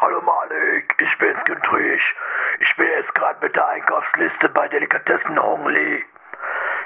Hallo 0.00 0.22
Malik, 0.22 0.94
ich 0.98 1.18
bin's 1.18 1.44
Güntrich. 1.44 2.16
Ich 2.60 2.74
bin 2.76 2.86
jetzt 2.86 3.14
gerade 3.14 3.38
mit 3.44 3.54
der 3.54 3.68
Einkaufsliste 3.68 4.48
bei 4.48 4.66
Delikatessen 4.66 5.38
Hongli. 5.38 6.06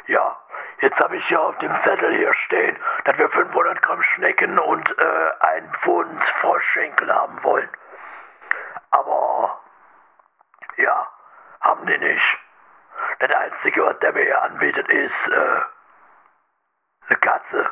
Ja, 0.08 0.36
jetzt 0.80 0.98
habe 0.98 1.16
ich 1.16 1.24
hier 1.28 1.40
auf 1.40 1.56
dem 1.58 1.72
Zettel 1.82 2.12
hier 2.16 2.34
stehen, 2.34 2.76
dass 3.04 3.16
wir 3.16 3.30
500 3.30 3.80
Gramm 3.82 4.02
Schnecken 4.02 4.58
und 4.58 4.98
äh, 4.98 5.30
ein 5.38 5.72
Pfund 5.74 6.24
Froschschenkel 6.40 7.14
haben 7.14 7.40
wollen. 7.44 7.68
Aber, 8.90 9.60
ja, 10.76 11.08
haben 11.60 11.86
die 11.86 11.98
nicht. 11.98 12.38
Das 13.20 13.32
Einzige, 13.32 13.84
was 13.84 13.98
der 14.00 14.12
mir 14.12 14.24
hier 14.24 14.42
anbietet, 14.42 14.88
ist, 14.88 15.28
äh, 15.28 15.60
eine 17.10 17.18
Katze. 17.20 17.70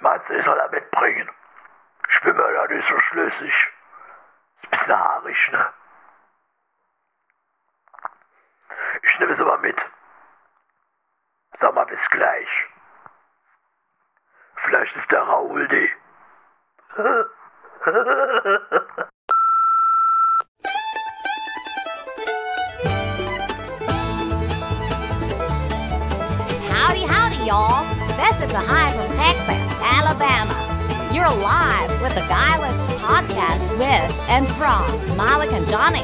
Meinst 0.00 0.30
du, 0.30 0.34
ich 0.34 0.44
soll 0.46 0.58
er 0.58 0.70
mitbringen? 0.70 1.28
Bin 2.24 2.36
mir 2.36 2.52
da 2.52 2.66
nicht 2.68 2.88
so 2.88 2.98
schlüssig. 3.00 3.52
Ist 4.56 4.64
ein 4.64 4.70
bisschen 4.70 4.98
haarig, 4.98 5.50
ne? 5.50 5.72
Ich 9.02 9.18
nehme 9.18 9.32
es 9.32 9.40
aber 9.40 9.58
mit. 9.58 9.84
Sag 11.54 11.74
mal, 11.74 11.84
bis 11.86 12.08
gleich. 12.10 12.48
Vielleicht 14.56 14.94
ist 14.96 15.10
der 15.10 15.22
Raoul 15.22 15.66
die. 15.68 15.90
Howdy, 26.70 27.04
howdy, 27.06 27.44
y'all. 27.44 27.84
This 28.16 28.40
is 28.40 28.54
a 28.54 28.60
hi 28.60 28.92
from 28.92 29.06
Texas, 29.06 29.10
Alabama. 29.10 29.11
You're 31.12 31.28
live 31.28 32.00
with 32.00 32.14
the 32.14 32.22
Guileless 32.22 32.76
podcast 33.02 33.70
with 33.76 34.12
and 34.30 34.48
from 34.56 35.16
Malik 35.16 35.52
and 35.52 35.68
Johnny. 35.68 36.00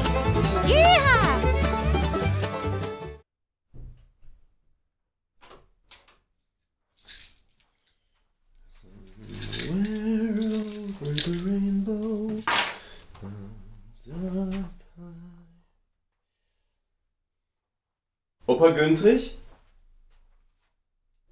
Up 18.47 18.55
Opa 18.61 18.71
Güntrich? 18.77 19.33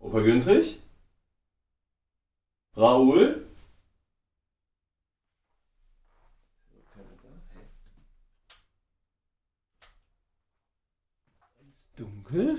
Opa 0.01 0.21
Güntrich? 0.23 0.77
Raoul? 2.75 3.46
Dunkel? 12.27 12.57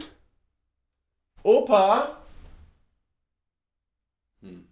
Opa? 1.42 2.18
Hm. 4.40 4.66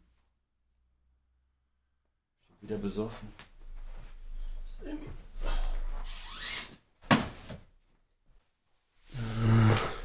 Wieder 2.61 2.78
besoffen. 2.78 3.33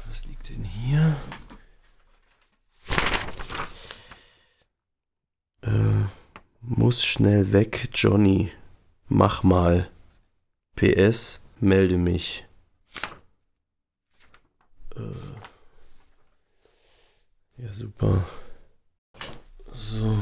Was 0.08 0.24
liegt 0.24 0.48
denn 0.48 0.64
hier? 0.64 1.16
Äh, 5.62 6.06
muss 6.60 7.04
schnell 7.04 7.52
weg, 7.52 7.90
Johnny. 7.94 8.50
Mach 9.08 9.42
mal. 9.42 9.90
PS, 10.74 11.40
melde 11.60 11.98
mich. 11.98 12.44
Ja, 17.58 17.72
super. 17.72 18.24
So. 19.74 20.16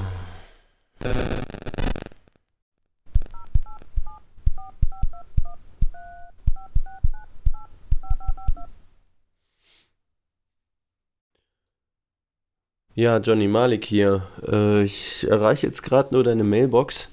Ja, 12.94 13.18
Johnny 13.18 13.48
Malik 13.48 13.84
hier. 13.84 14.26
Äh, 14.46 14.82
ich 14.84 15.26
erreiche 15.28 15.66
jetzt 15.66 15.82
gerade 15.82 16.12
nur 16.12 16.24
deine 16.24 16.44
Mailbox. 16.44 17.08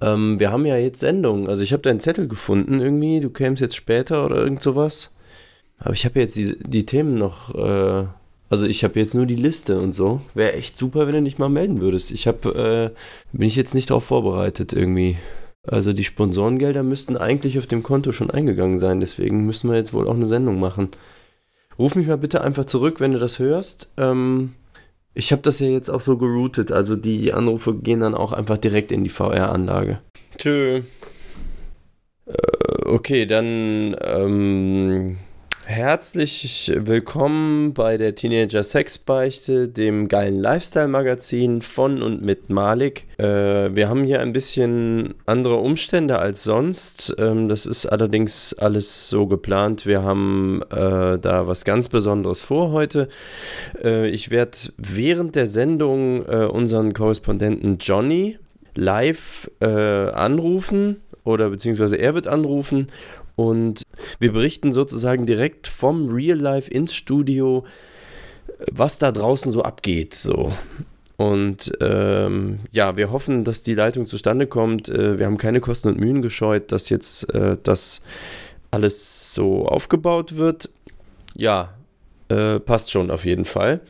Ähm, 0.00 0.38
wir 0.38 0.50
haben 0.52 0.66
ja 0.66 0.76
jetzt 0.76 1.00
Sendung. 1.00 1.48
Also 1.48 1.62
ich 1.62 1.72
habe 1.72 1.82
deinen 1.82 2.00
Zettel 2.00 2.28
gefunden 2.28 2.80
irgendwie. 2.80 3.20
Du 3.20 3.30
kämst 3.30 3.62
jetzt 3.62 3.76
später 3.76 4.26
oder 4.26 4.36
irgend 4.36 4.62
sowas. 4.62 5.14
Aber 5.78 5.94
ich 5.94 6.04
habe 6.04 6.20
jetzt 6.20 6.36
die, 6.36 6.58
die 6.58 6.84
Themen 6.86 7.14
noch. 7.14 7.54
Äh, 7.54 8.08
also 8.50 8.66
ich 8.66 8.84
habe 8.84 8.98
jetzt 8.98 9.14
nur 9.14 9.26
die 9.26 9.36
Liste 9.36 9.78
und 9.78 9.92
so. 9.92 10.20
Wäre 10.34 10.54
echt 10.54 10.76
super, 10.78 11.06
wenn 11.06 11.14
du 11.14 11.22
dich 11.22 11.38
mal 11.38 11.48
melden 11.48 11.80
würdest. 11.80 12.10
Ich 12.10 12.26
habe, 12.26 12.94
äh, 12.94 13.36
bin 13.36 13.46
ich 13.46 13.56
jetzt 13.56 13.74
nicht 13.74 13.90
darauf 13.90 14.04
vorbereitet 14.04 14.72
irgendwie. 14.72 15.16
Also 15.66 15.92
die 15.92 16.04
Sponsorengelder 16.04 16.82
müssten 16.82 17.16
eigentlich 17.16 17.58
auf 17.58 17.66
dem 17.66 17.82
Konto 17.82 18.12
schon 18.12 18.30
eingegangen 18.30 18.78
sein. 18.78 19.00
Deswegen 19.00 19.44
müssen 19.44 19.68
wir 19.68 19.76
jetzt 19.76 19.92
wohl 19.92 20.08
auch 20.08 20.14
eine 20.14 20.26
Sendung 20.26 20.58
machen. 20.60 20.88
Ruf 21.78 21.94
mich 21.94 22.06
mal 22.06 22.18
bitte 22.18 22.40
einfach 22.40 22.64
zurück, 22.64 23.00
wenn 23.00 23.12
du 23.12 23.18
das 23.18 23.38
hörst. 23.38 23.90
Ähm, 23.98 24.54
ich 25.14 25.32
habe 25.32 25.42
das 25.42 25.60
ja 25.60 25.68
jetzt 25.68 25.90
auch 25.90 26.00
so 26.00 26.16
geroutet, 26.16 26.70
also 26.70 26.96
die 26.96 27.32
Anrufe 27.32 27.74
gehen 27.74 28.00
dann 28.00 28.14
auch 28.14 28.32
einfach 28.32 28.56
direkt 28.56 28.92
in 28.92 29.04
die 29.04 29.10
VR-Anlage. 29.10 29.98
Tschö. 30.36 30.82
Äh, 32.26 32.32
okay, 32.84 33.26
dann 33.26 33.96
ähm, 34.00 35.18
herzlich 35.68 36.72
willkommen 36.74 37.74
bei 37.74 37.98
der 37.98 38.14
Teenager 38.14 38.62
Sexbeichte, 38.62 39.68
dem 39.68 40.08
geilen 40.08 40.40
Lifestyle-Magazin 40.40 41.60
von 41.60 42.02
und 42.02 42.22
mit 42.22 42.48
Malik. 42.48 43.04
Äh, 43.18 43.76
wir 43.76 43.90
haben 43.90 44.02
hier 44.02 44.20
ein 44.20 44.32
bisschen 44.32 45.14
andere 45.26 45.56
Umstände 45.56 46.18
als 46.20 46.42
sonst. 46.42 47.14
Ähm, 47.18 47.50
das 47.50 47.66
ist 47.66 47.84
allerdings 47.84 48.54
alles 48.54 49.10
so 49.10 49.26
geplant. 49.26 49.84
Wir 49.84 50.02
haben 50.02 50.62
äh, 50.70 51.18
da 51.18 51.46
was 51.46 51.66
ganz 51.66 51.90
Besonderes 51.90 52.42
vor 52.42 52.72
heute. 52.72 53.08
Äh, 53.84 54.08
ich 54.08 54.30
werde 54.30 54.56
während 54.78 55.36
der 55.36 55.46
Sendung 55.46 56.24
äh, 56.26 56.46
unseren 56.46 56.94
Korrespondenten 56.94 57.76
Johnny 57.76 58.38
live 58.74 59.50
äh, 59.60 59.66
anrufen 59.66 61.02
oder 61.24 61.50
beziehungsweise 61.50 61.96
er 61.96 62.14
wird 62.14 62.26
anrufen 62.26 62.86
und 63.38 63.84
wir 64.18 64.32
berichten 64.32 64.72
sozusagen 64.72 65.24
direkt 65.24 65.68
vom 65.68 66.08
Real 66.08 66.36
Life 66.36 66.68
ins 66.68 66.92
Studio, 66.92 67.64
was 68.72 68.98
da 68.98 69.12
draußen 69.12 69.52
so 69.52 69.62
abgeht. 69.62 70.12
So. 70.12 70.52
Und 71.16 71.70
ähm, 71.80 72.58
ja, 72.72 72.96
wir 72.96 73.12
hoffen, 73.12 73.44
dass 73.44 73.62
die 73.62 73.76
Leitung 73.76 74.06
zustande 74.06 74.48
kommt. 74.48 74.88
Äh, 74.88 75.20
wir 75.20 75.26
haben 75.26 75.38
keine 75.38 75.60
Kosten 75.60 75.86
und 75.86 76.00
Mühen 76.00 76.20
gescheut, 76.20 76.72
dass 76.72 76.88
jetzt 76.88 77.32
äh, 77.32 77.56
das 77.62 78.02
alles 78.72 79.34
so 79.34 79.68
aufgebaut 79.68 80.36
wird. 80.36 80.68
Ja, 81.36 81.74
äh, 82.30 82.58
passt 82.58 82.90
schon 82.90 83.08
auf 83.08 83.24
jeden 83.24 83.44
Fall. 83.44 83.82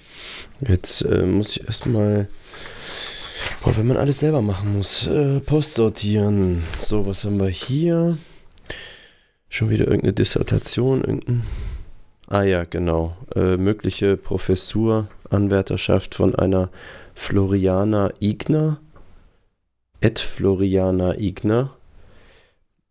Jetzt 0.60 1.00
äh, 1.06 1.22
muss 1.22 1.56
ich 1.56 1.64
erstmal. 1.64 2.28
Boah, 3.62 3.74
wenn 3.78 3.86
man 3.86 3.96
alles 3.96 4.18
selber 4.18 4.42
machen 4.42 4.76
muss. 4.76 5.06
Äh, 5.06 5.40
Post 5.40 5.72
sortieren. 5.72 6.64
So, 6.80 7.06
was 7.06 7.24
haben 7.24 7.40
wir 7.40 7.48
hier? 7.48 8.18
Schon 9.48 9.70
wieder 9.70 9.86
irgendeine 9.86 10.12
Dissertation, 10.12 11.00
irgendein. 11.00 11.42
Ah 12.28 12.42
ja, 12.42 12.64
genau. 12.64 13.16
Äh, 13.34 13.56
mögliche 13.56 14.16
Professur, 14.16 15.08
Anwärterschaft 15.30 16.14
von 16.14 16.34
einer 16.34 16.68
Floriana 17.14 18.12
Igner. 18.20 18.78
Ed 20.00 20.18
Floriana 20.18 21.18
Igner. 21.18 21.70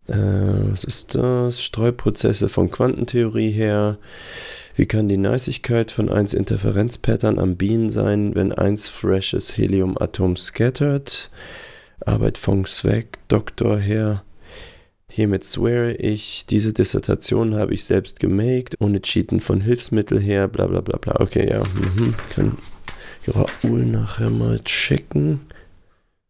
Äh, 0.07 0.15
was 0.15 0.83
ist 0.83 1.15
das? 1.15 1.61
Streuprozesse 1.61 2.49
von 2.49 2.71
Quantentheorie 2.71 3.51
her. 3.51 3.97
Wie 4.75 4.85
kann 4.85 5.09
die 5.09 5.17
Neisigkeit 5.17 5.91
von 5.91 6.09
1 6.09 6.33
Interferenzpattern 6.33 7.39
am 7.39 7.55
Bienen 7.57 7.89
sein, 7.89 8.35
wenn 8.35 8.53
1 8.53 8.87
freshes 8.87 9.57
Heliumatom 9.57 10.35
scattert? 10.35 11.29
Arbeit 12.05 12.37
von 12.37 12.65
Zweck, 12.65 13.17
Doktor 13.27 13.79
her. 13.79 14.23
Hiermit 15.17 15.43
sweare 15.43 15.93
ich, 15.93 16.45
diese 16.45 16.73
Dissertation 16.73 17.55
habe 17.55 17.73
ich 17.73 17.85
selbst 17.85 18.19
gemaked, 18.19 18.75
ohne 18.79 19.01
Cheaten 19.01 19.39
von 19.39 19.61
Hilfsmittel 19.61 20.19
her, 20.19 20.47
bla 20.47 20.67
bla 20.67 20.81
bla 20.81 20.99
bla. 20.99 21.15
Okay, 21.19 21.49
ja. 21.49 21.63
Mhm. 21.63 22.13
Kann 22.29 22.55
Raoul 23.27 23.87
nachher 23.87 24.29
mal 24.29 24.59
checken. 24.59 25.39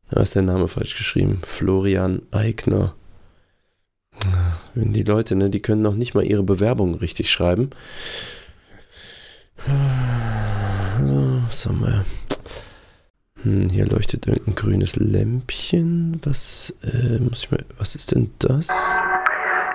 Da 0.10 0.22
ist 0.22 0.36
der 0.36 0.44
Name 0.44 0.69
falsch 0.69 0.95
geschrieben. 0.95 1.42
Florian 1.45 2.22
Eigner. 2.31 2.95
Wenn 4.74 4.94
die 4.94 5.04
Leute, 5.04 5.36
ne, 5.36 5.50
die 5.50 5.62
können 5.62 5.81
noch 5.81 5.95
nicht 5.95 6.13
mal 6.13 6.24
ihre 6.24 6.44
Bewerbung 6.44 6.95
richtig 6.95 7.30
schreiben. 7.30 7.72
So, 11.51 11.72
haben 11.72 11.81
wir? 11.81 12.06
Hm, 13.47 13.69
hier 13.71 13.85
leuchtet 13.88 14.27
irgendein 14.27 14.55
grünes 14.55 14.97
Lämpchen. 14.97 16.19
Was, 16.25 16.73
äh, 16.83 17.17
muss 17.23 17.45
ich 17.45 17.51
mal, 17.51 17.63
was 17.79 17.95
ist 17.95 18.11
denn 18.11 18.33
das? 18.39 18.67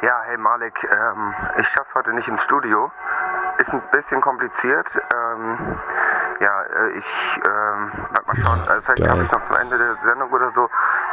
Ja, 0.02 0.20
hey 0.26 0.36
Malik, 0.36 0.74
ähm, 0.84 1.34
ich 1.58 1.66
schaff's 1.68 1.88
heute 1.94 2.12
nicht 2.12 2.28
ins 2.28 2.42
Studio. 2.42 2.92
Ist 3.58 3.70
ein 3.70 3.80
bisschen 3.92 4.20
kompliziert. 4.20 4.86
Ähm, 5.14 5.56
ja, 6.40 6.62
äh, 6.64 6.98
ich 6.98 7.04
ähm, 7.48 7.92
warte 8.10 8.26
mal 8.26 8.36
schauen. 8.44 8.60
Also 8.68 8.82
vielleicht 8.82 8.98
Geil. 9.00 9.08
schaffe 9.08 9.22
ich 9.24 9.32
noch 9.32 9.46
zum 9.48 9.56
Ende 9.56 9.78
der 9.78 9.96
Sendung 10.04 10.30
oder 10.32 10.52
so. 10.54 10.68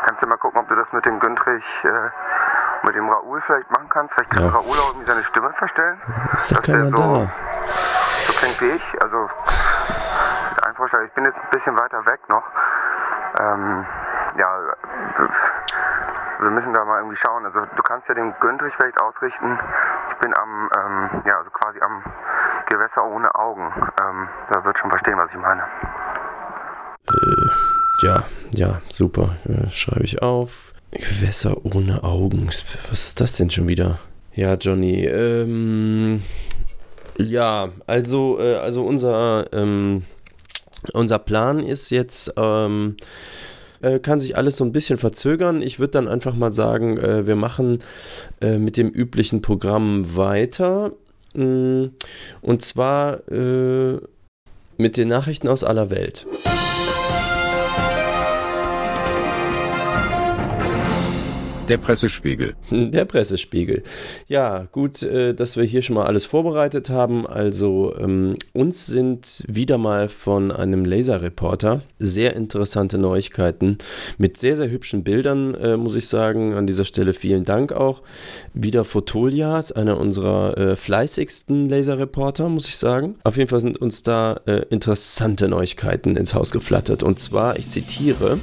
Kannst 0.06 0.21
du 0.21 0.27
mal 0.27 0.38
gucken, 0.38 0.59
ob 0.59 0.67
du 0.67 0.75
das 0.75 0.91
mit 0.91 1.06
dem 1.06 1.17
Güntrich, 1.21 1.63
äh, 1.83 2.85
mit 2.85 2.95
dem 2.95 3.07
Raoul 3.07 3.39
vielleicht 3.45 3.71
machen 3.71 3.88
kannst. 3.88 4.13
Vielleicht 4.15 4.31
kann 4.31 4.44
Ja. 4.44 4.50
Raoul 4.50 4.75
auch 4.79 4.89
irgendwie 4.89 5.07
seine 5.07 5.23
Stimme 5.23 5.53
verstellen. 5.53 5.97
Ist 6.33 6.51
doch 6.51 6.61
keiner 6.61 6.85
so, 6.85 6.91
da. 6.91 7.31
So 8.27 8.33
klingt 8.33 8.61
wie 8.61 8.75
ich. 8.75 9.01
Also 9.01 9.29
Vorschlag. 10.80 11.04
Ich 11.06 11.12
bin 11.12 11.26
jetzt 11.26 11.38
ein 11.38 11.50
bisschen 11.52 11.78
weiter 11.78 12.06
weg 12.06 12.22
noch. 12.30 12.44
Ähm, 13.38 13.86
ja, 14.40 14.48
wir 16.40 16.50
müssen 16.52 16.74
da 16.74 16.86
mal 16.86 17.00
irgendwie 17.00 17.18
schauen. 17.18 17.46
Also 17.46 17.60
du 17.76 17.84
kannst 17.84 18.08
ja 18.08 18.16
den 18.16 18.34
Güntrich 18.40 18.74
vielleicht 18.78 19.00
ausrichten. 19.02 19.60
Ich 20.12 20.18
bin 20.20 20.34
am, 20.38 20.70
ähm, 20.78 21.22
ja, 21.26 21.38
also 21.38 21.50
quasi 21.52 21.81
am 21.81 22.02
Gewässer 22.70 23.04
ohne 23.04 23.34
Augen. 23.36 23.74
Ähm, 24.02 24.30
da 24.50 24.64
wird 24.64 24.78
schon 24.78 24.90
verstehen, 24.90 25.18
was 25.18 25.30
ich 25.31 25.38
meine. 25.38 25.64
Ja, 28.02 28.24
ja, 28.52 28.81
super. 28.88 29.36
Äh, 29.44 29.68
schreibe 29.68 30.06
ich 30.06 30.22
auf. 30.22 30.74
Gewässer 30.92 31.58
ohne 31.66 32.04
Augen. 32.04 32.48
Was 32.48 33.08
ist 33.08 33.20
das 33.20 33.36
denn 33.36 33.50
schon 33.50 33.68
wieder? 33.68 34.00
Ja, 34.31 34.54
Johnny, 34.54 35.06
ähm, 35.06 36.24
ja, 37.18 37.68
also, 37.86 38.40
äh, 38.40 38.60
also 38.60 38.86
unser, 38.86 39.52
ähm, 39.52 40.06
unser 40.94 41.20
Plan 41.20 41.64
ist 41.64 41.90
jetzt, 41.90 42.34
ähm, 42.38 42.96
äh, 43.81 44.00
kann 44.00 44.20
sich 44.20 44.38
alles 44.38 44.58
so 44.58 44.66
ein 44.66 44.72
bisschen 44.72 44.98
verzögern. 44.98 45.62
Ich 45.62 45.80
würde 45.80 45.92
dann 45.92 46.08
einfach 46.08 46.36
mal 46.36 46.52
sagen, 46.52 46.98
äh, 46.98 47.28
wir 47.28 47.36
machen 47.36 47.80
äh, 48.42 48.58
mit 48.58 48.78
dem 48.78 48.90
üblichen 48.90 49.42
Programm 49.42 50.16
weiter. 50.16 50.92
Mm, 51.34 51.86
Und 52.42 52.62
zwar 52.62 53.30
äh, 53.31 54.00
mit 54.78 54.98
den 54.98 55.08
Nachrichten 55.08 55.48
aus 55.48 55.64
aller 55.64 55.92
Welt. 55.92 56.26
Der 61.69 61.77
Pressespiegel. 61.77 62.56
Der 62.71 63.06
Pressespiegel. 63.06 63.83
Ja, 64.27 64.66
gut, 64.71 65.04
äh, 65.04 65.36
dass 65.36 65.56
wir 65.56 65.63
hier 65.63 65.83
schon 65.83 65.95
mal 65.95 66.07
alles 66.07 66.25
vorbereitet 66.25 66.89
haben. 66.89 67.27
Also 67.27 67.95
ähm, 68.00 68.38
uns 68.54 68.88
sind 68.88 69.44
wieder 69.48 69.77
mal 69.77 70.10
von 70.10 70.51
einem 70.51 70.83
Laserreporter 70.83 71.83
sehr 72.00 72.36
interessante 72.36 72.98
Neuigkeiten 72.98 73.77
mit 74.18 74.38
sehr, 74.38 74.56
sehr 74.56 74.71
hübschen 74.71 75.04
Bildern, 75.04 75.54
äh, 75.54 75.77
muss 75.77 75.94
ich 75.94 76.07
sagen. 76.07 76.56
An 76.56 76.66
dieser 76.66 76.86
Stelle 76.86 77.13
vielen 77.13 77.44
Dank 77.44 77.71
auch. 77.71 78.01
Wieder 78.56 78.83
Fotolia 78.83 79.60
ist 79.60 79.74
einer 79.74 80.00
unserer 80.00 80.57
äh, 80.57 80.75
fleißigsten 80.75 81.69
Laserreporter, 81.69 82.50
muss 82.50 82.68
ich 82.68 82.77
sagen. 82.77 83.16
Auf 83.24 83.38
jeden 83.38 83.50
Fall 83.50 83.60
sind 83.60 83.77
uns 83.77 84.01
da 84.01 84.42
äh, 84.48 84.66
interessante 84.71 85.48
Neuigkeiten 85.48 86.16
ins 86.16 86.33
Haus 86.33 86.50
geflattert. 86.50 87.04
Und 87.04 87.19
zwar, 87.19 87.60
ich 87.60 87.68
zitiere, 87.68 88.39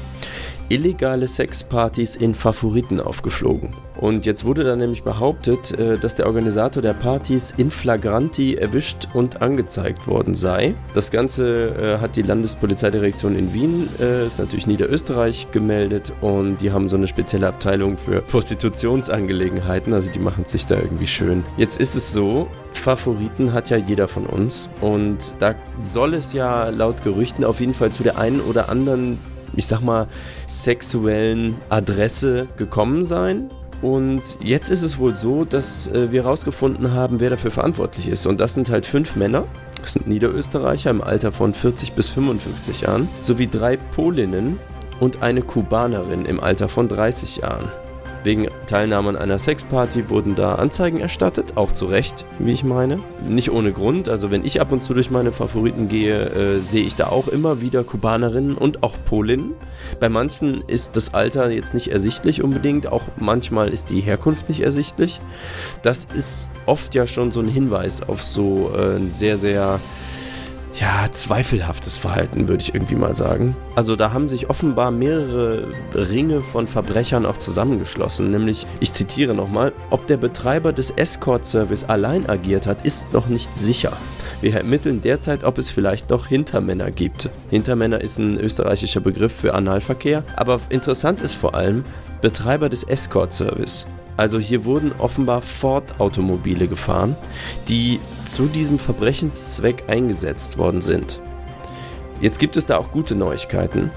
illegale 0.68 1.28
Sexpartys 1.28 2.16
in 2.16 2.34
Favoriten 2.34 3.00
aufgeflogen. 3.00 3.70
Und 3.98 4.26
jetzt 4.26 4.44
wurde 4.44 4.62
dann 4.64 4.78
nämlich 4.78 5.02
behauptet, 5.02 5.72
äh, 5.78 5.96
dass 5.96 6.14
der 6.14 6.26
Organisator 6.26 6.82
der 6.82 6.92
Partys 6.92 7.54
in 7.56 7.70
flagranti 7.70 8.54
erwischt 8.54 9.08
und 9.14 9.40
angezeigt 9.40 10.06
worden 10.06 10.34
sei. 10.34 10.74
Das 10.94 11.10
Ganze 11.10 11.68
äh, 11.68 11.98
hat 11.98 12.16
die 12.16 12.22
Landespolizeidirektion 12.22 13.36
in 13.36 13.54
Wien, 13.54 13.88
äh, 13.98 14.26
ist 14.26 14.38
natürlich 14.38 14.66
Niederösterreich, 14.66 15.48
gemeldet 15.50 16.12
und 16.20 16.60
die 16.60 16.72
haben 16.72 16.88
so 16.88 16.96
eine 16.96 17.08
spezielle 17.08 17.48
Abteilung 17.48 17.96
für 17.96 18.20
Prostitutionsangelegenheiten, 18.20 19.94
also 19.94 20.10
die 20.10 20.18
machen 20.18 20.44
sich 20.44 20.66
da 20.66 20.76
irgendwie 20.76 21.06
schön. 21.06 21.42
Jetzt 21.56 21.80
ist 21.80 21.94
es 21.94 22.12
so, 22.12 22.48
Favoriten 22.72 23.52
hat 23.52 23.70
ja 23.70 23.78
jeder 23.78 24.08
von 24.08 24.26
uns 24.26 24.68
und 24.80 25.34
da 25.38 25.54
soll 25.78 26.14
es 26.14 26.32
ja 26.32 26.68
laut 26.68 27.02
Gerüchten 27.02 27.44
auf 27.44 27.60
jeden 27.60 27.74
Fall 27.74 27.90
zu 27.90 28.02
der 28.02 28.18
einen 28.18 28.40
oder 28.40 28.68
anderen 28.68 29.18
ich 29.56 29.66
sag 29.66 29.80
mal, 29.80 30.06
sexuellen 30.46 31.56
Adresse 31.68 32.46
gekommen 32.56 33.04
sein. 33.04 33.50
Und 33.82 34.38
jetzt 34.40 34.70
ist 34.70 34.82
es 34.82 34.98
wohl 34.98 35.14
so, 35.14 35.44
dass 35.44 35.88
äh, 35.88 36.10
wir 36.10 36.22
herausgefunden 36.22 36.92
haben, 36.92 37.20
wer 37.20 37.30
dafür 37.30 37.50
verantwortlich 37.50 38.08
ist. 38.08 38.26
Und 38.26 38.40
das 38.40 38.54
sind 38.54 38.70
halt 38.70 38.86
fünf 38.86 39.16
Männer. 39.16 39.44
Das 39.82 39.92
sind 39.92 40.06
Niederösterreicher 40.06 40.90
im 40.90 41.02
Alter 41.02 41.30
von 41.30 41.52
40 41.52 41.92
bis 41.92 42.08
55 42.08 42.82
Jahren, 42.82 43.08
sowie 43.22 43.46
drei 43.46 43.76
Polinnen 43.76 44.58
und 44.98 45.22
eine 45.22 45.42
Kubanerin 45.42 46.24
im 46.24 46.40
Alter 46.40 46.68
von 46.68 46.88
30 46.88 47.38
Jahren. 47.38 47.70
Wegen 48.26 48.48
Teilnahme 48.66 49.10
an 49.10 49.16
einer 49.16 49.38
Sexparty 49.38 50.10
wurden 50.10 50.34
da 50.34 50.56
Anzeigen 50.56 50.98
erstattet, 50.98 51.52
auch 51.56 51.70
zu 51.70 51.86
Recht, 51.86 52.24
wie 52.40 52.50
ich 52.50 52.64
meine. 52.64 52.98
Nicht 53.24 53.52
ohne 53.52 53.70
Grund, 53.70 54.08
also 54.08 54.32
wenn 54.32 54.44
ich 54.44 54.60
ab 54.60 54.72
und 54.72 54.82
zu 54.82 54.94
durch 54.94 55.12
meine 55.12 55.30
Favoriten 55.30 55.86
gehe, 55.86 56.24
äh, 56.30 56.58
sehe 56.58 56.84
ich 56.84 56.96
da 56.96 57.06
auch 57.06 57.28
immer 57.28 57.60
wieder 57.60 57.84
Kubanerinnen 57.84 58.56
und 58.56 58.82
auch 58.82 58.96
Polinnen. 59.04 59.52
Bei 60.00 60.08
manchen 60.08 60.64
ist 60.66 60.96
das 60.96 61.14
Alter 61.14 61.50
jetzt 61.50 61.72
nicht 61.72 61.92
ersichtlich 61.92 62.42
unbedingt, 62.42 62.88
auch 62.88 63.04
manchmal 63.16 63.68
ist 63.68 63.90
die 63.90 64.00
Herkunft 64.00 64.48
nicht 64.48 64.62
ersichtlich. 64.62 65.20
Das 65.82 66.08
ist 66.12 66.50
oft 66.66 66.96
ja 66.96 67.06
schon 67.06 67.30
so 67.30 67.38
ein 67.38 67.46
Hinweis 67.46 68.02
auf 68.02 68.24
so 68.24 68.72
äh, 68.76 68.96
ein 68.96 69.12
sehr, 69.12 69.36
sehr 69.36 69.78
ja, 70.78 71.06
zweifelhaftes 71.10 71.96
Verhalten, 71.96 72.48
würde 72.48 72.62
ich 72.62 72.74
irgendwie 72.74 72.96
mal 72.96 73.14
sagen. 73.14 73.56
Also 73.74 73.96
da 73.96 74.12
haben 74.12 74.28
sich 74.28 74.50
offenbar 74.50 74.90
mehrere 74.90 75.68
Ringe 75.94 76.42
von 76.42 76.68
Verbrechern 76.68 77.24
auch 77.26 77.38
zusammengeschlossen, 77.38 78.30
nämlich, 78.30 78.66
ich 78.80 78.92
zitiere 78.92 79.34
nochmal, 79.34 79.72
ob 79.90 80.06
der 80.06 80.18
Betreiber 80.18 80.72
des 80.72 80.90
Escort-Service 80.90 81.84
allein 81.84 82.28
agiert 82.28 82.66
hat, 82.66 82.84
ist 82.84 83.12
noch 83.12 83.28
nicht 83.28 83.54
sicher. 83.54 83.92
Wir 84.42 84.54
ermitteln 84.54 85.00
derzeit, 85.00 85.44
ob 85.44 85.56
es 85.56 85.70
vielleicht 85.70 86.10
noch 86.10 86.26
Hintermänner 86.26 86.90
gibt. 86.90 87.30
Hintermänner 87.48 88.00
ist 88.00 88.18
ein 88.18 88.38
österreichischer 88.38 89.00
Begriff 89.00 89.32
für 89.32 89.54
Analverkehr, 89.54 90.24
aber 90.36 90.60
interessant 90.68 91.22
ist 91.22 91.34
vor 91.34 91.54
allem 91.54 91.84
Betreiber 92.20 92.68
des 92.68 92.84
Escort-Service. 92.84 93.86
Also 94.16 94.38
hier 94.38 94.64
wurden 94.64 94.92
offenbar 94.98 95.42
Ford-Automobile 95.42 96.68
gefahren, 96.68 97.16
die 97.68 98.00
zu 98.24 98.46
diesem 98.46 98.78
Verbrechenszweck 98.78 99.84
eingesetzt 99.88 100.58
worden 100.58 100.80
sind. 100.80 101.20
Jetzt 102.20 102.38
gibt 102.38 102.56
es 102.56 102.66
da 102.66 102.78
auch 102.78 102.90
gute 102.90 103.14
Neuigkeiten. 103.14 103.90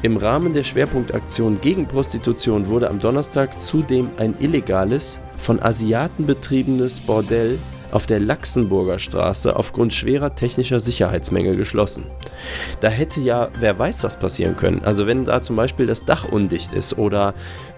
Im 0.00 0.16
Rahmen 0.16 0.52
der 0.52 0.64
Schwerpunktaktion 0.64 1.60
gegen 1.60 1.86
Prostitution 1.86 2.66
wurde 2.66 2.90
am 2.90 2.98
Donnerstag 2.98 3.60
zudem 3.60 4.10
ein 4.16 4.34
illegales, 4.40 5.20
von 5.36 5.62
Asiaten 5.62 6.26
betriebenes 6.26 7.00
Bordell 7.00 7.58
auf 7.92 8.06
der 8.06 8.18
Laxenburger 8.18 8.98
Straße 8.98 9.54
aufgrund 9.54 9.92
schwerer 9.92 10.34
technischer 10.34 10.80
Sicherheitsmängel 10.80 11.56
geschlossen. 11.56 12.04
Da 12.80 12.88
hätte 12.88 13.20
ja 13.20 13.50
wer 13.60 13.78
weiß 13.78 14.02
was 14.02 14.18
passieren 14.18 14.56
können. 14.56 14.82
Also 14.82 15.06
wenn 15.06 15.24
da 15.24 15.42
zum 15.42 15.56
Beispiel 15.56 15.86
das 15.86 16.04
Dach 16.04 16.24
undicht 16.24 16.72
ist 16.72 16.98
oder 16.98 17.34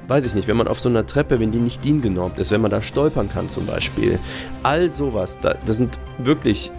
weiß 0.09 0.27
ich 0.27 0.35
nicht, 0.35 0.49
wenn 0.49 0.57
man 0.57 0.69
auf 0.69 0.81
so 0.81 0.89
einer 0.89 1.07
Treppe, 1.07 1.41
wenn 1.41 1.51
die 1.51 1.59
nicht 1.59 1.85
DIN 1.85 2.03
genormt 2.03 2.39
ist, 2.39 2.51
wenn 2.51 2.61
man 2.61 2.71
da 2.71 2.83
stolpern 2.83 3.29
kann 3.29 3.49
zum 3.49 3.67
Beispiel. 3.67 4.19
All 4.63 4.93
sowas, 4.93 5.39
da, 5.41 5.55
das 5.65 5.77
sind 5.77 5.99
wirklich 6.19 6.71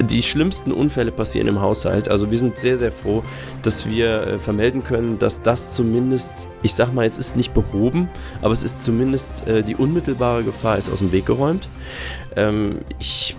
die 0.00 0.22
schlimmsten 0.22 0.72
Unfälle 0.72 1.12
passieren 1.12 1.48
im 1.48 1.60
Haushalt. 1.60 2.08
Also 2.08 2.30
wir 2.30 2.38
sind 2.38 2.58
sehr, 2.58 2.76
sehr 2.76 2.90
froh, 2.90 3.22
dass 3.62 3.88
wir 3.88 4.26
äh, 4.26 4.38
vermelden 4.38 4.82
können, 4.82 5.18
dass 5.18 5.40
das 5.42 5.74
zumindest, 5.74 6.48
ich 6.62 6.74
sag 6.74 6.92
mal, 6.92 7.04
jetzt 7.04 7.18
ist 7.18 7.36
nicht 7.36 7.54
behoben, 7.54 8.08
aber 8.42 8.52
es 8.52 8.62
ist 8.62 8.84
zumindest 8.84 9.46
äh, 9.46 9.62
die 9.62 9.76
unmittelbare 9.76 10.42
Gefahr 10.42 10.78
ist 10.78 10.90
aus 10.90 10.98
dem 10.98 11.12
Weg 11.12 11.26
geräumt. 11.26 11.68
Ähm, 12.36 12.80
ich, 12.98 13.36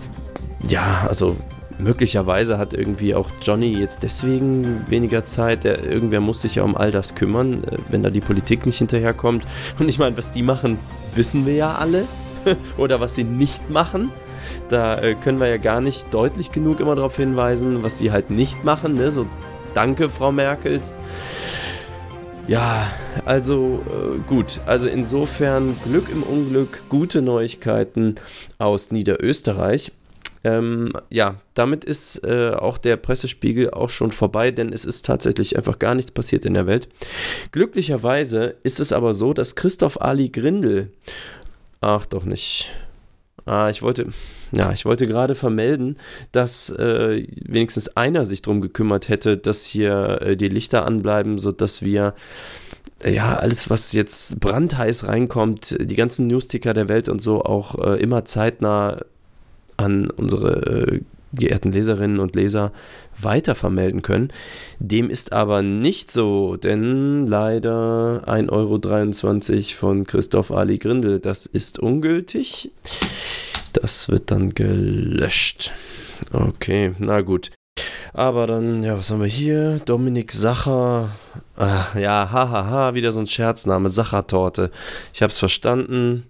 ja, 0.66 1.06
also 1.08 1.36
möglicherweise 1.78 2.58
hat 2.58 2.74
irgendwie 2.74 3.14
auch 3.14 3.30
Johnny 3.42 3.78
jetzt 3.78 4.02
deswegen 4.02 4.84
weniger 4.88 5.24
Zeit. 5.24 5.64
Der, 5.64 5.84
irgendwer 5.84 6.20
muss 6.20 6.42
sich 6.42 6.56
ja 6.56 6.62
um 6.62 6.76
all 6.76 6.90
das 6.90 7.14
kümmern, 7.14 7.64
äh, 7.64 7.78
wenn 7.90 8.02
da 8.02 8.10
die 8.10 8.20
Politik 8.20 8.66
nicht 8.66 8.78
hinterherkommt. 8.78 9.44
Und 9.78 9.88
ich 9.88 9.98
meine, 9.98 10.16
was 10.16 10.30
die 10.30 10.42
machen, 10.42 10.78
wissen 11.14 11.46
wir 11.46 11.54
ja 11.54 11.74
alle. 11.74 12.04
Oder 12.76 13.00
was 13.00 13.14
sie 13.14 13.24
nicht 13.24 13.70
machen. 13.70 14.10
Da 14.68 14.98
äh, 14.98 15.14
können 15.14 15.40
wir 15.40 15.48
ja 15.48 15.56
gar 15.56 15.80
nicht 15.80 16.12
deutlich 16.12 16.52
genug 16.52 16.80
immer 16.80 16.94
darauf 16.94 17.16
hinweisen, 17.16 17.82
was 17.82 17.98
sie 17.98 18.12
halt 18.12 18.30
nicht 18.30 18.64
machen. 18.64 18.94
Ne? 18.94 19.10
So, 19.10 19.26
danke, 19.74 20.08
Frau 20.08 20.32
Merkels. 20.32 20.98
Ja, 22.48 22.86
also 23.24 23.80
äh, 23.86 24.18
gut. 24.28 24.60
Also 24.66 24.88
insofern 24.88 25.76
Glück 25.84 26.08
im 26.10 26.22
Unglück, 26.22 26.84
gute 26.88 27.20
Neuigkeiten 27.22 28.14
aus 28.58 28.92
Niederösterreich. 28.92 29.90
Ähm, 30.44 30.92
ja, 31.10 31.36
damit 31.54 31.84
ist 31.84 32.24
äh, 32.24 32.50
auch 32.50 32.78
der 32.78 32.96
Pressespiegel 32.96 33.70
auch 33.70 33.90
schon 33.90 34.12
vorbei, 34.12 34.50
denn 34.50 34.72
es 34.72 34.84
ist 34.84 35.04
tatsächlich 35.04 35.56
einfach 35.56 35.78
gar 35.78 35.94
nichts 35.94 36.10
passiert 36.10 36.44
in 36.44 36.54
der 36.54 36.66
Welt. 36.66 36.88
Glücklicherweise 37.52 38.56
ist 38.62 38.80
es 38.80 38.92
aber 38.92 39.14
so, 39.14 39.32
dass 39.32 39.56
Christoph 39.56 40.00
Ali 40.00 40.28
Grindel, 40.28 40.92
ach 41.80 42.06
doch 42.06 42.24
nicht, 42.24 42.70
Ah, 43.46 43.70
ich 43.70 43.80
wollte, 43.80 44.08
ja, 44.50 44.72
ich 44.72 44.84
wollte 44.84 45.06
gerade 45.06 45.36
vermelden, 45.36 45.96
dass 46.32 46.68
äh, 46.68 47.24
wenigstens 47.44 47.96
einer 47.96 48.26
sich 48.26 48.42
darum 48.42 48.60
gekümmert 48.60 49.08
hätte, 49.08 49.36
dass 49.36 49.64
hier 49.64 50.20
äh, 50.20 50.36
die 50.36 50.48
Lichter 50.48 50.84
anbleiben, 50.84 51.38
sodass 51.38 51.80
wir 51.80 52.14
äh, 53.04 53.14
ja, 53.14 53.36
alles, 53.36 53.70
was 53.70 53.92
jetzt 53.92 54.40
brandheiß 54.40 55.06
reinkommt, 55.06 55.76
die 55.80 55.94
ganzen 55.94 56.26
Newsticker 56.26 56.74
der 56.74 56.88
Welt 56.88 57.08
und 57.08 57.20
so 57.20 57.44
auch 57.44 57.78
äh, 57.78 58.00
immer 58.00 58.24
zeitnah 58.24 59.04
an 59.76 60.10
unsere 60.10 60.62
äh, 60.66 61.00
geehrten 61.32 61.72
Leserinnen 61.72 62.18
und 62.18 62.34
Leser 62.34 62.72
weiter 63.20 63.54
vermelden 63.54 64.02
können. 64.02 64.30
Dem 64.78 65.10
ist 65.10 65.32
aber 65.32 65.62
nicht 65.62 66.10
so, 66.10 66.56
denn 66.56 67.26
leider 67.26 68.22
1,23 68.26 68.50
Euro 68.50 69.76
von 69.76 70.04
Christoph 70.04 70.50
Ali 70.50 70.78
Grindel, 70.78 71.20
das 71.20 71.46
ist 71.46 71.78
ungültig. 71.78 72.72
Das 73.72 74.08
wird 74.08 74.30
dann 74.30 74.54
gelöscht. 74.54 75.72
Okay, 76.32 76.92
na 76.98 77.20
gut. 77.20 77.50
Aber 78.14 78.46
dann, 78.46 78.82
ja, 78.82 78.96
was 78.96 79.10
haben 79.10 79.20
wir 79.20 79.26
hier? 79.26 79.78
Dominik 79.84 80.32
Sacher. 80.32 81.10
Ah, 81.56 81.86
ja, 81.98 82.30
hahaha, 82.32 82.94
wieder 82.94 83.12
so 83.12 83.20
ein 83.20 83.26
Scherzname. 83.26 83.90
Sachertorte. 83.90 84.70
Ich 85.12 85.22
hab's 85.22 85.38
verstanden. 85.38 86.24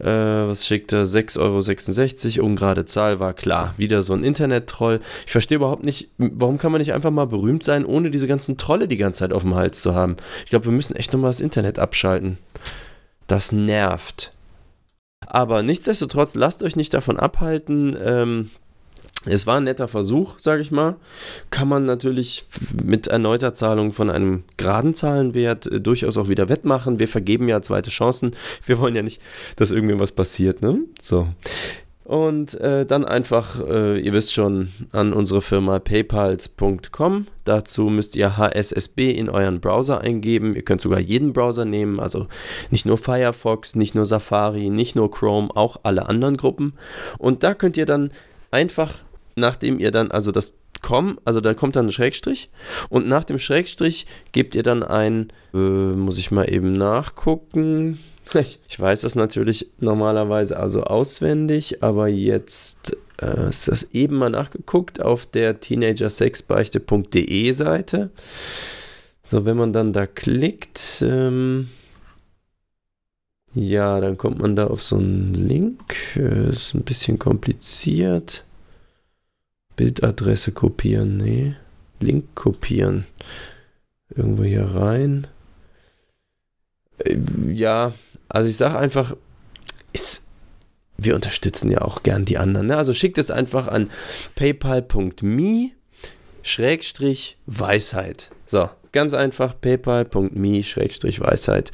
Äh, 0.00 0.06
was 0.06 0.66
schickt 0.66 0.92
er? 0.92 1.06
6,66 1.06 2.38
Euro, 2.38 2.46
ungerade 2.46 2.84
Zahl, 2.84 3.20
war 3.20 3.32
klar. 3.32 3.74
Wieder 3.76 4.02
so 4.02 4.12
ein 4.12 4.24
Internet-Troll. 4.24 5.00
Ich 5.26 5.32
verstehe 5.32 5.56
überhaupt 5.56 5.84
nicht, 5.84 6.10
warum 6.18 6.58
kann 6.58 6.72
man 6.72 6.80
nicht 6.80 6.92
einfach 6.92 7.10
mal 7.10 7.26
berühmt 7.26 7.62
sein, 7.62 7.84
ohne 7.84 8.10
diese 8.10 8.26
ganzen 8.26 8.56
Trolle 8.56 8.88
die 8.88 8.96
ganze 8.96 9.20
Zeit 9.20 9.32
auf 9.32 9.42
dem 9.42 9.54
Hals 9.54 9.80
zu 9.80 9.94
haben? 9.94 10.16
Ich 10.44 10.50
glaube, 10.50 10.66
wir 10.66 10.72
müssen 10.72 10.96
echt 10.96 11.12
nochmal 11.12 11.30
das 11.30 11.40
Internet 11.40 11.78
abschalten. 11.78 12.38
Das 13.26 13.52
nervt. 13.52 14.32
Aber 15.26 15.62
nichtsdestotrotz, 15.62 16.34
lasst 16.34 16.62
euch 16.62 16.76
nicht 16.76 16.92
davon 16.92 17.18
abhalten, 17.18 17.96
ähm, 18.02 18.50
es 19.26 19.46
war 19.46 19.56
ein 19.56 19.64
netter 19.64 19.88
Versuch, 19.88 20.38
sage 20.38 20.62
ich 20.62 20.70
mal. 20.70 20.96
Kann 21.50 21.68
man 21.68 21.84
natürlich 21.84 22.46
mit 22.82 23.06
erneuter 23.06 23.54
Zahlung 23.54 23.92
von 23.92 24.10
einem 24.10 24.44
geraden 24.56 24.94
Zahlenwert 24.94 25.66
äh, 25.66 25.80
durchaus 25.80 26.16
auch 26.16 26.28
wieder 26.28 26.48
wettmachen. 26.48 26.98
Wir 26.98 27.08
vergeben 27.08 27.48
ja 27.48 27.62
zweite 27.62 27.90
Chancen. 27.90 28.36
Wir 28.66 28.78
wollen 28.78 28.94
ja 28.94 29.02
nicht, 29.02 29.20
dass 29.56 29.70
irgendwas 29.70 30.12
passiert, 30.12 30.62
ne? 30.62 30.80
So. 31.00 31.28
Und 32.04 32.60
äh, 32.60 32.84
dann 32.84 33.06
einfach, 33.06 33.66
äh, 33.66 33.98
ihr 33.98 34.12
wisst 34.12 34.34
schon, 34.34 34.68
an 34.92 35.14
unsere 35.14 35.40
Firma 35.40 35.78
paypals.com. 35.78 37.26
Dazu 37.44 37.84
müsst 37.84 38.14
ihr 38.14 38.36
HSSB 38.36 39.10
in 39.10 39.30
euren 39.30 39.60
Browser 39.60 40.02
eingeben. 40.02 40.54
Ihr 40.54 40.62
könnt 40.62 40.82
sogar 40.82 41.00
jeden 41.00 41.32
Browser 41.32 41.64
nehmen, 41.64 42.00
also 42.00 42.26
nicht 42.70 42.84
nur 42.84 42.98
Firefox, 42.98 43.74
nicht 43.74 43.94
nur 43.94 44.04
Safari, 44.04 44.68
nicht 44.68 44.96
nur 44.96 45.10
Chrome, 45.10 45.48
auch 45.54 45.80
alle 45.82 46.06
anderen 46.06 46.36
Gruppen. 46.36 46.74
Und 47.16 47.42
da 47.42 47.54
könnt 47.54 47.78
ihr 47.78 47.86
dann 47.86 48.10
einfach 48.50 49.02
nachdem 49.36 49.78
ihr 49.78 49.90
dann, 49.90 50.10
also 50.10 50.32
das 50.32 50.54
com, 50.82 51.18
also 51.24 51.40
da 51.40 51.54
kommt 51.54 51.76
dann 51.76 51.86
ein 51.86 51.92
Schrägstrich 51.92 52.50
und 52.88 53.08
nach 53.08 53.24
dem 53.24 53.38
Schrägstrich 53.38 54.06
gebt 54.32 54.54
ihr 54.54 54.62
dann 54.62 54.82
ein, 54.82 55.28
äh, 55.52 55.56
muss 55.56 56.18
ich 56.18 56.30
mal 56.30 56.52
eben 56.52 56.72
nachgucken. 56.72 57.98
Ich, 58.32 58.58
ich 58.66 58.80
weiß 58.80 59.02
das 59.02 59.16
natürlich 59.16 59.68
normalerweise 59.80 60.58
also 60.58 60.84
auswendig, 60.84 61.82
aber 61.82 62.08
jetzt 62.08 62.96
äh, 63.20 63.50
ist 63.50 63.68
das 63.68 63.82
eben 63.92 64.16
mal 64.16 64.30
nachgeguckt 64.30 65.02
auf 65.02 65.26
der 65.26 65.60
teenagersexbeichte.de 65.60 67.52
Seite. 67.52 68.08
So, 69.24 69.44
wenn 69.44 69.58
man 69.58 69.74
dann 69.74 69.92
da 69.92 70.06
klickt, 70.06 71.02
ähm, 71.06 71.68
ja, 73.54 74.00
dann 74.00 74.16
kommt 74.16 74.40
man 74.40 74.56
da 74.56 74.66
auf 74.66 74.82
so 74.82 74.96
einen 74.96 75.34
Link. 75.34 76.16
Äh, 76.16 76.50
ist 76.50 76.74
ein 76.74 76.82
bisschen 76.82 77.18
kompliziert. 77.18 78.44
Bildadresse 79.76 80.52
kopieren, 80.52 81.16
nee. 81.16 81.56
Link 82.00 82.34
kopieren. 82.34 83.04
Irgendwo 84.14 84.44
hier 84.44 84.66
rein. 84.74 85.26
Äh, 86.98 87.18
ja, 87.52 87.92
also 88.28 88.48
ich 88.48 88.56
sage 88.56 88.78
einfach, 88.78 89.16
ist, 89.92 90.22
wir 90.96 91.14
unterstützen 91.14 91.70
ja 91.70 91.82
auch 91.82 92.02
gern 92.02 92.24
die 92.24 92.38
anderen. 92.38 92.68
Ne? 92.68 92.76
Also 92.76 92.94
schickt 92.94 93.18
es 93.18 93.30
einfach 93.30 93.68
an 93.68 93.90
paypal.me 94.34 95.70
Schrägstrich 96.42 97.38
Weisheit. 97.46 98.30
So, 98.44 98.68
ganz 98.92 99.14
einfach 99.14 99.58
paypal.me 99.60 100.62
Schrägstrich 100.62 101.20
Weisheit. 101.20 101.72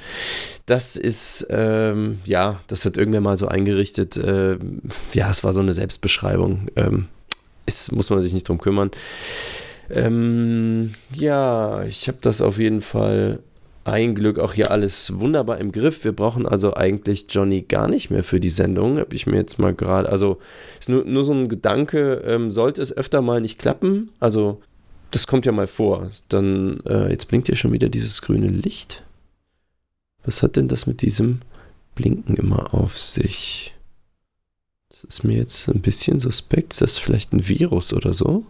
Das 0.66 0.96
ist, 0.96 1.46
ähm, 1.50 2.20
ja, 2.24 2.60
das 2.68 2.84
hat 2.84 2.96
irgendwer 2.96 3.20
mal 3.20 3.36
so 3.36 3.48
eingerichtet. 3.48 4.16
Äh, 4.16 4.58
ja, 5.12 5.30
es 5.30 5.42
war 5.42 5.52
so 5.52 5.60
eine 5.60 5.72
Selbstbeschreibung. 5.72 6.68
Ähm, 6.76 7.08
ist, 7.70 7.92
muss 7.92 8.10
man 8.10 8.20
sich 8.20 8.32
nicht 8.32 8.48
drum 8.48 8.58
kümmern. 8.58 8.90
Ähm, 9.88 10.92
ja, 11.12 11.84
ich 11.84 12.08
habe 12.08 12.18
das 12.20 12.40
auf 12.40 12.58
jeden 12.58 12.80
Fall 12.80 13.40
ein 13.84 14.14
Glück 14.14 14.38
auch 14.38 14.52
hier 14.52 14.70
alles 14.70 15.18
wunderbar 15.18 15.58
im 15.58 15.72
Griff. 15.72 16.04
Wir 16.04 16.12
brauchen 16.12 16.46
also 16.46 16.74
eigentlich 16.74 17.26
Johnny 17.30 17.62
gar 17.62 17.88
nicht 17.88 18.10
mehr 18.10 18.22
für 18.22 18.40
die 18.40 18.50
Sendung. 18.50 18.98
Habe 18.98 19.14
ich 19.14 19.26
mir 19.26 19.36
jetzt 19.36 19.58
mal 19.58 19.74
gerade, 19.74 20.08
also 20.08 20.38
ist 20.78 20.88
nur, 20.88 21.04
nur 21.04 21.24
so 21.24 21.32
ein 21.32 21.48
Gedanke, 21.48 22.22
ähm, 22.26 22.50
sollte 22.50 22.82
es 22.82 22.96
öfter 22.96 23.22
mal 23.22 23.40
nicht 23.40 23.58
klappen, 23.58 24.10
also 24.20 24.60
das 25.10 25.26
kommt 25.26 25.44
ja 25.46 25.52
mal 25.52 25.66
vor, 25.66 26.10
dann, 26.28 26.80
äh, 26.86 27.10
jetzt 27.10 27.26
blinkt 27.26 27.48
hier 27.48 27.56
schon 27.56 27.72
wieder 27.72 27.88
dieses 27.88 28.22
grüne 28.22 28.48
Licht. 28.48 29.02
Was 30.24 30.42
hat 30.42 30.56
denn 30.56 30.68
das 30.68 30.86
mit 30.86 31.02
diesem 31.02 31.40
Blinken 31.94 32.36
immer 32.36 32.72
auf 32.74 32.96
sich? 32.96 33.74
Das 35.02 35.16
ist 35.16 35.24
mir 35.24 35.38
jetzt 35.38 35.66
ein 35.68 35.80
bisschen 35.80 36.20
suspekt. 36.20 36.72
Ist 36.72 36.82
das 36.82 36.98
vielleicht 36.98 37.32
ein 37.32 37.48
Virus 37.48 37.94
oder 37.94 38.12
so? 38.12 38.44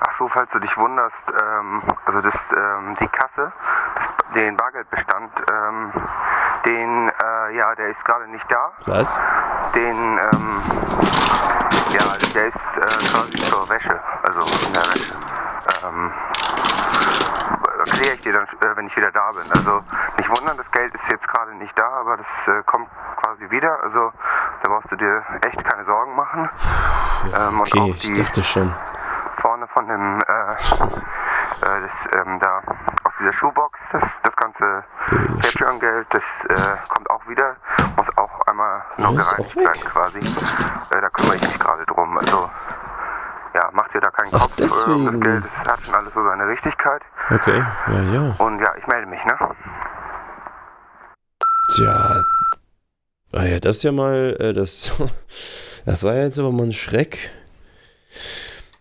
Ach 0.00 0.18
so, 0.18 0.28
falls 0.28 0.50
du 0.50 0.58
dich 0.58 0.76
wunderst, 0.76 1.14
ähm, 1.28 1.80
also 2.06 2.20
das, 2.22 2.34
ähm, 2.56 2.96
die 3.00 3.06
Kasse, 3.06 3.52
das, 3.94 4.34
den 4.34 4.56
Bargeldbestand, 4.56 5.30
ähm, 5.52 5.92
den, 6.66 7.08
äh, 7.08 7.56
ja, 7.56 7.72
der 7.76 7.88
ist 7.88 8.04
gerade 8.04 8.26
nicht 8.28 8.46
da. 8.50 8.72
Was? 8.86 9.20
Den, 9.76 10.18
ähm, 10.18 10.60
ja, 11.92 12.16
der 12.34 12.46
ist 12.48 12.56
äh, 12.56 12.80
quasi 13.12 13.38
zur 13.38 13.68
Wäsche, 13.68 14.00
also 14.24 14.66
in 14.66 14.72
der 14.72 14.82
Wäsche. 14.82 15.14
Erkläre 18.04 18.16
ich 18.16 18.20
dir 18.22 18.32
dann, 18.34 18.44
äh, 18.44 18.76
wenn 18.76 18.86
ich 18.86 18.96
wieder 18.96 19.10
da 19.12 19.30
bin. 19.32 19.50
Also 19.50 19.80
nicht 20.18 20.28
wundern, 20.38 20.58
das 20.58 20.70
Geld 20.72 20.94
ist 20.94 21.04
jetzt 21.10 21.26
gerade 21.26 21.54
nicht 21.54 21.72
da, 21.78 21.88
aber 22.00 22.18
das 22.18 22.26
äh, 22.48 22.62
kommt 22.64 22.86
quasi 23.22 23.48
wieder. 23.50 23.82
Also 23.82 24.12
da 24.62 24.68
brauchst 24.68 24.92
du 24.92 24.96
dir 24.96 25.22
echt 25.46 25.64
keine 25.64 25.86
Sorgen 25.86 26.14
machen. 26.14 26.50
Ja, 27.32 27.48
Ähm, 27.48 27.60
und 27.60 27.74
okay, 27.74 27.94
ich 27.96 28.12
dachte 28.12 28.42
schon. 28.42 28.74
Vorne 29.40 29.66
von 29.68 29.88
dem, 29.88 30.18
äh, 30.20 30.52
äh, 30.52 30.56
das, 31.60 32.26
ähm, 32.26 32.38
da 32.40 32.60
aus 33.04 33.12
dieser 33.18 33.32
Schuhbox, 33.32 33.80
das, 33.92 34.02
das 34.22 34.36
ganze 34.36 34.84
Patreon-Geld, 35.40 36.06
das 36.10 36.22
äh, 36.50 36.76
kommt 36.90 37.08
auch 37.08 37.26
wieder, 37.26 37.56
muss 37.96 38.06
auch 38.18 38.40
einmal 38.46 38.82
ist 38.98 39.04
auch 39.06 39.16
gereinigt 39.16 39.56
werden 39.56 39.84
quasi. 39.84 40.18
Äh, 40.18 41.00
da 41.00 41.08
kümmere 41.08 41.36
ich 41.36 41.42
mich 41.42 41.58
gerade 41.58 41.86
drum. 41.86 42.18
Also 42.18 42.50
ja, 43.54 43.70
macht 43.72 43.94
dir 43.94 44.00
da 44.00 44.10
keinen 44.10 44.28
Ach, 44.34 44.40
Kopf. 44.42 44.52
äh, 44.52 44.62
deswegen. 44.62 45.04
Das 45.06 45.20
Geld 45.20 45.44
das 45.44 45.72
hat 45.72 45.80
schon 45.80 45.94
alles 45.94 46.12
so 46.12 46.22
seine 46.22 46.46
Richtigkeit. 46.48 47.02
Okay, 47.30 47.62
ja, 47.86 48.02
ja. 48.12 48.36
Und 48.38 48.60
ja, 48.60 48.74
ich 48.78 48.86
melde 48.86 49.06
mich, 49.08 49.20
ne? 49.24 49.38
Tja. 51.74 52.22
Ah 53.32 53.44
ja, 53.44 53.58
das 53.60 53.76
ist 53.78 53.82
ja 53.82 53.92
mal, 53.92 54.36
äh, 54.38 54.52
das, 54.52 54.92
das 55.86 56.04
war 56.04 56.14
ja 56.14 56.24
jetzt 56.24 56.38
aber 56.38 56.52
mal 56.52 56.64
ein 56.64 56.72
Schreck. 56.72 57.30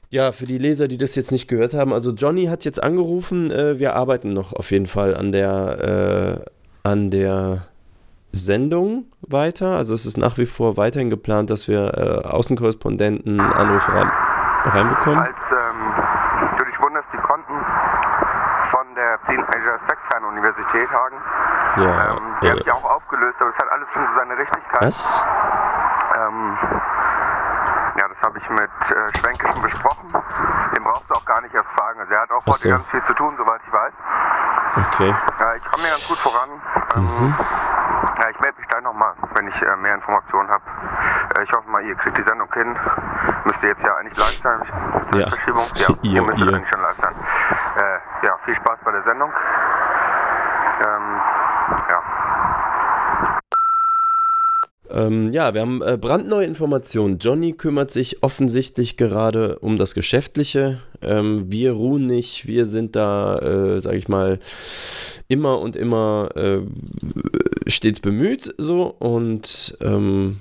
Ja, 0.09 0.31
für 0.31 0.45
die 0.45 0.59
Leser, 0.59 0.87
die 0.87 0.97
das 0.97 1.15
jetzt 1.15 1.31
nicht 1.31 1.47
gehört 1.47 1.73
haben, 1.73 1.91
also 1.91 2.11
Johnny 2.11 2.45
hat 2.45 2.65
jetzt 2.65 2.83
angerufen, 2.83 3.49
äh, 3.49 3.79
wir 3.79 3.95
arbeiten 3.95 4.33
noch 4.33 4.53
auf 4.53 4.69
jeden 4.69 4.85
Fall 4.85 5.15
an 5.15 5.31
der, 5.31 6.43
äh, 6.43 6.87
an 6.87 7.09
der 7.09 7.61
Sendung 8.31 9.05
weiter. 9.21 9.77
Also 9.77 9.95
es 9.95 10.05
ist 10.05 10.17
nach 10.17 10.37
wie 10.37 10.45
vor 10.45 10.75
weiterhin 10.75 11.09
geplant, 11.09 11.49
dass 11.49 11.67
wir 11.67 11.97
äh, 11.97 12.27
Außenkorrespondenten 12.27 13.39
Anrufe 13.39 13.91
rein, 13.91 14.11
reinbekommen. 14.65 15.19
Als 15.19 15.37
ähm, 15.51 16.57
du 16.57 16.65
dich 16.65 16.79
wunderst, 16.79 17.07
die 17.13 17.17
Konten 17.17 17.53
von 18.69 18.95
der 19.13 19.21
Teenager 19.27 19.77
Sex 19.87 20.01
Fan 20.11 20.23
Universität 20.25 20.89
Hagen, 20.91 21.17
Ja, 21.77 22.15
ähm, 22.17 22.35
habe 22.35 22.47
äh, 22.47 22.53
ich 22.53 22.71
auch 22.71 22.83
aufgelöst, 22.83 23.35
aber 23.39 23.51
das 23.51 23.59
hat 23.59 23.71
alles 23.71 23.87
schon 23.93 24.07
so 24.07 24.13
seine 24.17 24.37
Richtigkeit. 24.37 24.81
was? 24.81 25.25
Ähm, 26.15 26.57
ja, 27.99 28.07
das 28.07 28.17
habe 28.23 28.37
ich 28.39 28.49
mit 28.49 28.71
äh, 28.89 29.17
Schwenke 29.19 29.51
schon 29.53 29.61
besprochen. 29.61 30.07
Den 30.75 30.83
brauchst 30.83 31.09
du 31.09 31.13
auch 31.15 31.25
gar 31.25 31.41
nicht 31.41 31.53
erst 31.53 31.69
fragen. 31.77 31.99
Also 31.99 32.13
er 32.13 32.21
hat 32.21 32.31
auch 32.31 32.45
heute 32.47 32.69
ganz 32.69 32.87
viel 32.87 33.03
zu 33.05 33.13
tun, 33.13 33.35
soweit 33.37 33.61
ich 33.67 33.73
weiß. 33.73 33.93
Okay. 34.87 35.15
Ja, 35.39 35.53
ich 35.55 35.63
komme 35.71 35.83
mir 35.83 35.89
ganz 35.89 36.07
gut 36.07 36.17
voran. 36.17 36.49
Ähm, 36.95 37.03
Mhm. 37.03 37.35
Ja, 38.23 38.29
ich 38.29 38.39
melde 38.39 38.57
mich 38.57 38.67
gleich 38.69 38.83
nochmal, 38.83 39.13
wenn 39.35 39.47
ich 39.49 39.61
äh, 39.61 39.75
mehr 39.77 39.95
Informationen 39.95 40.49
habe. 40.49 40.63
Äh, 41.37 41.43
ich 41.43 41.51
hoffe 41.51 41.69
mal, 41.69 41.83
ihr 41.83 41.95
kriegt 41.95 42.17
die 42.17 42.23
Sendung 42.23 42.47
hin. 42.53 42.75
Müsste 43.43 43.67
jetzt 43.67 43.83
ja 43.83 43.95
eigentlich 43.97 44.17
live 44.17 44.41
sein. 44.41 44.61
Ja. 45.13 45.27
Zeitverschiebung. 45.27 45.65
Ja, 45.75 45.87
Ihr, 46.03 46.13
ihr 46.13 46.21
müsstet 46.23 46.49
ihr. 46.49 46.55
eigentlich 46.55 46.69
schon 46.69 46.81
live 46.81 46.97
sein. 47.01 47.13
Äh, 47.75 48.25
ja, 48.25 48.37
viel 48.45 48.55
Spaß 48.55 48.79
bei 48.85 48.91
der 48.91 49.03
Sendung. 49.03 49.29
Ähm, 50.85 51.21
ja. 51.89 52.03
Ähm, 54.89 55.33
ja, 55.33 55.53
wir 55.53 55.61
haben 55.61 55.81
äh, 55.81 55.97
brandneue 55.97 56.45
Informationen. 56.45 57.17
Johnny 57.17 57.53
kümmert 57.53 57.91
sich 57.91 58.23
offensichtlich 58.23 58.95
gerade 58.95 59.57
um 59.59 59.77
das 59.77 59.95
Geschäftliche. 59.95 60.79
Ähm, 61.01 61.51
wir 61.51 61.73
ruhen 61.73 62.05
nicht, 62.05 62.47
wir 62.47 62.65
sind 62.65 62.95
da, 62.95 63.39
äh, 63.39 63.81
sag 63.81 63.95
ich 63.95 64.07
mal, 64.07 64.39
immer 65.27 65.59
und 65.59 65.75
immer 65.75 66.29
äh, 66.35 66.61
stets 67.67 67.99
bemüht 67.99 68.53
so 68.57 68.83
und 68.83 69.77
ähm, 69.81 70.39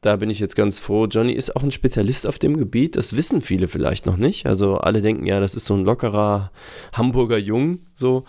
da 0.00 0.16
bin 0.16 0.30
ich 0.30 0.40
jetzt 0.40 0.56
ganz 0.56 0.78
froh. 0.78 1.06
Johnny 1.06 1.32
ist 1.32 1.54
auch 1.54 1.62
ein 1.62 1.70
Spezialist 1.70 2.26
auf 2.26 2.38
dem 2.38 2.56
Gebiet. 2.56 2.96
Das 2.96 3.16
wissen 3.16 3.42
viele 3.42 3.68
vielleicht 3.68 4.06
noch 4.06 4.16
nicht. 4.16 4.46
Also 4.46 4.78
alle 4.78 5.02
denken 5.02 5.26
ja, 5.26 5.40
das 5.40 5.54
ist 5.54 5.66
so 5.66 5.74
ein 5.74 5.84
lockerer 5.84 6.50
Hamburger 6.94 7.36
Jung, 7.36 7.80
so 7.92 8.24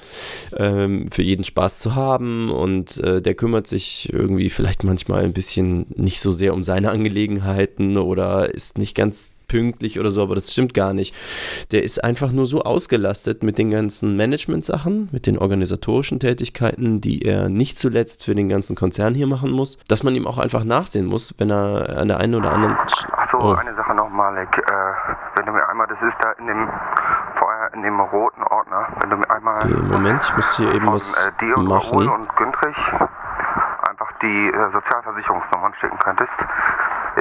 ähm, 0.57 1.09
für 1.11 1.23
jeden 1.23 1.45
Spaß 1.45 1.79
zu 1.79 1.95
haben. 1.95 2.51
Und 2.51 2.97
äh, 2.99 3.21
der 3.21 3.35
kümmert 3.35 3.67
sich 3.67 4.11
irgendwie 4.11 4.49
vielleicht 4.49 4.83
manchmal 4.83 5.23
ein 5.23 5.33
bisschen 5.33 5.85
nicht 5.95 6.19
so 6.19 6.33
sehr 6.33 6.53
um 6.53 6.63
seine 6.63 6.91
Angelegenheiten 6.91 7.97
oder 7.97 8.53
ist 8.53 8.77
nicht 8.77 8.93
ganz 8.93 9.29
pünktlich 9.51 9.99
oder 9.99 10.11
so, 10.11 10.23
aber 10.23 10.35
das 10.35 10.51
stimmt 10.51 10.73
gar 10.73 10.93
nicht. 10.93 11.13
Der 11.73 11.83
ist 11.83 12.01
einfach 12.03 12.31
nur 12.31 12.45
so 12.45 12.61
ausgelastet 12.61 13.43
mit 13.43 13.57
den 13.57 13.69
ganzen 13.69 14.15
Management-Sachen, 14.15 15.09
mit 15.11 15.27
den 15.27 15.37
organisatorischen 15.37 16.21
Tätigkeiten, 16.21 17.01
die 17.01 17.21
er 17.23 17.49
nicht 17.49 17.77
zuletzt 17.77 18.23
für 18.23 18.33
den 18.33 18.47
ganzen 18.47 18.77
Konzern 18.77 19.13
hier 19.13 19.27
machen 19.27 19.51
muss, 19.51 19.77
dass 19.89 20.03
man 20.03 20.15
ihm 20.15 20.25
auch 20.25 20.37
einfach 20.37 20.63
nachsehen 20.63 21.05
muss, 21.05 21.35
wenn 21.37 21.51
er 21.51 21.97
an 21.97 22.07
der 22.07 22.21
einen 22.21 22.35
oder 22.35 22.53
anderen. 22.53 22.77
Achso, 22.77 23.39
oh. 23.39 23.51
eine 23.51 23.75
Sache 23.75 23.93
noch, 23.93 24.09
Malek. 24.09 24.57
Äh, 24.57 24.71
wenn 25.35 25.45
du 25.45 25.51
mir 25.51 25.67
einmal, 25.67 25.87
das 25.87 26.01
ist 26.01 26.15
da 26.21 26.31
in 26.31 26.47
dem 26.47 26.69
vorher 27.37 27.73
in 27.73 27.81
dem 27.81 27.99
roten 27.99 28.43
Ordner, 28.43 28.87
wenn 29.01 29.09
du 29.09 29.17
mir 29.17 29.29
einmal. 29.29 29.57
Okay, 29.57 29.81
Moment, 29.89 30.23
ich 30.23 30.35
muss 30.37 30.55
hier 30.55 30.73
eben 30.73 30.85
von, 30.85 30.93
was 30.93 31.27
äh, 31.27 31.31
dir 31.41 31.57
und 31.57 31.67
machen. 31.67 31.89
Raoul 31.91 32.07
und 32.07 32.35
Güntrich 32.37 32.77
einfach 33.89 34.11
die 34.21 34.47
äh, 34.47 34.71
Sozialversicherungsnummern 34.71 35.73
schicken 35.81 35.99
könntest 35.99 36.31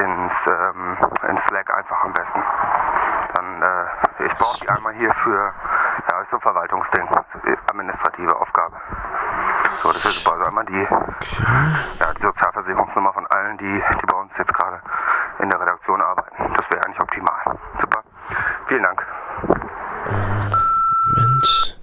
ins, 0.00 0.32
ähm, 0.46 0.96
in 1.28 1.38
Slack 1.48 1.76
einfach 1.76 2.04
am 2.04 2.12
besten. 2.12 2.42
Dann, 3.34 3.62
äh, 3.62 4.26
ich 4.26 4.34
brauche 4.34 4.58
die 4.60 4.68
einmal 4.70 4.94
hier 4.94 5.12
für, 5.22 5.52
ja, 6.10 6.20
ist 6.20 6.30
so 6.30 6.36
ein 6.36 6.42
Verwaltungsding, 6.42 7.08
administrative 7.70 8.36
Aufgabe. 8.36 8.76
So, 9.82 9.88
das 9.92 10.04
ist 10.04 10.22
super. 10.22 10.36
Also 10.36 10.48
einmal 10.48 10.64
die, 10.66 10.86
ja, 12.00 12.12
die 12.16 12.22
Sozialversicherungsnummer 12.22 13.12
von 13.12 13.26
allen, 13.28 13.58
die, 13.58 13.82
die 14.02 14.06
bei 14.06 14.16
uns 14.18 14.32
jetzt 14.36 14.52
gerade 14.54 14.80
in 15.40 15.48
der 15.48 15.60
Redaktion 15.60 16.00
arbeiten. 16.00 16.54
Das 16.56 16.70
wäre 16.70 16.84
eigentlich 16.84 17.00
optimal. 17.00 17.58
Super. 17.80 18.02
Vielen 18.68 18.82
Dank. 18.82 19.06
Moment. 21.16 21.78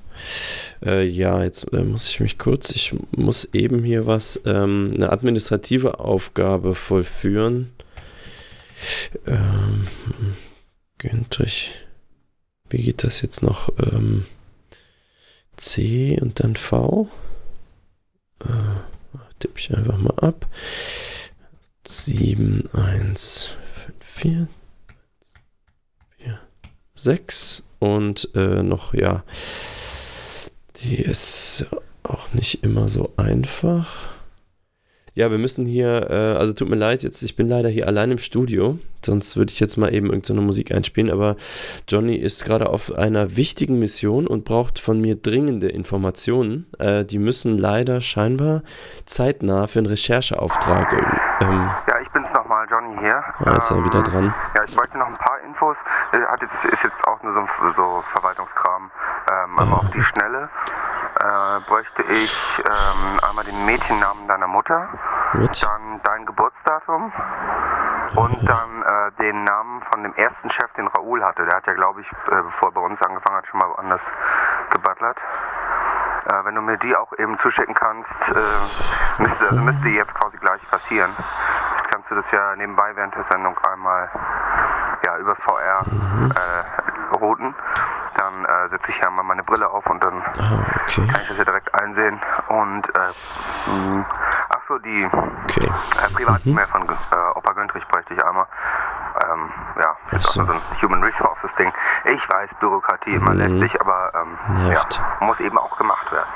Äh, 0.86 1.04
ja, 1.04 1.42
jetzt 1.42 1.74
äh, 1.74 1.84
muss 1.84 2.10
ich 2.10 2.20
mich 2.20 2.38
kurz, 2.38 2.70
ich 2.72 2.96
muss 3.16 3.46
eben 3.54 3.84
hier 3.84 4.06
was, 4.06 4.40
ähm, 4.46 4.92
eine 4.96 5.12
administrative 5.12 6.00
Aufgabe 6.00 6.76
vollführen. 6.76 7.74
Ähm, 9.26 9.86
Güntrich. 11.38 11.72
Wie 12.70 12.82
geht 12.82 13.04
das 13.04 13.22
jetzt 13.22 13.44
noch? 13.44 13.70
Ähm, 13.78 14.26
C 15.56 16.20
und 16.20 16.44
dann 16.44 16.56
V. 16.56 17.10
Äh, 18.44 19.20
tippe 19.38 19.60
ich 19.60 19.76
einfach 19.76 20.00
mal 20.00 20.18
ab. 20.20 20.48
7, 21.86 22.68
1, 22.74 23.56
5, 23.76 23.96
4, 24.00 24.48
4, 26.18 26.40
6 26.96 27.64
und 27.80 28.30
äh, 28.34 28.64
noch, 28.64 28.96
ja, 28.96 29.24
die 30.78 30.98
ist 30.98 31.68
auch 32.02 32.34
nicht 32.34 32.64
immer 32.64 32.90
so 32.90 33.14
einfach. 33.16 34.17
Ja, 35.18 35.32
wir 35.32 35.40
müssen 35.40 35.66
hier, 35.66 36.12
äh, 36.12 36.38
also 36.38 36.54
tut 36.54 36.70
mir 36.70 36.76
leid, 36.76 37.02
jetzt, 37.02 37.24
ich 37.24 37.36
bin 37.36 37.50
leider 37.50 37.70
hier 37.70 37.88
allein 37.88 38.12
im 38.12 38.20
Studio, 38.20 38.78
sonst 39.04 39.36
würde 39.36 39.52
ich 39.52 39.60
jetzt 39.60 39.76
mal 39.76 39.92
eben 39.92 40.12
irgendeine 40.12 40.42
Musik 40.42 40.72
einspielen, 40.72 41.10
aber 41.10 41.38
Johnny 41.88 42.16
ist 42.16 42.46
gerade 42.46 42.70
auf 42.70 42.94
einer 42.94 43.36
wichtigen 43.36 43.80
Mission 43.80 44.28
und 44.28 44.46
braucht 44.46 44.78
von 44.78 45.02
mir 45.02 45.16
dringende 45.16 45.70
Informationen. 45.70 46.68
Äh, 46.78 47.04
die 47.04 47.18
müssen 47.18 47.58
leider 47.58 48.00
scheinbar 48.00 48.62
zeitnah 49.08 49.66
für 49.66 49.80
einen 49.80 49.88
Rechercheauftrag. 49.88 50.94
Ähm, 51.42 51.68
Ja, 51.88 51.97
Johnny 52.88 52.98
hier. 53.00 53.24
ah, 53.46 53.52
jetzt 53.54 53.64
ist 53.64 53.72
er 53.72 53.78
Ähm, 53.78 53.86
wieder 53.86 54.02
dran. 54.04 54.34
Ja, 54.56 54.64
ich 54.64 54.78
wollte 54.78 54.98
noch 54.98 55.08
ein 55.08 55.18
paar 55.18 55.40
Infos. 55.42 55.78
Äh, 56.12 56.22
Hat 56.26 56.42
jetzt, 56.42 56.66
ist 56.66 56.84
jetzt 56.84 57.08
auch 57.08 57.22
nur 57.24 57.34
so, 57.34 57.48
so 57.76 58.04
Verwaltungskram. 58.14 58.92
Ähm, 59.30 59.60
aber 59.60 59.78
auf 59.78 59.90
die 59.92 60.02
Schnelle 60.04 60.50
äh, 61.20 61.60
bräuchte 61.68 62.04
ich 62.04 62.64
ähm, 62.66 63.20
einmal 63.28 63.44
den 63.44 63.66
Mädchennamen 63.66 64.28
deiner 64.28 64.48
Mutter, 64.48 64.88
Gut. 65.34 65.64
dann 65.64 66.00
dein 66.04 66.26
Geburtsdatum 66.26 67.12
und 68.16 68.50
dann 68.50 68.82
äh, 68.84 69.12
den 69.22 69.44
Namen 69.44 69.82
von 69.92 70.04
dem 70.04 70.14
ersten 70.16 70.50
Chef, 70.52 70.72
den 70.78 70.88
Raoul 70.88 71.24
hatte. 71.24 71.46
Der 71.46 71.58
hat 71.58 71.68
ja, 71.68 71.74
glaube 71.74 72.02
ich, 72.02 72.12
äh, 72.12 72.42
bevor 72.42 72.70
er 72.70 72.72
bei 72.72 72.82
uns 72.82 73.02
angefangen 73.02 73.38
hat, 73.38 73.48
schon 73.48 73.60
mal 73.60 73.70
woanders 73.70 74.02
gebutlert. 74.72 75.18
Äh, 76.30 76.46
wenn 76.46 76.56
du 76.56 76.62
mir 76.62 76.78
die 76.78 76.96
auch 76.96 77.12
eben 77.18 77.38
zuschicken 77.40 77.74
kannst, 77.76 78.12
äh, 78.30 79.22
müsste, 79.24 79.50
also 79.50 79.62
müsste 79.62 79.90
jetzt 79.90 80.14
quasi 80.16 80.38
gleich 80.38 80.62
passieren. 80.70 81.12
Kannst 82.08 82.12
du 82.12 82.16
das 82.24 82.32
ja 82.32 82.56
nebenbei 82.56 82.96
während 82.96 83.14
der 83.16 83.26
Sendung 83.30 83.60
einmal 83.70 84.10
ja, 85.06 85.18
übers 85.18 85.38
VR 85.44 85.82
äh, 85.82 86.64
routen. 87.18 87.54
Dann 88.16 88.46
äh, 88.46 88.70
setze 88.70 88.92
ich 88.92 88.98
ja 89.00 89.10
mal 89.12 89.24
meine 89.24 89.44
Brille 89.44 89.68
auf 89.70 89.86
und 89.88 90.02
dann 90.02 90.24
Ah, 90.40 90.64
okay. 90.84 91.06
kann 91.06 91.20
ich 91.22 91.28
das 91.28 91.38
ja 91.38 91.44
direkt 91.44 91.74
einsehen. 91.76 92.18
Und 92.48 92.88
äh, 92.96 93.12
mh, 93.72 94.06
ach 94.56 94.62
so, 94.70 94.78
die 94.80 95.06
Okay. 95.06 95.68
äh, 95.68 96.10
Privat-E-Mail 96.14 96.66
von 96.68 96.84
äh, 96.84 96.86
Opa 97.36 97.52
Güntrich 97.54 97.86
bräuchte 97.90 98.14
ich 98.14 98.24
einmal. 98.24 98.48
Ähm, 99.30 99.52
ja, 99.82 99.98
ist 100.18 100.28
so. 100.32 100.44
auch 100.44 100.48
nur 100.48 100.56
so 100.56 100.62
ein 100.62 100.82
Human 100.82 101.04
Resources 101.04 101.52
Ding. 101.60 101.74
Ich 102.06 102.30
weiß, 102.30 102.52
Bürokratie 102.62 103.16
immer 103.16 103.34
Mhm. 103.34 103.40
lästig, 103.60 103.82
aber 103.82 104.14
ähm, 104.16 104.38
ja, 104.72 104.80
muss 105.20 105.42
eben 105.42 105.58
auch 105.58 105.78
gemacht 105.78 106.10
werden. 106.14 106.30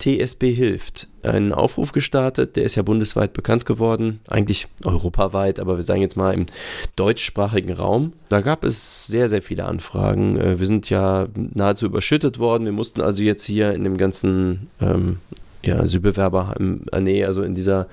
TSB 0.00 0.52
hilft 0.52 1.08
einen 1.22 1.52
Aufruf 1.52 1.92
gestartet, 1.92 2.56
der 2.56 2.64
ist 2.64 2.74
ja 2.74 2.82
bundesweit 2.82 3.32
bekannt 3.32 3.66
geworden, 3.66 4.20
eigentlich 4.28 4.66
europaweit, 4.84 5.60
aber 5.60 5.76
wir 5.76 5.82
sagen 5.82 6.00
jetzt 6.00 6.16
mal 6.16 6.32
im 6.32 6.46
deutschsprachigen 6.96 7.72
Raum. 7.72 8.14
Da 8.30 8.40
gab 8.40 8.64
es 8.64 9.06
sehr, 9.06 9.28
sehr 9.28 9.42
viele 9.42 9.66
Anfragen. 9.66 10.36
Äh, 10.38 10.58
Wir 10.58 10.66
sind 10.66 10.90
ja 10.90 11.28
nahezu 11.34 11.86
überschüttet 11.86 12.38
worden. 12.38 12.64
Wir 12.64 12.72
mussten 12.72 13.02
also 13.02 13.22
jetzt 13.22 13.44
hier 13.44 13.72
in 13.72 13.84
dem 13.84 13.96
ganzen 13.96 14.68
ähm, 14.80 15.18
ja, 15.62 15.78
Asylbewerber, 15.78 16.54
äh, 16.58 17.00
nee, 17.00 17.24
also 17.24 17.42
in 17.42 17.54
dieser, 17.54 17.88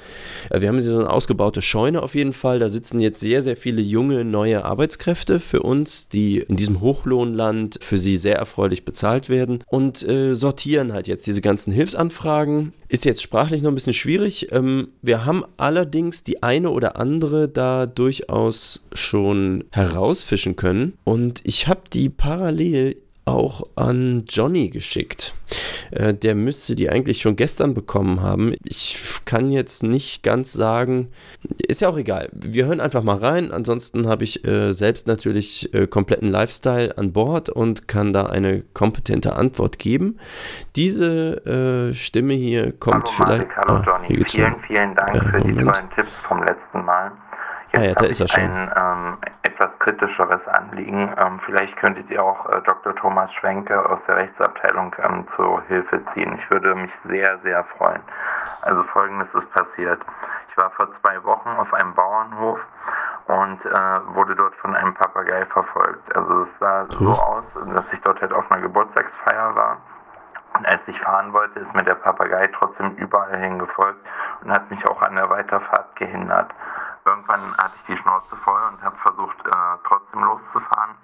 äh, 0.49 0.61
wir 0.61 0.69
haben 0.69 0.79
hier 0.79 0.91
so 0.91 0.99
eine 0.99 1.09
ausgebaute 1.09 1.61
Scheune 1.61 2.01
auf 2.01 2.15
jeden 2.15 2.33
Fall. 2.33 2.59
Da 2.59 2.69
sitzen 2.69 2.99
jetzt 2.99 3.19
sehr, 3.19 3.41
sehr 3.41 3.57
viele 3.57 3.81
junge, 3.81 4.23
neue 4.23 4.63
Arbeitskräfte 4.63 5.39
für 5.39 5.61
uns, 5.61 6.09
die 6.09 6.37
in 6.39 6.55
diesem 6.55 6.81
Hochlohnland 6.81 7.79
für 7.81 7.97
sie 7.97 8.15
sehr 8.17 8.37
erfreulich 8.37 8.85
bezahlt 8.85 9.29
werden 9.29 9.63
und 9.67 10.07
äh, 10.07 10.33
sortieren 10.33 10.93
halt 10.93 11.07
jetzt 11.07 11.27
diese 11.27 11.41
ganzen 11.41 11.73
Hilfsanfragen. 11.73 12.73
Ist 12.87 13.03
jetzt 13.03 13.21
sprachlich 13.21 13.61
noch 13.61 13.71
ein 13.71 13.75
bisschen 13.75 13.93
schwierig. 13.93 14.51
Ähm, 14.51 14.89
wir 15.01 15.25
haben 15.25 15.43
allerdings 15.57 16.23
die 16.23 16.43
eine 16.43 16.69
oder 16.69 16.95
andere 16.95 17.49
da 17.49 17.85
durchaus 17.85 18.85
schon 18.93 19.65
herausfischen 19.71 20.55
können 20.55 20.93
und 21.03 21.41
ich 21.43 21.67
habe 21.67 21.81
die 21.91 22.09
parallel 22.09 22.95
auch 23.27 23.63
an 23.75 24.23
Johnny 24.27 24.69
geschickt. 24.69 25.33
Äh, 25.91 26.13
der 26.13 26.35
müsste 26.35 26.75
die 26.75 26.89
eigentlich 26.89 27.21
schon 27.21 27.35
gestern 27.35 27.73
bekommen 27.73 28.21
haben. 28.21 28.53
Ich 28.63 28.97
kann 29.25 29.49
jetzt 29.49 29.83
nicht 29.83 30.23
ganz 30.23 30.53
sagen, 30.53 31.09
ist 31.67 31.81
ja 31.81 31.89
auch 31.89 31.97
egal. 31.97 32.29
Wir 32.33 32.65
hören 32.65 32.81
einfach 32.81 33.03
mal 33.03 33.17
rein. 33.17 33.51
Ansonsten 33.51 34.07
habe 34.07 34.23
ich 34.23 34.45
äh, 34.45 34.71
selbst 34.73 35.07
natürlich 35.07 35.73
äh, 35.73 35.87
kompletten 35.87 36.27
Lifestyle 36.29 36.97
an 36.97 37.13
Bord 37.13 37.49
und 37.49 37.87
kann 37.87 38.13
da 38.13 38.25
eine 38.25 38.61
kompetente 38.73 39.35
Antwort 39.35 39.79
geben. 39.79 40.17
Diese 40.75 41.89
äh, 41.89 41.93
Stimme 41.93 42.33
hier 42.33 42.71
kommt 42.73 43.05
hallo 43.05 43.05
vielleicht. 43.15 43.47
Marek, 43.49 43.57
hallo 43.57 43.73
Ah, 43.73 43.83
Johnny. 43.85 44.25
vielen, 44.25 44.55
vielen 44.67 44.95
Dank 44.95 45.23
für 45.31 45.37
die 45.39 45.53
Moment. 45.53 45.75
tollen 45.75 45.89
Tipps 45.95 46.11
vom 46.27 46.43
letzten 46.43 46.83
Mal. 46.85 47.11
Ah 47.77 47.83
ja, 47.83 47.93
da 47.93 47.99
habe 48.01 48.07
ist 48.07 48.19
er 48.21 48.27
schon. 48.27 48.43
ein 48.43 48.71
ähm, 48.75 49.17
etwas 49.43 49.69
kritischeres 49.77 50.47
Anliegen. 50.47 51.13
Ähm, 51.15 51.39
vielleicht 51.45 51.77
könntet 51.77 52.09
ihr 52.09 52.23
auch 52.23 52.49
äh, 52.49 52.61
Dr. 52.63 52.95
Thomas 52.95 53.31
Schwenke 53.35 53.87
aus 53.87 54.03
der 54.05 54.15
Rechtsabteilung 54.15 54.95
ähm, 55.03 55.27
zur 55.27 55.61
Hilfe 55.67 56.03
ziehen. 56.05 56.39
Ich 56.39 56.49
würde 56.49 56.73
mich 56.73 56.91
sehr, 57.05 57.37
sehr 57.39 57.63
freuen. 57.77 58.01
Also 58.63 58.81
folgendes 58.83 59.27
ist 59.35 59.51
passiert. 59.51 60.01
Ich 60.49 60.57
war 60.57 60.71
vor 60.71 60.87
zwei 61.01 61.23
Wochen 61.23 61.49
auf 61.49 61.71
einem 61.71 61.93
Bauernhof 61.93 62.59
und 63.27 63.63
äh, 63.65 64.15
wurde 64.15 64.35
dort 64.35 64.55
von 64.55 64.75
einem 64.75 64.95
Papagei 64.95 65.45
verfolgt. 65.45 66.15
Also 66.15 66.41
es 66.43 66.57
sah 66.57 66.85
so 66.89 67.09
aus, 67.09 67.45
dass 67.75 67.93
ich 67.93 68.01
dort 68.01 68.19
halt 68.21 68.33
auf 68.33 68.49
einer 68.51 68.61
Geburtstagsfeier 68.61 69.55
war. 69.55 69.77
Und 70.57 70.65
als 70.65 70.81
ich 70.87 70.99
fahren 71.01 71.31
wollte, 71.33 71.59
ist 71.59 71.73
mir 71.75 71.83
der 71.83 71.95
Papagei 71.95 72.49
trotzdem 72.59 72.95
überall 72.95 73.37
hingefolgt 73.37 73.99
und 74.41 74.51
hat 74.51 74.71
mich 74.71 74.83
auch 74.89 75.01
an 75.03 75.15
der 75.15 75.29
Weiterfahrt 75.29 75.95
gehindert. 75.95 76.49
Irgendwann 77.27 77.57
hatte 77.57 77.73
ich 77.75 77.85
die 77.87 77.97
Schnauze 77.97 78.35
voll 78.37 78.61
und 78.71 78.81
habe 78.81 78.95
versucht, 78.97 79.37
äh, 79.45 79.51
trotzdem 79.85 80.23
loszufahren. 80.23 80.95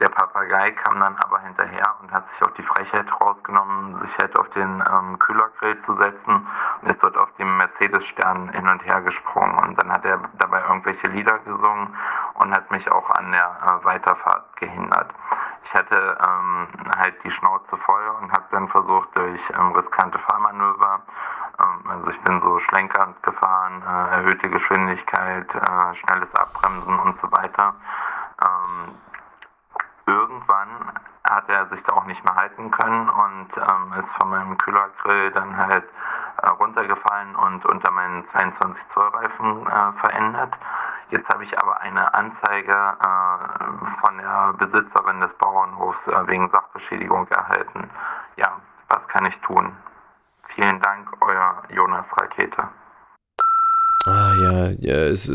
Der 0.00 0.08
Papagei 0.08 0.72
kam 0.72 1.00
dann 1.00 1.16
aber 1.24 1.38
hinterher 1.40 1.94
und 2.00 2.12
hat 2.12 2.24
sich 2.30 2.46
auch 2.46 2.52
die 2.54 2.62
Frechheit 2.62 3.06
rausgenommen, 3.20 3.98
sich 4.00 4.18
halt 4.20 4.38
auf 4.38 4.48
den 4.50 4.84
ähm, 4.90 5.18
Kühlergrill 5.18 5.80
zu 5.82 5.94
setzen 5.96 6.46
und 6.82 6.90
ist 6.90 7.02
dort 7.02 7.16
auf 7.16 7.32
dem 7.36 7.56
Mercedes-Stern 7.56 8.50
hin 8.50 8.68
und 8.68 8.84
her 8.84 9.00
gesprungen. 9.00 9.58
Und 9.60 9.82
dann 9.82 9.90
hat 9.90 10.04
er 10.04 10.20
dabei 10.34 10.62
irgendwelche 10.62 11.06
Lieder 11.06 11.38
gesungen 11.38 11.96
und 12.34 12.52
hat 12.52 12.70
mich 12.70 12.90
auch 12.90 13.08
an 13.10 13.32
der 13.32 13.46
äh, 13.46 13.84
Weiterfahrt 13.84 14.56
gehindert. 14.56 15.10
Ich 15.64 15.74
hatte 15.74 16.18
ähm, 16.20 16.68
halt 16.98 17.14
die 17.24 17.30
Schnauze 17.30 17.76
voll 17.78 18.02
und 18.20 18.30
habe 18.32 18.44
dann 18.50 18.68
versucht, 18.68 19.08
durch 19.14 19.40
ähm, 19.56 19.72
riskante 19.72 20.18
Fahrmanöver, 20.18 21.00
ähm, 21.62 21.90
also 21.90 22.10
ich 22.10 22.20
bin 22.22 22.40
so 22.40 22.58
schlenkernd 22.60 23.22
gefahren, 23.22 23.82
äh, 23.82 24.14
erhöhte 24.16 24.48
Geschwindigkeit, 24.48 25.54
äh, 25.54 25.94
schnelles 25.96 26.34
Abbremsen 26.34 26.98
und 26.98 27.18
so 27.18 27.30
weiter. 27.32 27.74
Ähm, 28.42 28.94
irgendwann 30.06 30.92
hat 31.24 31.48
er 31.48 31.66
sich 31.68 31.82
da 31.84 31.94
auch 31.94 32.04
nicht 32.04 32.24
mehr 32.24 32.34
halten 32.34 32.70
können 32.70 33.08
und 33.08 33.48
ähm, 33.56 34.00
ist 34.00 34.12
von 34.20 34.30
meinem 34.30 34.58
Kühlergrill 34.58 35.30
dann 35.32 35.56
halt 35.56 35.84
äh, 36.42 36.48
runtergefallen 36.48 37.36
und 37.36 37.64
unter 37.66 37.90
meinen 37.92 38.28
22 38.30 38.88
Zoll 38.88 39.08
Reifen 39.08 39.66
äh, 39.66 39.92
verändert. 40.00 40.54
Jetzt 41.10 41.28
habe 41.28 41.44
ich 41.44 41.60
aber 41.60 41.80
eine 41.80 42.12
Anzeige 42.14 42.72
äh, 42.72 44.00
von 44.00 44.16
der 44.16 44.54
Besitzerin 44.54 45.20
des 45.20 45.32
Bauernhofs 45.34 46.08
äh, 46.08 46.26
wegen 46.26 46.48
Sachbeschädigung 46.50 47.28
erhalten. 47.28 47.90
Ja, 48.36 48.56
was 48.88 49.06
kann 49.08 49.26
ich 49.26 49.38
tun? 49.42 49.76
Vielen 50.54 50.80
Dank, 50.80 51.08
euer 51.20 51.62
Jonas 51.70 52.06
Rakete. 52.20 52.68
Ah 54.06 54.32
ja, 54.34 54.68
ja 54.80 54.96
es, 55.08 55.30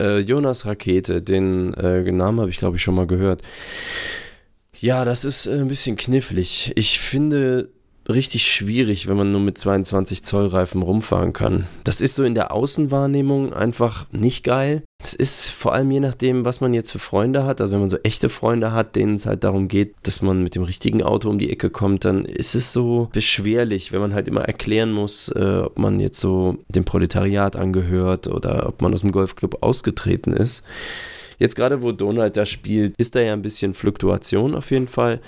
äh, 0.00 0.13
Jonas 0.24 0.66
Rakete, 0.66 1.22
den 1.22 1.74
äh, 1.74 2.10
Namen 2.10 2.40
habe 2.40 2.50
ich 2.50 2.58
glaube 2.58 2.76
ich 2.76 2.82
schon 2.82 2.94
mal 2.94 3.06
gehört. 3.06 3.42
Ja, 4.78 5.04
das 5.04 5.24
ist 5.24 5.46
äh, 5.46 5.52
ein 5.52 5.68
bisschen 5.68 5.96
knifflig. 5.96 6.72
Ich 6.76 6.98
finde 6.98 7.70
richtig 8.08 8.46
schwierig, 8.46 9.06
wenn 9.08 9.16
man 9.16 9.32
nur 9.32 9.40
mit 9.40 9.56
22 9.56 10.22
Zoll 10.24 10.46
Reifen 10.46 10.82
rumfahren 10.82 11.32
kann. 11.32 11.66
Das 11.84 12.00
ist 12.00 12.16
so 12.16 12.24
in 12.24 12.34
der 12.34 12.52
Außenwahrnehmung 12.52 13.52
einfach 13.52 14.06
nicht 14.12 14.44
geil. 14.44 14.82
Es 15.04 15.14
ist 15.14 15.50
vor 15.50 15.74
allem 15.74 15.90
je 15.90 16.00
nachdem, 16.00 16.44
was 16.44 16.60
man 16.60 16.72
jetzt 16.72 16.90
für 16.90 16.98
Freunde 16.98 17.44
hat. 17.44 17.60
Also 17.60 17.72
wenn 17.72 17.80
man 17.80 17.88
so 17.88 17.98
echte 18.02 18.28
Freunde 18.28 18.72
hat, 18.72 18.96
denen 18.96 19.14
es 19.14 19.26
halt 19.26 19.44
darum 19.44 19.68
geht, 19.68 19.94
dass 20.02 20.22
man 20.22 20.42
mit 20.42 20.54
dem 20.54 20.62
richtigen 20.62 21.02
Auto 21.02 21.28
um 21.28 21.38
die 21.38 21.50
Ecke 21.50 21.70
kommt, 21.70 22.04
dann 22.04 22.24
ist 22.24 22.54
es 22.54 22.72
so 22.72 23.08
beschwerlich, 23.12 23.92
wenn 23.92 24.00
man 24.00 24.14
halt 24.14 24.28
immer 24.28 24.42
erklären 24.42 24.92
muss, 24.92 25.28
äh, 25.28 25.62
ob 25.64 25.78
man 25.78 26.00
jetzt 26.00 26.20
so 26.20 26.58
dem 26.68 26.84
Proletariat 26.84 27.56
angehört 27.56 28.28
oder 28.28 28.66
ob 28.68 28.80
man 28.80 28.92
aus 28.92 29.02
dem 29.02 29.12
Golfclub 29.12 29.62
ausgetreten 29.62 30.32
ist. 30.32 30.64
Jetzt 31.38 31.56
gerade, 31.56 31.82
wo 31.82 31.92
Donald 31.92 32.36
da 32.36 32.46
spielt, 32.46 32.94
ist 32.96 33.14
da 33.14 33.20
ja 33.20 33.32
ein 33.32 33.42
bisschen 33.42 33.74
Fluktuation 33.74 34.54
auf 34.54 34.70
jeden 34.70 34.88
Fall. 34.88 35.20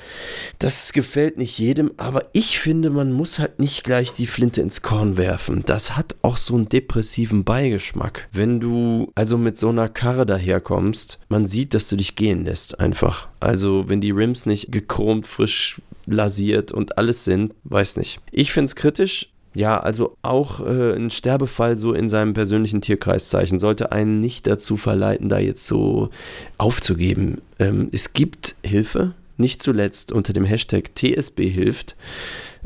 Das 0.59 0.93
gefällt 0.93 1.39
nicht 1.39 1.59
jedem, 1.59 1.91
aber 1.97 2.27
ich 2.33 2.59
finde, 2.59 2.91
man 2.91 3.13
muss 3.13 3.39
halt 3.39 3.59
nicht 3.61 3.85
gleich 3.85 4.13
die 4.13 4.27
Flinte 4.27 4.61
ins 4.61 4.83
Korn 4.83 5.17
werfen. 5.17 5.63
Das 5.67 5.97
hat 5.97 6.17
auch 6.23 6.37
so 6.37 6.55
einen 6.55 6.69
depressiven 6.69 7.45
Beigeschmack. 7.45 8.29
Wenn 8.33 8.61
du 8.61 9.11
also 9.15 9.39
mit 9.39 9.57
so 9.59 9.69
einer 9.69 9.89
Karre 9.89 10.27
daherkommst, 10.27 11.19
man 11.29 11.47
sieht, 11.47 11.75
dass 11.75 11.89
du 11.89 11.97
dich 11.97 12.17
gehen 12.17 12.45
lässt 12.45 12.81
einfach. 12.81 13.29
Also 13.41 13.89
wenn 13.89 14.01
die 14.01 14.11
Rims 14.11 14.47
nicht 14.47 14.73
gechromt, 14.73 15.27
frisch 15.27 15.81
lasiert 16.07 16.73
und 16.73 16.99
alles 16.99 17.25
sind, 17.25 17.55
weiß 17.65 17.97
nicht. 17.97 18.21
Ich 18.31 18.53
finde 18.53 18.67
es 18.67 18.77
kritisch, 18.77 19.33
ja, 19.57 19.81
also 19.81 20.17
auch 20.21 20.61
äh, 20.61 20.95
ein 20.95 21.11
Sterbefall 21.11 21.79
so 21.79 21.95
in 21.95 22.09
seinem 22.09 22.35
persönlichen 22.35 22.83
Tierkreiszeichen 22.83 23.59
sollte 23.59 23.91
einen 23.91 24.21
nicht 24.21 24.47
dazu 24.47 24.77
verleiten, 24.77 25.31
da 25.31 25.39
jetzt 25.39 25.67
so 25.67 26.11
aufzugeben. 26.59 27.41
Ähm, 27.59 27.89
es 27.91 28.13
gibt 28.13 28.57
Hilfe, 28.63 29.15
nicht 29.39 29.63
zuletzt 29.63 30.13
unter 30.13 30.35
dem 30.35 30.45
Hashtag 30.45 30.95
TSB 30.95 31.49
hilft. 31.49 31.97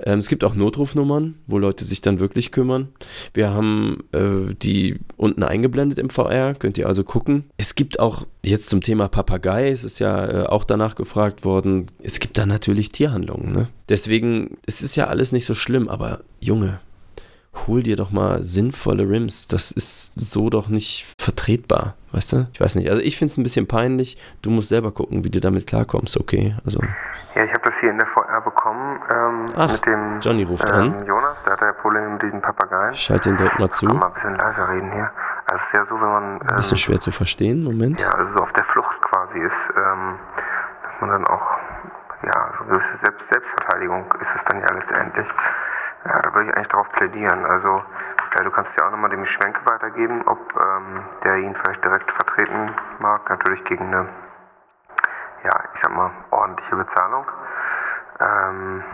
Ähm, 0.04 0.18
es 0.18 0.28
gibt 0.28 0.44
auch 0.44 0.54
Notrufnummern, 0.54 1.36
wo 1.46 1.58
Leute 1.58 1.84
sich 1.84 2.00
dann 2.00 2.20
wirklich 2.20 2.52
kümmern. 2.52 2.88
Wir 3.34 3.50
haben 3.50 4.04
äh, 4.12 4.54
die 4.54 4.98
unten 5.16 5.42
eingeblendet 5.42 5.98
im 5.98 6.10
VR, 6.10 6.54
könnt 6.54 6.78
ihr 6.78 6.86
also 6.86 7.04
gucken. 7.04 7.44
Es 7.56 7.74
gibt 7.74 8.00
auch 8.00 8.26
jetzt 8.44 8.68
zum 8.68 8.80
Thema 8.80 9.08
Papagei, 9.08 9.70
es 9.70 9.84
ist 9.84 9.98
ja 9.98 10.26
äh, 10.26 10.46
auch 10.46 10.64
danach 10.64 10.94
gefragt 10.94 11.44
worden, 11.44 11.86
es 12.02 12.20
gibt 12.20 12.38
da 12.38 12.46
natürlich 12.46 12.90
Tierhandlungen. 12.90 13.52
Ne? 13.52 13.68
Deswegen, 13.88 14.56
es 14.66 14.82
ist 14.82 14.96
ja 14.96 15.08
alles 15.08 15.32
nicht 15.32 15.44
so 15.44 15.54
schlimm, 15.54 15.88
aber 15.88 16.20
Junge, 16.40 16.80
hol 17.66 17.82
dir 17.82 17.96
doch 17.96 18.10
mal 18.10 18.42
sinnvolle 18.42 19.08
Rims. 19.08 19.46
Das 19.48 19.70
ist 19.72 20.18
so 20.18 20.50
doch 20.50 20.68
nicht 20.68 21.14
vertretbar, 21.18 21.94
weißt 22.12 22.32
du? 22.32 22.46
Ich 22.52 22.60
weiß 22.60 22.76
nicht. 22.76 22.90
Also 22.90 23.02
ich 23.02 23.18
finde 23.18 23.32
es 23.32 23.38
ein 23.38 23.42
bisschen 23.42 23.66
peinlich. 23.66 24.16
Du 24.42 24.50
musst 24.50 24.68
selber 24.68 24.92
gucken, 24.92 25.24
wie 25.24 25.30
du 25.30 25.40
damit 25.40 25.66
klarkommst, 25.66 26.18
okay? 26.18 26.56
Also. 26.64 26.80
Ja, 27.34 27.44
ich 27.44 27.50
habe 27.52 27.62
das 27.64 27.74
hier 27.80 27.90
in 27.90 27.98
der 27.98 28.06
VR 28.08 28.40
bekommen 28.40 29.00
ähm, 29.12 29.46
Ach, 29.56 29.72
mit 29.72 29.86
dem 29.86 30.20
Johnny 30.20 30.42
ruft 30.44 30.68
ähm, 30.68 30.74
an. 30.74 31.06
Jonas, 31.06 31.38
der 31.44 31.52
hat 31.52 31.60
ja 31.60 31.72
Probleme 31.72 32.08
mit 32.10 32.22
diesem 32.22 32.40
Papageien. 32.40 32.94
Schalt 32.94 33.24
den 33.24 33.36
direkt 33.36 33.58
mal 33.58 33.70
zu. 33.70 33.86
Mal 33.86 34.06
ein 34.06 34.14
bisschen 34.14 34.34
leiser 34.36 34.68
reden 34.68 34.92
hier. 34.92 35.10
Also 35.46 35.62
es 35.62 35.68
ist 35.68 35.74
ja 35.74 35.84
so, 35.86 35.94
wenn 35.94 36.08
man 36.08 36.24
ähm, 36.34 36.40
Ein 36.48 36.56
bisschen 36.56 36.76
schwer 36.76 37.00
zu 37.00 37.10
verstehen, 37.12 37.64
Moment. 37.64 38.00
ja, 38.02 38.10
also 38.10 38.32
so 38.36 38.42
auf 38.44 38.52
der 38.52 38.64
Flucht 38.64 39.00
quasi 39.02 39.38
ist, 39.38 39.76
ähm, 39.76 40.18
dass 40.82 41.00
man 41.00 41.10
dann 41.10 41.26
auch, 41.26 41.58
ja, 42.24 42.52
so 42.58 42.64
eine 42.64 42.78
gewisse 42.78 42.96
Selbst 42.98 43.24
Selbstverteidigung 43.32 44.04
ist 44.20 44.30
es 44.36 44.44
dann 44.44 44.60
ja 44.60 44.72
letztendlich. 44.74 45.26
Ja, 46.04 46.22
da 46.22 46.34
würde 46.34 46.50
ich 46.50 46.56
eigentlich 46.56 46.68
darauf 46.68 46.90
plädieren. 46.92 47.44
Also, 47.44 47.82
ja, 48.36 48.44
du 48.44 48.50
kannst 48.50 48.70
ja 48.78 48.86
auch 48.86 48.90
nochmal 48.90 49.10
dem 49.10 49.26
Schwenke 49.26 49.60
weitergeben, 49.66 50.22
ob 50.26 50.38
ähm, 50.58 51.04
der 51.24 51.36
ihn 51.36 51.54
vielleicht 51.54 51.84
direkt 51.84 52.10
vertreten 52.12 52.74
mag, 52.98 53.28
natürlich 53.28 53.64
gegen 53.64 53.86
eine, 53.86 54.08
ja, 55.44 55.50
ich 55.74 55.80
sag 55.82 55.92
mal, 55.92 56.10
ordentliche 56.30 56.76
Bezahlung. 56.76 57.26
Ähm, 58.20 58.84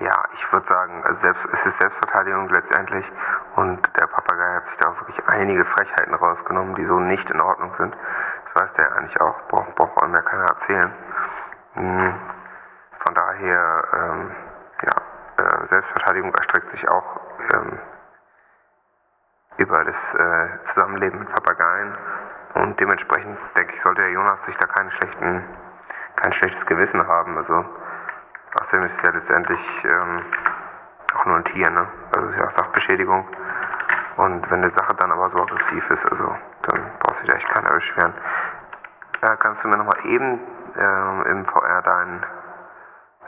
ja, 0.00 0.24
ich 0.34 0.52
würde 0.52 0.66
sagen, 0.66 1.04
selbst, 1.22 1.44
es 1.52 1.66
ist 1.66 1.78
Selbstverteidigung 1.78 2.48
letztendlich 2.48 3.10
und 3.54 3.80
der 3.96 4.06
Papagei 4.08 4.56
hat 4.56 4.66
sich 4.66 4.76
da 4.78 4.88
auch 4.90 5.00
wirklich 5.00 5.22
einige 5.28 5.64
Frechheiten 5.64 6.14
rausgenommen, 6.14 6.74
die 6.74 6.84
so 6.84 6.98
nicht 6.98 7.30
in 7.30 7.40
Ordnung 7.40 7.72
sind. 7.78 7.96
Das 8.44 8.62
weiß 8.62 8.72
der 8.74 8.92
eigentlich 8.96 9.20
auch, 9.20 9.40
braucht, 9.48 9.74
braucht 9.76 10.02
einem 10.02 10.14
ja 10.14 10.22
keiner 10.22 10.46
erzählen. 10.46 10.92
Hm, 11.74 12.14
Von 13.04 13.14
daher, 13.14 13.84
ähm, 13.92 14.30
ja, 14.82 15.13
äh, 15.38 15.66
Selbstverteidigung 15.68 16.34
erstreckt 16.34 16.70
sich 16.70 16.88
auch 16.88 17.20
ähm, 17.54 17.78
über 19.56 19.84
das 19.84 20.14
äh, 20.14 20.48
Zusammenleben 20.68 21.20
mit 21.20 21.28
Papageien 21.34 21.96
und 22.54 22.78
dementsprechend 22.80 23.38
denke 23.56 23.74
ich, 23.74 23.82
sollte 23.82 24.02
der 24.02 24.10
Jonas 24.10 24.42
sich 24.44 24.56
da 24.56 24.66
keinen 24.66 24.90
schlechten, 24.92 25.44
kein 26.16 26.32
schlechtes 26.32 26.66
Gewissen 26.66 27.06
haben. 27.06 27.36
Also 27.38 27.64
Außerdem 28.60 28.84
ist 28.84 28.96
es 28.96 29.02
ja 29.02 29.10
letztendlich 29.10 29.84
ähm, 29.84 30.22
auch 31.14 31.24
nur 31.26 31.36
ein 31.36 31.44
Tier, 31.44 31.68
ne? 31.70 31.88
Also 32.14 32.28
ist 32.28 32.38
ja 32.38 32.46
auch 32.46 32.52
Sachbeschädigung. 32.52 33.26
Und 34.16 34.48
wenn 34.48 34.62
eine 34.62 34.70
Sache 34.70 34.94
dann 34.96 35.10
aber 35.10 35.28
so 35.30 35.42
aggressiv 35.42 35.90
ist, 35.90 36.06
also 36.06 36.36
dann 36.68 36.82
braucht 37.00 37.18
sich 37.18 37.28
da 37.28 37.36
echt 37.36 37.48
keiner 37.48 37.72
beschweren. 37.72 38.14
Ja, 39.22 39.34
kannst 39.36 39.64
du 39.64 39.68
mir 39.68 39.76
nochmal 39.76 40.06
eben 40.06 40.38
ähm, 40.76 41.22
im 41.26 41.46
VR 41.46 41.82
dein 41.82 42.24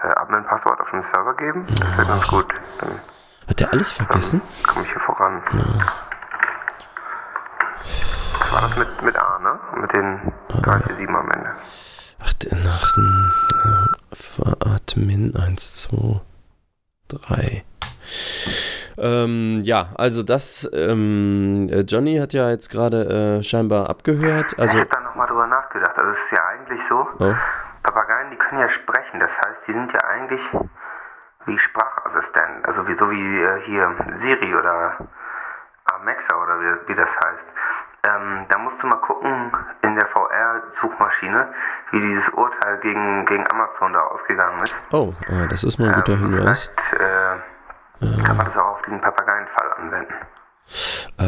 äh, 0.02 0.09
Admin-Passwort 0.09 0.80
auf 0.80 0.90
dem 0.90 1.04
Server 1.12 1.35
geben? 1.35 1.66
Das 1.68 1.96
wäre 1.96 2.06
ganz 2.06 2.26
gut. 2.28 2.46
Dann 2.80 3.00
Hat 3.48 3.61
der 3.61 3.72
alles 3.72 3.92
vergessen? 3.92 4.40
komme 4.66 4.85
ich 4.85 4.92
hier 4.92 5.00
voran. 5.00 5.42
Was 8.38 8.52
war 8.52 8.61
das 8.62 8.76
mit, 8.76 9.02
mit 9.02 9.16
A, 9.16 9.38
ne? 9.38 9.59
Mit 9.80 9.94
den 9.94 10.32
3, 10.48 10.80
4, 10.80 10.96
7 10.96 11.16
am 11.16 11.30
Ende. 11.30 11.50
Ach, 12.22 12.32
der 12.35 12.59
nach 12.59 12.92
dem 12.94 13.30
ja, 13.64 13.87
Veradmin 14.12 15.35
1, 15.37 15.88
2, 15.90 16.20
3. 17.09 17.64
Ähm, 18.98 19.61
ja, 19.62 19.88
also 19.96 20.22
das, 20.22 20.68
ähm, 20.72 21.68
äh, 21.70 21.80
Johnny 21.80 22.16
hat 22.16 22.32
ja 22.32 22.48
jetzt 22.50 22.70
gerade 22.70 23.38
äh, 23.40 23.42
scheinbar 23.42 23.90
abgehört. 23.90 24.59
Also, 24.59 24.78
ich 24.78 24.85
habe 24.85 24.90
da 24.90 25.00
nochmal 25.00 25.26
drüber 25.26 25.46
nachgedacht. 25.46 25.92
Also 25.98 26.12
es 26.12 26.16
ist 26.16 26.32
ja 26.38 26.46
eigentlich 26.46 26.80
so, 26.88 27.06
oh, 27.18 27.35
Papageien, 28.26 28.30
die 28.30 28.36
können 28.36 28.60
ja 28.60 28.68
sprechen. 28.68 29.20
Das 29.20 29.30
heißt, 29.30 29.66
die 29.66 29.72
sind 29.72 29.92
ja 29.92 30.00
eigentlich 30.08 30.40
wie 31.46 31.58
Sprachassistenten. 31.58 32.64
Also 32.64 32.86
wie, 32.88 32.94
so 32.96 33.10
wie 33.10 33.42
äh, 33.42 33.60
hier 33.62 33.94
Siri 34.16 34.54
oder 34.54 34.96
Alexa 35.84 36.36
oder 36.36 36.60
wie, 36.60 36.88
wie 36.88 36.94
das 36.94 37.08
heißt. 37.08 37.46
Ähm, 38.08 38.46
da 38.48 38.58
musst 38.58 38.82
du 38.82 38.86
mal 38.86 39.00
gucken 39.00 39.52
in 39.82 39.96
der 39.96 40.06
VR-Suchmaschine, 40.08 41.52
wie 41.90 42.00
dieses 42.00 42.28
Urteil 42.30 42.78
gegen, 42.78 43.26
gegen 43.26 43.44
Amazon 43.50 43.92
da 43.92 44.00
ausgegangen 44.00 44.62
ist. 44.62 44.76
oh 44.92 45.12
ah, 45.28 45.46
das 45.48 45.64
ist 45.64 45.78
mal 45.78 45.88
ein 45.88 45.94
guter 45.94 46.12
Ähm, 46.12 46.18
Hinweis. 46.18 46.72
Äh, 46.92 48.22
kann 48.24 48.36
man 48.36 48.46
das 48.46 48.56
auch 48.56 48.76
auf 48.76 48.82
diesen 48.82 49.00
Papageienfall 49.00 49.72
anwenden. 49.78 50.14
Äh, 51.18 51.24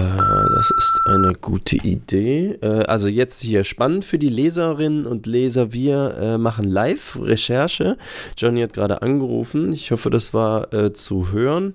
Das 0.59 0.71
ist 0.71 1.01
eine 1.07 1.33
gute 1.41 1.77
Idee. 1.77 2.59
Äh, 2.61 2.85
also 2.85 3.09
jetzt 3.09 3.41
hier 3.43 3.63
spannend 3.63 4.05
für 4.05 4.19
die 4.19 4.29
Leserinnen 4.29 5.07
und 5.07 5.27
Leser. 5.27 5.73
Wir 5.73 6.17
äh, 6.21 6.39
machen 6.39 6.65
Live-Recherche. 6.65 7.97
Johnny 8.37 8.63
hat 8.63 8.73
gerade 8.73 9.03
angerufen. 9.03 9.73
Ich 9.73 9.91
hoffe, 9.93 10.11
das 10.11 10.35
war 10.35 10.73
äh, 10.75 10.93
zu 10.93 11.31
hören. 11.31 11.75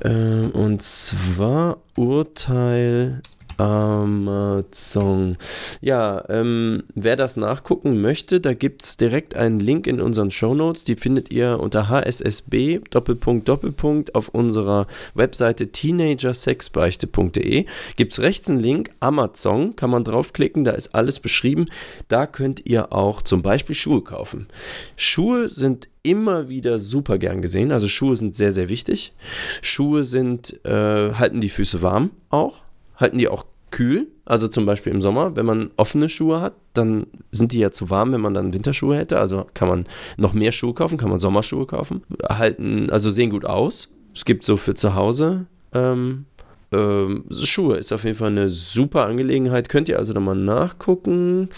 Äh, 0.00 0.46
und 0.52 0.82
zwar 0.82 1.78
Urteil 1.96 3.20
Amazon. 3.56 5.36
Ja, 5.80 6.24
ähm, 6.28 6.82
wer 6.94 7.16
das 7.16 7.36
nachgucken 7.36 8.00
möchte, 8.00 8.40
da 8.40 8.54
gibt 8.54 8.82
es 8.82 8.96
direkt 8.96 9.34
einen 9.34 9.60
Link 9.60 9.86
in 9.86 10.00
unseren 10.00 10.30
Show 10.30 10.54
Notes. 10.54 10.84
Die 10.84 10.96
findet 10.96 11.30
ihr 11.30 11.60
unter 11.60 11.88
hssb 11.88 12.80
Doppelpunkt 12.90 13.48
Doppelpunkt 13.48 14.14
auf 14.14 14.28
unserer 14.28 14.86
Webseite 15.14 15.68
teenagersexbeichte.de. 15.68 17.66
Gibt 17.96 18.12
es 18.12 18.20
rechts 18.20 18.48
einen 18.48 18.60
Link, 18.60 18.90
Amazon, 19.00 19.76
kann 19.76 19.90
man 19.90 20.04
draufklicken, 20.04 20.64
da 20.64 20.72
ist 20.72 20.94
alles 20.94 21.20
beschrieben. 21.20 21.66
Da 22.08 22.26
könnt 22.26 22.66
ihr 22.66 22.92
auch 22.92 23.22
zum 23.22 23.42
Beispiel 23.42 23.76
Schuhe 23.76 24.02
kaufen. 24.02 24.48
Schuhe 24.96 25.48
sind 25.48 25.88
immer 26.02 26.48
wieder 26.48 26.78
super 26.78 27.18
gern 27.18 27.40
gesehen. 27.40 27.72
Also 27.72 27.88
Schuhe 27.88 28.16
sind 28.16 28.34
sehr, 28.34 28.52
sehr 28.52 28.68
wichtig. 28.68 29.14
Schuhe 29.62 30.04
sind, 30.04 30.64
äh, 30.64 31.14
halten 31.14 31.40
die 31.40 31.48
Füße 31.48 31.82
warm 31.82 32.10
auch 32.30 32.64
halten 32.96 33.18
die 33.18 33.28
auch 33.28 33.44
kühl. 33.74 34.06
Also 34.24 34.48
zum 34.48 34.64
Beispiel 34.66 34.92
im 34.92 35.02
Sommer, 35.02 35.36
wenn 35.36 35.44
man 35.44 35.70
offene 35.76 36.08
Schuhe 36.08 36.40
hat, 36.40 36.54
dann 36.74 37.06
sind 37.32 37.50
die 37.52 37.58
ja 37.58 37.72
zu 37.72 37.90
warm, 37.90 38.12
wenn 38.12 38.20
man 38.20 38.32
dann 38.32 38.54
Winterschuhe 38.54 38.96
hätte. 38.96 39.18
Also 39.18 39.46
kann 39.52 39.68
man 39.68 39.84
noch 40.16 40.32
mehr 40.32 40.52
Schuhe 40.52 40.74
kaufen, 40.74 40.96
kann 40.96 41.10
man 41.10 41.18
Sommerschuhe 41.18 41.66
kaufen. 41.66 42.04
Halten, 42.28 42.88
also 42.90 43.10
sehen 43.10 43.30
gut 43.30 43.44
aus. 43.44 43.92
Es 44.14 44.24
gibt 44.24 44.44
so 44.44 44.56
für 44.56 44.74
zu 44.74 44.94
Hause 44.94 45.46
ähm, 45.72 46.26
ähm, 46.72 47.24
Schuhe. 47.32 47.76
Ist 47.76 47.92
auf 47.92 48.04
jeden 48.04 48.16
Fall 48.16 48.30
eine 48.30 48.48
super 48.48 49.06
Angelegenheit. 49.06 49.68
Könnt 49.68 49.88
ihr 49.88 49.98
also 49.98 50.12
da 50.12 50.20
mal 50.20 50.36
nachgucken. 50.36 51.48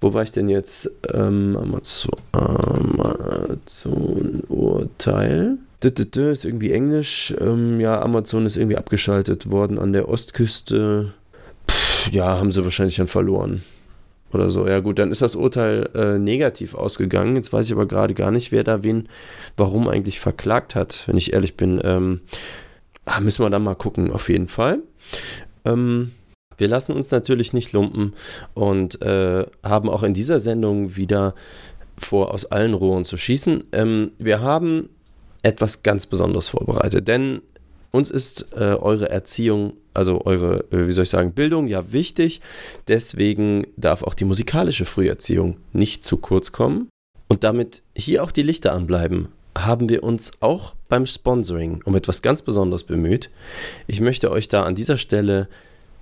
Wo 0.00 0.14
war 0.14 0.22
ich 0.22 0.30
denn 0.30 0.48
jetzt? 0.48 0.88
Ähm, 1.12 1.58
Amazon, 1.60 2.14
Amazon 2.32 4.40
Urteil 4.48 5.58
ist 5.88 6.44
irgendwie 6.44 6.72
Englisch. 6.72 7.34
Ähm, 7.40 7.80
ja, 7.80 8.00
Amazon 8.00 8.46
ist 8.46 8.56
irgendwie 8.56 8.76
abgeschaltet 8.76 9.50
worden 9.50 9.78
an 9.78 9.92
der 9.92 10.08
Ostküste. 10.08 11.12
Pff, 11.68 12.12
ja, 12.12 12.38
haben 12.38 12.52
sie 12.52 12.64
wahrscheinlich 12.64 12.96
dann 12.96 13.06
verloren. 13.06 13.62
Oder 14.32 14.50
so. 14.50 14.66
Ja, 14.66 14.80
gut, 14.80 14.98
dann 14.98 15.10
ist 15.10 15.22
das 15.22 15.36
Urteil 15.36 15.88
äh, 15.94 16.18
negativ 16.18 16.74
ausgegangen. 16.74 17.36
Jetzt 17.36 17.52
weiß 17.52 17.66
ich 17.66 17.72
aber 17.72 17.86
gerade 17.86 18.14
gar 18.14 18.30
nicht, 18.30 18.52
wer 18.52 18.64
da 18.64 18.82
wen, 18.82 19.08
warum 19.56 19.88
eigentlich 19.88 20.20
verklagt 20.20 20.74
hat, 20.74 21.04
wenn 21.06 21.16
ich 21.16 21.32
ehrlich 21.32 21.56
bin. 21.56 21.80
Ähm, 21.84 22.20
ah, 23.04 23.20
müssen 23.20 23.44
wir 23.44 23.50
dann 23.50 23.62
mal 23.62 23.74
gucken, 23.74 24.10
auf 24.12 24.28
jeden 24.28 24.48
Fall. 24.48 24.80
Ähm, 25.64 26.10
wir 26.58 26.68
lassen 26.68 26.92
uns 26.92 27.10
natürlich 27.10 27.52
nicht 27.52 27.72
lumpen 27.72 28.14
und 28.54 29.00
äh, 29.02 29.46
haben 29.62 29.88
auch 29.88 30.02
in 30.02 30.14
dieser 30.14 30.38
Sendung 30.38 30.96
wieder 30.96 31.34
vor, 31.98 32.32
aus 32.32 32.46
allen 32.46 32.74
Rohren 32.74 33.04
zu 33.04 33.16
schießen. 33.16 33.64
Ähm, 33.72 34.12
wir 34.18 34.40
haben 34.40 34.88
etwas 35.42 35.82
ganz 35.82 36.06
Besonderes 36.06 36.48
vorbereitet. 36.48 37.08
Denn 37.08 37.42
uns 37.90 38.10
ist 38.10 38.52
äh, 38.52 38.74
eure 38.74 39.10
Erziehung, 39.10 39.74
also 39.94 40.24
eure, 40.24 40.64
äh, 40.70 40.86
wie 40.86 40.92
soll 40.92 41.04
ich 41.04 41.10
sagen, 41.10 41.32
Bildung 41.32 41.66
ja 41.66 41.92
wichtig. 41.92 42.40
Deswegen 42.88 43.66
darf 43.76 44.02
auch 44.02 44.14
die 44.14 44.24
musikalische 44.24 44.84
Früherziehung 44.84 45.56
nicht 45.72 46.04
zu 46.04 46.18
kurz 46.18 46.52
kommen. 46.52 46.88
Und 47.28 47.42
damit 47.44 47.82
hier 47.96 48.22
auch 48.22 48.30
die 48.30 48.42
Lichter 48.42 48.72
anbleiben, 48.72 49.28
haben 49.56 49.88
wir 49.88 50.02
uns 50.02 50.32
auch 50.40 50.74
beim 50.88 51.06
Sponsoring 51.06 51.80
um 51.84 51.96
etwas 51.96 52.22
ganz 52.22 52.42
Besonderes 52.42 52.84
bemüht. 52.84 53.30
Ich 53.86 54.00
möchte 54.00 54.30
euch 54.30 54.48
da 54.48 54.64
an 54.64 54.74
dieser 54.74 54.98
Stelle 54.98 55.48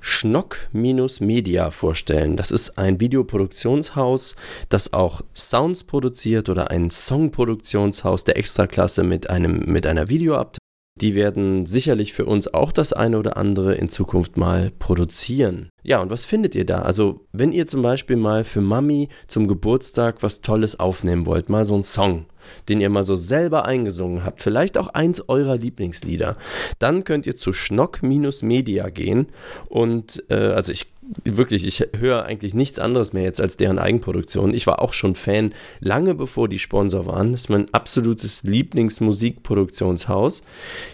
Schnock-Media 0.06 1.70
vorstellen. 1.70 2.36
Das 2.36 2.50
ist 2.50 2.76
ein 2.76 3.00
Videoproduktionshaus, 3.00 4.36
das 4.68 4.92
auch 4.92 5.22
Sounds 5.34 5.84
produziert 5.84 6.50
oder 6.50 6.70
ein 6.70 6.90
Songproduktionshaus 6.90 8.24
der 8.24 8.36
Extraklasse 8.36 9.02
mit, 9.02 9.30
einem, 9.30 9.60
mit 9.64 9.86
einer 9.86 10.08
Videoabteilung. 10.08 10.63
Die 11.00 11.16
werden 11.16 11.66
sicherlich 11.66 12.12
für 12.12 12.24
uns 12.24 12.54
auch 12.54 12.70
das 12.70 12.92
eine 12.92 13.18
oder 13.18 13.36
andere 13.36 13.74
in 13.74 13.88
Zukunft 13.88 14.36
mal 14.36 14.70
produzieren. 14.78 15.70
Ja, 15.82 16.00
und 16.00 16.10
was 16.10 16.24
findet 16.24 16.54
ihr 16.54 16.64
da? 16.64 16.82
Also, 16.82 17.26
wenn 17.32 17.50
ihr 17.50 17.66
zum 17.66 17.82
Beispiel 17.82 18.14
mal 18.14 18.44
für 18.44 18.60
Mami 18.60 19.08
zum 19.26 19.48
Geburtstag 19.48 20.22
was 20.22 20.40
Tolles 20.40 20.78
aufnehmen 20.78 21.26
wollt, 21.26 21.48
mal 21.48 21.64
so 21.64 21.74
einen 21.74 21.82
Song, 21.82 22.26
den 22.68 22.80
ihr 22.80 22.90
mal 22.90 23.02
so 23.02 23.16
selber 23.16 23.66
eingesungen 23.66 24.24
habt, 24.24 24.40
vielleicht 24.40 24.78
auch 24.78 24.86
eins 24.86 25.28
eurer 25.28 25.56
Lieblingslieder, 25.56 26.36
dann 26.78 27.02
könnt 27.02 27.26
ihr 27.26 27.34
zu 27.34 27.52
Schnock-Media 27.52 28.88
gehen 28.88 29.26
und, 29.68 30.22
äh, 30.30 30.36
also 30.36 30.72
ich 30.72 30.93
wirklich, 31.24 31.66
ich 31.66 31.88
höre 31.98 32.24
eigentlich 32.24 32.54
nichts 32.54 32.78
anderes 32.78 33.12
mehr 33.12 33.24
jetzt 33.24 33.40
als 33.40 33.56
deren 33.56 33.78
Eigenproduktion. 33.78 34.54
Ich 34.54 34.66
war 34.66 34.80
auch 34.80 34.92
schon 34.92 35.14
Fan, 35.14 35.54
lange 35.80 36.14
bevor 36.14 36.48
die 36.48 36.58
Sponsor 36.58 37.06
waren. 37.06 37.32
Das 37.32 37.42
ist 37.42 37.48
mein 37.50 37.72
absolutes 37.72 38.42
Lieblingsmusikproduktionshaus. 38.44 40.42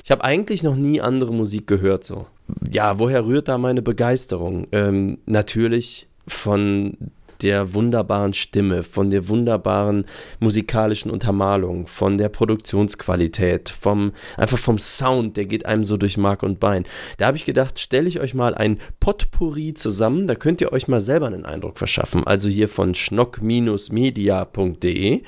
Ich 0.04 0.10
habe 0.10 0.24
eigentlich 0.24 0.62
noch 0.62 0.76
nie 0.76 1.00
andere 1.00 1.32
Musik 1.32 1.66
gehört 1.66 2.04
so. 2.04 2.26
Ja, 2.70 2.98
woher 2.98 3.24
rührt 3.26 3.48
da 3.48 3.58
meine 3.58 3.82
Begeisterung? 3.82 4.66
Ähm, 4.72 5.18
natürlich 5.26 6.08
von 6.26 6.96
der 7.42 7.74
wunderbaren 7.74 8.32
Stimme, 8.32 8.82
von 8.82 9.10
der 9.10 9.28
wunderbaren 9.28 10.04
musikalischen 10.38 11.10
Untermalung, 11.10 11.86
von 11.86 12.18
der 12.18 12.28
Produktionsqualität, 12.28 13.68
vom 13.68 14.12
einfach 14.36 14.58
vom 14.58 14.78
Sound, 14.78 15.36
der 15.36 15.46
geht 15.46 15.66
einem 15.66 15.84
so 15.84 15.96
durch 15.96 16.16
Mark 16.16 16.42
und 16.42 16.60
Bein. 16.60 16.84
Da 17.18 17.26
habe 17.26 17.36
ich 17.36 17.44
gedacht, 17.44 17.80
stelle 17.80 18.08
ich 18.08 18.20
euch 18.20 18.34
mal 18.34 18.54
ein 18.54 18.78
Potpourri 19.00 19.74
zusammen, 19.74 20.26
da 20.26 20.34
könnt 20.34 20.60
ihr 20.60 20.72
euch 20.72 20.88
mal 20.88 21.00
selber 21.00 21.26
einen 21.26 21.44
Eindruck 21.44 21.78
verschaffen. 21.78 22.26
Also 22.26 22.48
hier 22.48 22.68
von 22.68 22.94
schnock-media.de. 22.94 25.22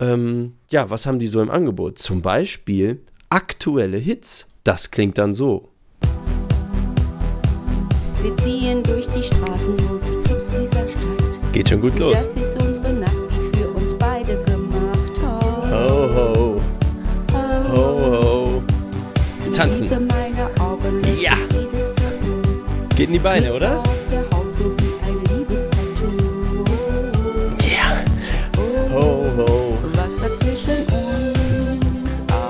Ähm, 0.00 0.52
ja, 0.70 0.90
was 0.90 1.06
haben 1.06 1.18
die 1.18 1.26
so 1.26 1.40
im 1.40 1.50
Angebot? 1.50 1.98
Zum 1.98 2.22
Beispiel 2.22 3.02
aktuelle 3.28 3.98
Hits. 3.98 4.48
Das 4.64 4.90
klingt 4.90 5.18
dann 5.18 5.32
so. 5.32 5.68
Wir 8.22 8.36
ziehen 8.36 8.82
durch 8.84 9.08
die 9.08 9.22
Straßen 9.22 9.91
Geht 11.52 11.68
schon 11.68 11.82
gut 11.82 11.98
los. 11.98 12.14
Das 12.14 12.42
ist 12.42 12.62
unsere 12.62 12.94
Nacht, 12.94 13.12
für 13.54 13.68
uns 13.68 13.92
beide 13.98 14.42
gemacht 14.44 15.20
hat. 15.22 15.70
Ho, 15.70 16.08
ho. 16.14 16.60
Ho, 17.70 17.76
ho. 17.76 18.62
Tanzen. 19.54 20.08
Ja. 21.20 21.32
Geht 22.96 23.08
in 23.08 23.12
die 23.12 23.18
Beine, 23.18 23.52
oder? 23.52 23.82
Ja. 27.60 28.02
Ho, 28.94 29.26
ho. 29.36 29.78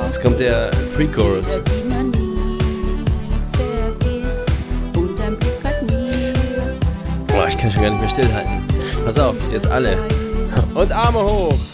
Jetzt 0.04 0.22
kommt 0.22 0.38
der 0.38 0.70
Pre-Chorus. 0.94 1.58
Boah, 7.26 7.48
ich 7.48 7.58
kann 7.58 7.70
schon 7.72 7.82
gar 7.82 7.90
nicht 7.90 8.00
mehr 8.00 8.10
stillhalten. 8.10 8.61
Pass 9.14 9.24
auf, 9.24 9.36
jetzt 9.52 9.66
alle. 9.66 9.98
Und 10.72 10.90
Arme 10.90 11.22
hoch. 11.22 11.71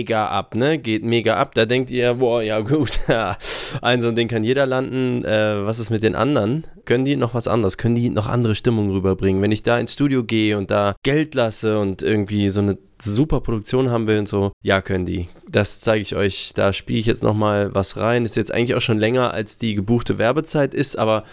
Mega 0.00 0.28
ab, 0.28 0.54
ne? 0.54 0.78
Geht 0.78 1.04
mega 1.04 1.36
ab. 1.36 1.54
Da 1.54 1.66
denkt 1.66 1.90
ihr, 1.90 2.14
boah, 2.14 2.42
ja 2.42 2.60
gut, 2.60 3.00
ein 3.82 4.00
so 4.00 4.08
ein 4.08 4.14
Ding 4.14 4.28
kann 4.28 4.44
jeder 4.44 4.66
landen. 4.66 5.24
Äh, 5.24 5.66
was 5.66 5.78
ist 5.78 5.90
mit 5.90 6.02
den 6.02 6.14
anderen? 6.14 6.64
Können 6.86 7.04
die 7.04 7.16
noch 7.16 7.34
was 7.34 7.46
anderes? 7.46 7.76
Können 7.76 7.96
die 7.96 8.08
noch 8.08 8.26
andere 8.26 8.54
Stimmungen 8.54 8.92
rüberbringen? 8.92 9.42
Wenn 9.42 9.52
ich 9.52 9.62
da 9.62 9.78
ins 9.78 9.92
Studio 9.92 10.24
gehe 10.24 10.56
und 10.56 10.70
da 10.70 10.94
Geld 11.02 11.34
lasse 11.34 11.78
und 11.78 12.02
irgendwie 12.02 12.48
so 12.48 12.60
eine 12.60 12.78
super 13.00 13.40
Produktion 13.40 13.90
haben 13.90 14.06
will 14.06 14.18
und 14.18 14.28
so, 14.28 14.52
ja, 14.62 14.80
können 14.80 15.04
die. 15.04 15.28
Das 15.50 15.80
zeige 15.80 16.02
ich 16.02 16.14
euch. 16.14 16.52
Da 16.54 16.72
spiele 16.72 17.00
ich 17.00 17.06
jetzt 17.06 17.22
nochmal 17.22 17.74
was 17.74 17.96
rein. 17.96 18.24
Ist 18.24 18.36
jetzt 18.36 18.54
eigentlich 18.54 18.76
auch 18.76 18.80
schon 18.80 18.98
länger, 18.98 19.34
als 19.34 19.58
die 19.58 19.74
gebuchte 19.74 20.18
Werbezeit 20.18 20.74
ist, 20.74 20.96
aber 20.96 21.24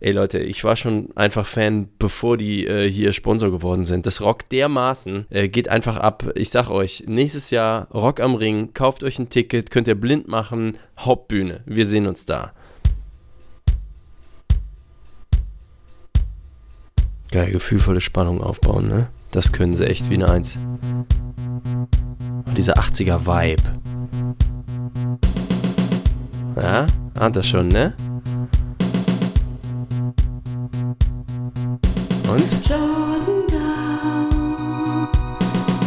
ey 0.00 0.12
Leute, 0.12 0.38
ich 0.38 0.62
war 0.62 0.76
schon 0.76 1.08
einfach 1.16 1.46
Fan, 1.46 1.88
bevor 1.98 2.36
die 2.36 2.66
äh, 2.66 2.88
hier 2.88 3.12
Sponsor 3.12 3.50
geworden 3.50 3.84
sind. 3.84 4.06
Das 4.06 4.20
rockt 4.20 4.52
dermaßen, 4.52 5.26
äh, 5.30 5.48
geht 5.48 5.68
einfach 5.68 5.96
ab. 5.96 6.30
Ich 6.36 6.50
sag 6.50 6.70
euch, 6.70 7.04
nächstes 7.06 7.50
Jahr 7.50 7.88
Rock 7.92 8.20
am 8.20 8.34
Ring, 8.36 8.72
kauft 8.74 9.02
euch 9.02 9.18
ein 9.18 9.28
Ticket, 9.28 9.70
könnt 9.70 9.88
ihr 9.88 10.00
blind 10.00 10.28
machen, 10.28 10.78
Hauptbühne. 10.98 11.62
Wir 11.66 11.86
sehen 11.86 12.06
uns 12.06 12.26
da. 12.26 12.52
Geil, 17.34 17.50
gefühlvolle 17.50 18.00
Spannung 18.00 18.40
aufbauen, 18.40 18.86
ne? 18.86 19.08
Das 19.32 19.50
können 19.50 19.74
sie 19.74 19.84
echt 19.88 20.08
wie 20.08 20.14
eine 20.14 20.30
Eins. 20.30 20.56
Und 22.46 22.56
dieser 22.56 22.74
80er-Vibe. 22.74 23.60
Ja, 26.62 26.86
ahnt 27.18 27.34
das 27.34 27.48
schon, 27.48 27.66
ne? 27.66 27.92
Und? 32.28 32.68
Jordan 32.68 33.42
down, 33.48 35.08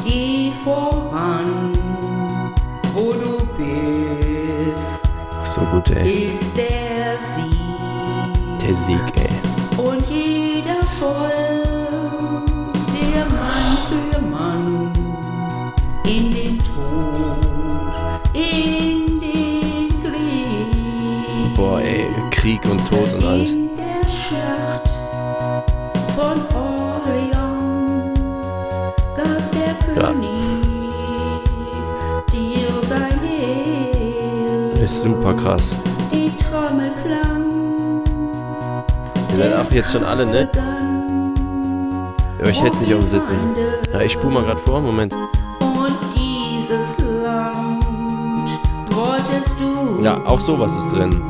geh 0.04 0.52
voran, 0.66 1.72
wo 2.94 3.14
du 3.14 3.38
bist, 3.56 5.00
Ach, 5.32 5.46
so 5.46 5.62
gut, 5.62 5.92
ey. 5.92 6.26
ist 6.26 6.58
der 6.58 7.18
Sieg. 7.38 8.60
Der 8.60 8.76
Sieg, 8.76 9.00
ey. 9.16 9.47
Folgt, 11.00 12.50
der 12.94 13.26
Mann 13.30 13.78
für 13.88 14.20
Mann, 14.20 14.92
in 16.06 16.32
den 16.32 16.58
Tod, 16.58 17.46
in 18.34 19.20
den 19.20 19.90
Krieg. 20.02 21.56
Boah, 21.56 21.80
ey, 21.82 22.08
Krieg 22.32 22.62
und 22.66 22.80
Tod 22.90 23.14
und 23.14 23.24
alles. 23.24 23.52
In 23.54 23.70
der 23.76 24.08
Schlacht 24.10 24.90
von 26.16 26.38
Orleans 26.56 28.20
gab 29.16 29.52
der. 29.52 29.68
König 29.94 31.42
dir 32.32 32.70
sein 32.88 33.20
Heer. 33.22 34.84
Ist 34.84 35.04
super 35.04 35.34
krass. 35.36 35.76
Die 36.12 36.32
Trommel 36.44 36.92
klang, 37.04 38.04
Ihr 39.30 39.44
seid 39.44 39.54
auch 39.60 39.72
jetzt 39.72 39.92
schon 39.92 40.04
alle, 40.04 40.26
ne? 40.26 40.50
Aber 42.40 42.50
ich 42.50 42.62
hätte 42.62 42.78
nicht 42.78 42.94
auf 42.94 43.00
dem 43.00 43.08
Sitzen. 43.08 43.38
Ja, 43.94 44.02
ich 44.02 44.12
spule 44.12 44.34
mal 44.34 44.44
gerade 44.44 44.60
vor, 44.60 44.80
Moment. 44.82 45.14
Und 45.14 45.98
dieses 46.16 46.98
Land 47.00 48.50
wolltest 48.92 49.50
du 49.60 50.04
Ja, 50.04 50.24
auch 50.26 50.40
sowas 50.40 50.78
ist 50.78 50.92
drin. 50.92 51.22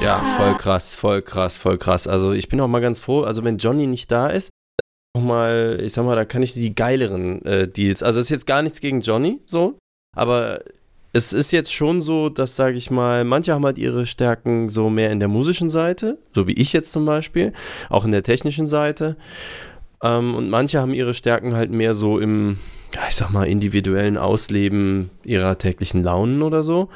Ja, 0.00 0.18
voll 0.36 0.54
krass, 0.54 0.94
voll 0.94 1.20
krass, 1.22 1.58
voll 1.58 1.78
krass. 1.78 2.06
Also 2.06 2.32
ich 2.32 2.48
bin 2.48 2.60
auch 2.60 2.68
mal 2.68 2.80
ganz 2.80 3.00
froh, 3.00 3.22
also 3.22 3.42
wenn 3.42 3.58
Johnny 3.58 3.88
nicht 3.88 4.12
da 4.12 4.28
ist, 4.28 4.50
auch 5.16 5.20
mal, 5.22 5.80
ich 5.82 5.94
sag 5.94 6.04
mal, 6.04 6.14
da 6.14 6.24
kann 6.24 6.42
ich 6.42 6.52
die 6.52 6.74
geileren 6.74 7.42
äh, 7.44 7.66
Deals. 7.66 8.04
Also 8.04 8.20
es 8.20 8.26
ist 8.26 8.30
jetzt 8.30 8.46
gar 8.46 8.62
nichts 8.62 8.80
gegen 8.80 9.00
Johnny, 9.00 9.40
so, 9.46 9.78
aber 10.14 10.60
es 11.16 11.32
ist 11.32 11.50
jetzt 11.50 11.72
schon 11.72 12.02
so, 12.02 12.28
dass, 12.28 12.56
sage 12.56 12.76
ich 12.76 12.90
mal, 12.90 13.24
manche 13.24 13.54
haben 13.54 13.64
halt 13.64 13.78
ihre 13.78 14.04
Stärken 14.04 14.68
so 14.68 14.90
mehr 14.90 15.10
in 15.10 15.18
der 15.18 15.28
musischen 15.28 15.70
Seite, 15.70 16.18
so 16.34 16.46
wie 16.46 16.52
ich 16.52 16.72
jetzt 16.74 16.92
zum 16.92 17.06
Beispiel, 17.06 17.52
auch 17.88 18.04
in 18.04 18.10
der 18.10 18.22
technischen 18.22 18.66
Seite. 18.66 19.16
Ähm, 20.02 20.34
und 20.34 20.50
manche 20.50 20.78
haben 20.78 20.92
ihre 20.92 21.14
Stärken 21.14 21.54
halt 21.54 21.70
mehr 21.70 21.94
so 21.94 22.18
im, 22.18 22.58
ich 23.08 23.16
sag 23.16 23.30
mal, 23.30 23.48
individuellen 23.48 24.18
Ausleben 24.18 25.10
ihrer 25.24 25.56
täglichen 25.56 26.02
Launen 26.02 26.42
oder 26.42 26.62
so. 26.62 26.90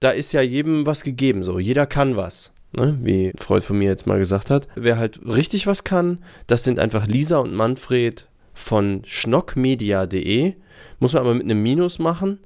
Da 0.00 0.10
ist 0.10 0.32
ja 0.32 0.42
jedem 0.42 0.84
was 0.84 1.04
gegeben, 1.04 1.44
so. 1.44 1.60
Jeder 1.60 1.86
kann 1.86 2.16
was. 2.16 2.52
Ne? 2.72 2.98
Wie 3.00 3.28
ein 3.28 3.38
Freund 3.38 3.62
von 3.62 3.78
mir 3.78 3.88
jetzt 3.88 4.08
mal 4.08 4.18
gesagt 4.18 4.50
hat. 4.50 4.66
Wer 4.74 4.98
halt 4.98 5.20
richtig 5.24 5.68
was 5.68 5.84
kann, 5.84 6.18
das 6.48 6.64
sind 6.64 6.80
einfach 6.80 7.06
Lisa 7.06 7.38
und 7.38 7.54
Manfred 7.54 8.26
von 8.54 9.02
schnockmedia.de. 9.04 10.54
Muss 11.00 11.12
man 11.12 11.22
aber 11.22 11.34
mit 11.34 11.44
einem 11.44 11.62
Minus 11.62 11.98
machen. 11.98 12.38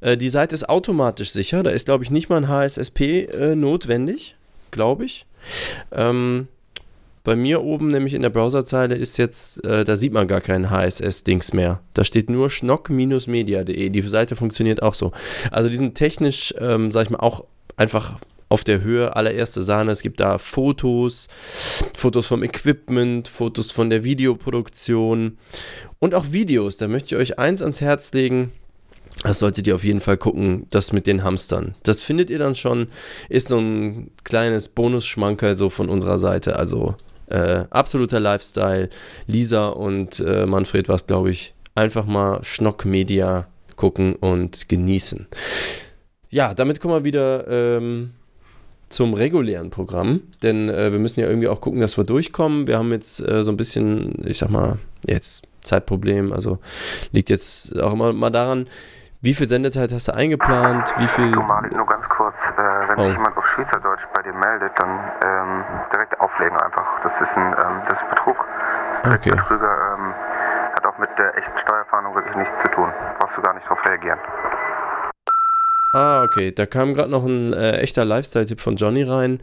Äh, 0.00 0.16
die 0.16 0.28
Seite 0.28 0.54
ist 0.54 0.68
automatisch 0.68 1.30
sicher. 1.30 1.62
Da 1.62 1.70
ist, 1.70 1.86
glaube 1.86 2.04
ich, 2.04 2.10
nicht 2.10 2.28
mal 2.28 2.36
ein 2.36 2.48
HSSP 2.48 3.24
äh, 3.24 3.54
notwendig. 3.54 4.36
Glaube 4.70 5.04
ich. 5.04 5.26
Ähm, 5.92 6.48
bei 7.24 7.36
mir 7.36 7.62
oben, 7.62 7.88
nämlich 7.88 8.14
in 8.14 8.22
der 8.22 8.30
Browserzeile, 8.30 8.96
ist 8.96 9.16
jetzt, 9.16 9.64
äh, 9.64 9.84
da 9.84 9.94
sieht 9.94 10.12
man 10.12 10.26
gar 10.26 10.40
kein 10.40 10.70
HSS-Dings 10.70 11.52
mehr. 11.52 11.80
Da 11.94 12.02
steht 12.02 12.28
nur 12.28 12.50
schnock-media.de. 12.50 13.90
Die 13.90 14.00
Seite 14.02 14.34
funktioniert 14.34 14.82
auch 14.82 14.94
so. 14.94 15.12
Also 15.50 15.68
die 15.68 15.76
sind 15.76 15.94
technisch, 15.94 16.52
ähm, 16.58 16.90
sag 16.90 17.04
ich 17.04 17.10
mal, 17.10 17.20
auch 17.20 17.44
einfach 17.76 18.18
auf 18.52 18.64
der 18.64 18.82
Höhe 18.82 19.16
allererste 19.16 19.62
Sahne. 19.62 19.92
Es 19.92 20.02
gibt 20.02 20.20
da 20.20 20.36
Fotos, 20.36 21.28
Fotos 21.94 22.26
vom 22.26 22.42
Equipment, 22.42 23.26
Fotos 23.26 23.72
von 23.72 23.88
der 23.88 24.04
Videoproduktion 24.04 25.38
und 25.98 26.14
auch 26.14 26.32
Videos. 26.32 26.76
Da 26.76 26.86
möchte 26.86 27.14
ich 27.14 27.20
euch 27.20 27.38
eins 27.38 27.62
ans 27.62 27.80
Herz 27.80 28.12
legen. 28.12 28.52
Das 29.22 29.38
solltet 29.38 29.66
ihr 29.66 29.74
auf 29.74 29.84
jeden 29.84 30.00
Fall 30.00 30.18
gucken, 30.18 30.66
das 30.68 30.92
mit 30.92 31.06
den 31.06 31.24
Hamstern. 31.24 31.72
Das 31.82 32.02
findet 32.02 32.28
ihr 32.28 32.38
dann 32.38 32.54
schon, 32.54 32.88
ist 33.30 33.48
so 33.48 33.58
ein 33.58 34.10
kleines 34.22 34.68
Bonusschmankerl 34.68 35.56
so 35.56 35.70
von 35.70 35.88
unserer 35.88 36.18
Seite. 36.18 36.56
Also 36.56 36.94
äh, 37.30 37.64
absoluter 37.70 38.20
Lifestyle. 38.20 38.90
Lisa 39.26 39.68
und 39.68 40.20
äh, 40.20 40.44
Manfred 40.44 40.90
war 40.90 40.96
es, 40.96 41.06
glaube 41.06 41.30
ich, 41.30 41.54
einfach 41.74 42.04
mal 42.04 42.44
Schnock 42.44 42.84
Media 42.84 43.46
gucken 43.76 44.14
und 44.14 44.68
genießen. 44.68 45.26
Ja, 46.28 46.52
damit 46.52 46.80
kommen 46.80 46.94
wir 46.94 47.04
wieder 47.04 47.48
ähm, 47.48 48.10
zum 48.92 49.14
regulären 49.14 49.70
Programm, 49.70 50.20
denn 50.42 50.68
äh, 50.68 50.92
wir 50.92 50.98
müssen 50.98 51.20
ja 51.20 51.26
irgendwie 51.26 51.48
auch 51.48 51.60
gucken, 51.60 51.80
dass 51.80 51.96
wir 51.96 52.04
durchkommen. 52.04 52.66
Wir 52.66 52.78
haben 52.78 52.90
jetzt 52.92 53.20
äh, 53.20 53.42
so 53.42 53.50
ein 53.50 53.56
bisschen, 53.56 54.14
ich 54.26 54.38
sag 54.38 54.50
mal, 54.50 54.76
jetzt 55.06 55.44
Zeitproblem, 55.62 56.32
also 56.32 56.58
liegt 57.12 57.30
jetzt 57.30 57.78
auch 57.80 57.92
immer 57.92 58.12
mal 58.12 58.30
daran, 58.30 58.66
wie 59.20 59.34
viel 59.34 59.46
Sendezeit 59.46 59.92
hast 59.92 60.08
du 60.08 60.14
eingeplant, 60.14 60.92
wie 60.98 61.06
viel... 61.06 61.30
Malik, 61.30 61.72
nur 61.76 61.86
ganz 61.86 62.08
kurz, 62.08 62.34
äh, 62.56 62.88
wenn 62.88 62.98
Oh. 62.98 63.04
sich 63.08 63.12
jemand 63.16 63.36
auf 63.36 63.46
Schweizerdeutsch 63.54 64.02
bei 64.14 64.22
dir 64.22 64.32
meldet, 64.34 64.72
dann 64.78 64.98
ähm, 65.24 65.64
direkt 65.94 66.18
auflegen 66.20 66.56
einfach. 66.58 67.00
Das 67.04 67.12
ist 67.20 67.36
ein 67.36 67.54
ähm, 67.64 67.82
das 67.88 67.98
ist 68.02 68.10
Betrug. 68.10 68.36
Das 69.04 69.14
Okay. 69.14 69.30
Betrüger 69.30 69.72
ähm, 69.94 70.14
hat 70.74 70.84
auch 70.86 70.98
mit 70.98 71.10
der 71.18 71.38
echten 71.38 71.56
Steuerfahndung 71.64 72.14
wirklich 72.16 72.34
nichts 72.34 72.54
zu 72.64 72.68
tun. 72.72 72.88
Brauchst 73.20 73.36
du 73.36 73.42
gar 73.42 73.54
nicht 73.54 73.68
drauf 73.68 73.78
reagieren. 73.86 74.18
Ah, 75.92 76.24
okay. 76.24 76.52
Da 76.52 76.64
kam 76.66 76.94
gerade 76.94 77.10
noch 77.10 77.24
ein 77.24 77.52
äh, 77.52 77.78
echter 77.78 78.04
Lifestyle-Tipp 78.04 78.60
von 78.60 78.76
Johnny 78.76 79.02
rein. 79.02 79.40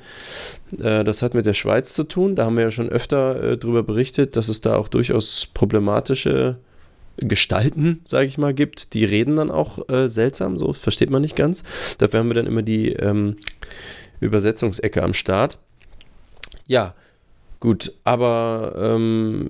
Äh, 0.79 1.03
das 1.03 1.21
hat 1.21 1.35
mit 1.35 1.45
der 1.45 1.53
Schweiz 1.53 1.93
zu 1.93 2.03
tun. 2.03 2.35
Da 2.35 2.45
haben 2.45 2.57
wir 2.57 2.63
ja 2.63 2.71
schon 2.71 2.89
öfter 2.89 3.43
äh, 3.43 3.57
drüber 3.57 3.83
berichtet, 3.83 4.35
dass 4.35 4.49
es 4.49 4.61
da 4.61 4.75
auch 4.75 4.87
durchaus 4.87 5.45
problematische 5.53 6.57
Gestalten, 7.17 8.01
sage 8.05 8.25
ich 8.25 8.37
mal, 8.37 8.53
gibt. 8.53 8.93
Die 8.93 9.05
reden 9.05 9.35
dann 9.35 9.51
auch 9.51 9.89
äh, 9.89 10.07
seltsam, 10.07 10.57
so 10.57 10.73
versteht 10.73 11.09
man 11.09 11.21
nicht 11.21 11.35
ganz. 11.35 11.63
Dafür 11.97 12.19
haben 12.19 12.29
wir 12.29 12.35
dann 12.35 12.47
immer 12.47 12.61
die 12.61 12.93
ähm, 12.93 13.35
Übersetzungsecke 14.19 15.03
am 15.03 15.13
Start. 15.13 15.57
Ja, 16.65 16.95
gut, 17.59 17.93
aber 18.03 18.73
ähm, 18.77 19.49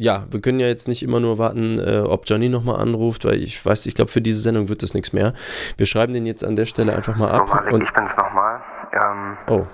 ja, 0.00 0.24
wir 0.30 0.40
können 0.40 0.60
ja 0.60 0.66
jetzt 0.66 0.88
nicht 0.88 1.02
immer 1.02 1.20
nur 1.20 1.36
warten, 1.36 1.78
äh, 1.78 1.98
ob 2.00 2.22
Johnny 2.24 2.48
nochmal 2.48 2.80
anruft, 2.80 3.26
weil 3.26 3.34
ich 3.34 3.64
weiß, 3.64 3.84
ich 3.84 3.94
glaube, 3.94 4.10
für 4.10 4.22
diese 4.22 4.40
Sendung 4.40 4.70
wird 4.70 4.82
das 4.82 4.94
nichts 4.94 5.12
mehr. 5.12 5.34
Wir 5.76 5.84
schreiben 5.84 6.14
den 6.14 6.24
jetzt 6.24 6.42
an 6.42 6.56
der 6.56 6.64
Stelle 6.64 6.94
einfach 6.96 7.16
mal 7.16 7.28
So 7.28 7.42
ab. 7.42 7.54
Malik, 7.54 7.72
Und, 7.74 7.82
ich 7.82 7.92
bin's 7.92 8.10
nochmal. 8.16 8.62
Ähm, 8.92 9.36
oh, 9.48 9.66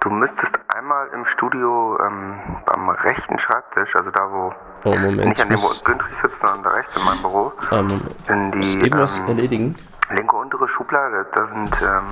du 0.00 0.10
müsstest 0.10 0.52
einmal 0.76 1.08
im 1.12 1.26
Studio 1.34 1.98
ähm, 2.00 2.38
am 2.66 2.90
rechten 2.90 3.38
Schreibtisch, 3.40 3.90
also 3.96 4.10
da 4.12 4.30
wo 4.30 4.54
oh, 4.84 4.94
Moment. 4.94 5.16
nicht 5.30 5.38
Ich 5.38 5.42
an 5.42 5.48
dem, 5.48 5.58
wo 5.58 5.84
Günther 5.84 6.06
sitzt, 6.22 6.40
sondern 6.40 6.62
da 6.62 6.70
rechts 6.70 6.96
in 6.96 7.04
meinem 7.04 7.22
Büro, 7.22 7.52
Moment. 7.72 8.02
in 8.28 8.50
muss 8.56 8.72
die 8.72 8.78
irgendwas 8.78 9.18
ähm, 9.18 9.28
erledigen. 9.28 9.74
linke 10.10 10.36
untere 10.36 10.68
Schublade, 10.68 11.26
da 11.34 11.46
sind, 11.48 11.82
ähm, 11.82 12.04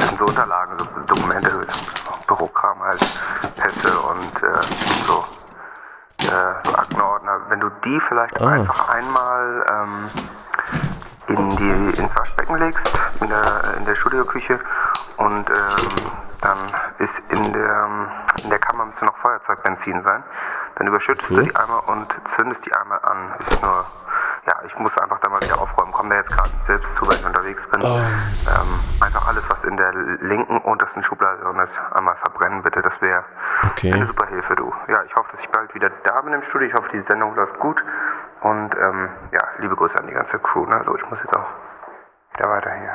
da 0.00 0.06
sind 0.06 0.18
so 0.20 0.26
Unterlagen, 0.26 0.78
so 0.78 0.86
Dokumente, 1.14 1.50
Bürokram 2.28 2.78
halt, 2.80 3.00
Pässe 3.56 3.98
und 3.98 4.42
äh, 4.44 4.62
so, 5.08 5.24
äh, 6.26 6.54
so. 6.64 6.75
Wenn 7.48 7.60
du 7.60 7.70
die 7.84 8.00
vielleicht 8.08 8.40
Ah. 8.40 8.48
einfach 8.50 8.88
einmal 8.88 9.66
ähm, 9.70 10.10
in 11.28 11.56
die, 11.56 12.00
ins 12.00 12.16
Waschbecken 12.16 12.56
legst, 12.58 12.98
in 13.20 13.28
der, 13.28 13.74
in 13.78 13.84
der 13.84 13.94
Studioküche 13.96 14.58
und 15.16 15.50
ähm, 15.50 16.14
dann 16.40 16.58
ist 16.98 17.14
in 17.30 17.52
der, 17.52 17.88
in 18.44 18.50
der 18.50 18.58
Kammer 18.58 18.86
müsste 18.86 19.04
noch 19.04 19.16
Feuerzeugbenzin 19.18 20.02
sein. 20.02 20.22
Dann 20.76 20.86
überschüttest 20.88 21.28
du 21.30 21.34
Okay. 21.34 21.44
die 21.50 21.56
einmal 21.56 21.80
und 21.86 22.06
zündest 22.36 22.64
die 22.64 22.72
einmal 22.74 23.00
an. 23.02 23.34
Ist 23.40 23.62
nur, 23.62 23.84
ja, 24.46 24.54
ich 24.66 24.78
muss 24.78 24.96
einfach 24.98 25.18
da 25.20 25.30
mal 25.30 25.40
wieder 25.42 25.58
aufräumen. 25.60 25.92
Komm 25.92 26.10
da 26.10 26.16
jetzt 26.16 26.30
gerade 26.30 26.50
nicht 26.50 26.66
selbst 26.66 26.88
zu, 26.98 27.06
weil 27.06 27.14
ich 27.16 27.26
unterwegs 27.26 27.62
bin. 27.70 27.82
Oh. 27.82 27.96
Ähm, 27.96 28.80
einfach 29.02 29.26
alles, 29.28 29.42
was 29.50 29.62
in 29.64 29.76
der 29.76 29.92
linken 29.92 30.58
untersten 30.58 31.02
Schublade 31.04 31.42
drin 31.42 31.58
ist, 31.60 31.72
einmal 31.96 32.16
verbrennen 32.16 32.62
bitte. 32.62 32.82
Das 32.82 32.92
wäre 33.00 33.24
Okay. 33.70 33.92
eine 33.92 34.06
super 34.06 34.26
Hilfe, 34.26 34.54
du. 34.56 34.72
Ja, 34.88 35.02
ich 35.04 35.14
hoffe, 35.16 35.32
dass 35.32 35.40
ich 35.40 35.48
bald 35.50 35.74
wieder 35.74 35.90
da 36.04 36.20
bin 36.20 36.32
im 36.34 36.42
Studio. 36.44 36.68
Ich 36.68 36.74
hoffe, 36.74 36.88
die 36.92 37.00
Sendung 37.02 37.34
läuft 37.34 37.58
gut. 37.58 37.82
Und 38.42 38.74
ähm, 38.76 39.08
ja, 39.32 39.40
liebe 39.58 39.74
Grüße 39.76 39.98
an 39.98 40.06
die 40.06 40.12
ganze 40.12 40.38
Crew. 40.38 40.66
Ne? 40.66 40.82
So, 40.84 40.94
ich 40.96 41.08
muss 41.10 41.18
jetzt 41.20 41.34
auch 41.34 41.46
wieder 42.36 42.50
weiter 42.50 42.70
hier. 42.72 42.94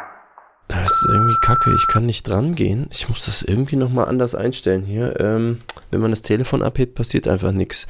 Das 0.67 0.91
ist 0.91 1.05
irgendwie 1.09 1.35
kacke. 1.41 1.73
Ich 1.75 1.87
kann 1.87 2.05
nicht 2.05 2.27
dran 2.27 2.55
gehen. 2.55 2.87
Ich 2.91 3.09
muss 3.09 3.25
das 3.25 3.43
irgendwie 3.43 3.75
nochmal 3.75 4.07
anders 4.07 4.35
einstellen 4.35 4.83
hier. 4.83 5.19
Ähm, 5.19 5.59
wenn 5.91 5.99
man 5.99 6.11
das 6.11 6.21
Telefon 6.21 6.63
abhebt, 6.63 6.95
passiert 6.95 7.27
einfach 7.27 7.51
nichts. 7.51 7.87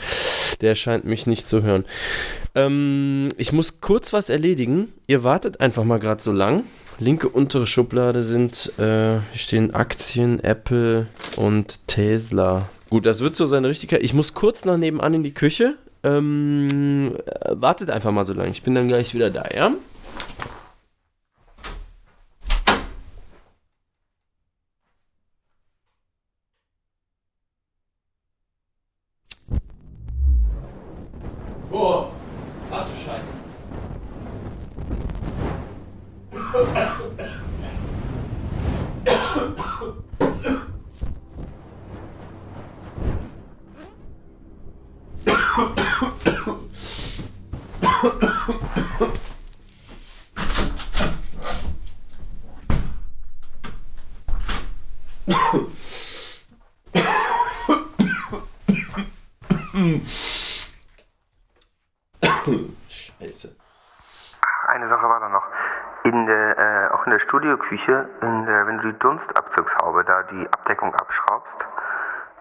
Der 0.61 0.75
scheint 0.75 1.05
mich 1.05 1.27
nicht 1.27 1.47
zu 1.47 1.63
hören. 1.63 1.85
Ähm, 2.55 3.29
ich 3.37 3.51
muss 3.53 3.81
kurz 3.81 4.13
was 4.13 4.29
erledigen. 4.29 4.91
Ihr 5.07 5.23
wartet 5.23 5.61
einfach 5.61 5.83
mal 5.83 5.99
gerade 5.99 6.21
so 6.21 6.31
lang. 6.31 6.63
Linke 6.99 7.29
untere 7.29 7.65
Schublade 7.65 8.21
sind, 8.21 8.77
äh, 8.77 9.19
stehen 9.35 9.73
Aktien, 9.73 10.39
Apple 10.43 11.07
und 11.35 11.87
Tesla. 11.87 12.69
Gut, 12.89 13.05
das 13.05 13.21
wird 13.21 13.35
so 13.35 13.45
seine 13.45 13.69
Richtigkeit. 13.69 14.03
Ich 14.03 14.13
muss 14.13 14.33
kurz 14.33 14.65
nach 14.65 14.77
nebenan 14.77 15.13
in 15.15 15.23
die 15.23 15.33
Küche. 15.33 15.75
Ähm, 16.03 17.15
äh, 17.25 17.51
wartet 17.51 17.89
einfach 17.89 18.11
mal 18.11 18.23
so 18.23 18.33
lang. 18.33 18.51
Ich 18.51 18.63
bin 18.63 18.75
dann 18.75 18.87
gleich 18.87 19.13
wieder 19.13 19.29
da, 19.29 19.45
ja? 19.55 19.71
Scheiße. 62.89 63.55
Eine 64.67 64.87
Sache 64.89 65.09
war 65.09 65.19
da 65.19 65.29
noch. 65.29 65.45
In 66.03 66.25
der, 66.25 66.57
äh, 66.57 66.89
auch 66.93 67.05
in 67.05 67.11
der 67.11 67.19
Studioküche, 67.19 68.09
in 68.21 68.45
der, 68.45 68.67
wenn 68.67 68.77
du 68.79 68.91
die 68.91 68.99
Dunstabzugshaube, 68.99 70.03
da 70.03 70.23
die 70.23 70.47
Abdeckung 70.47 70.95
abschraubst, 70.95 71.65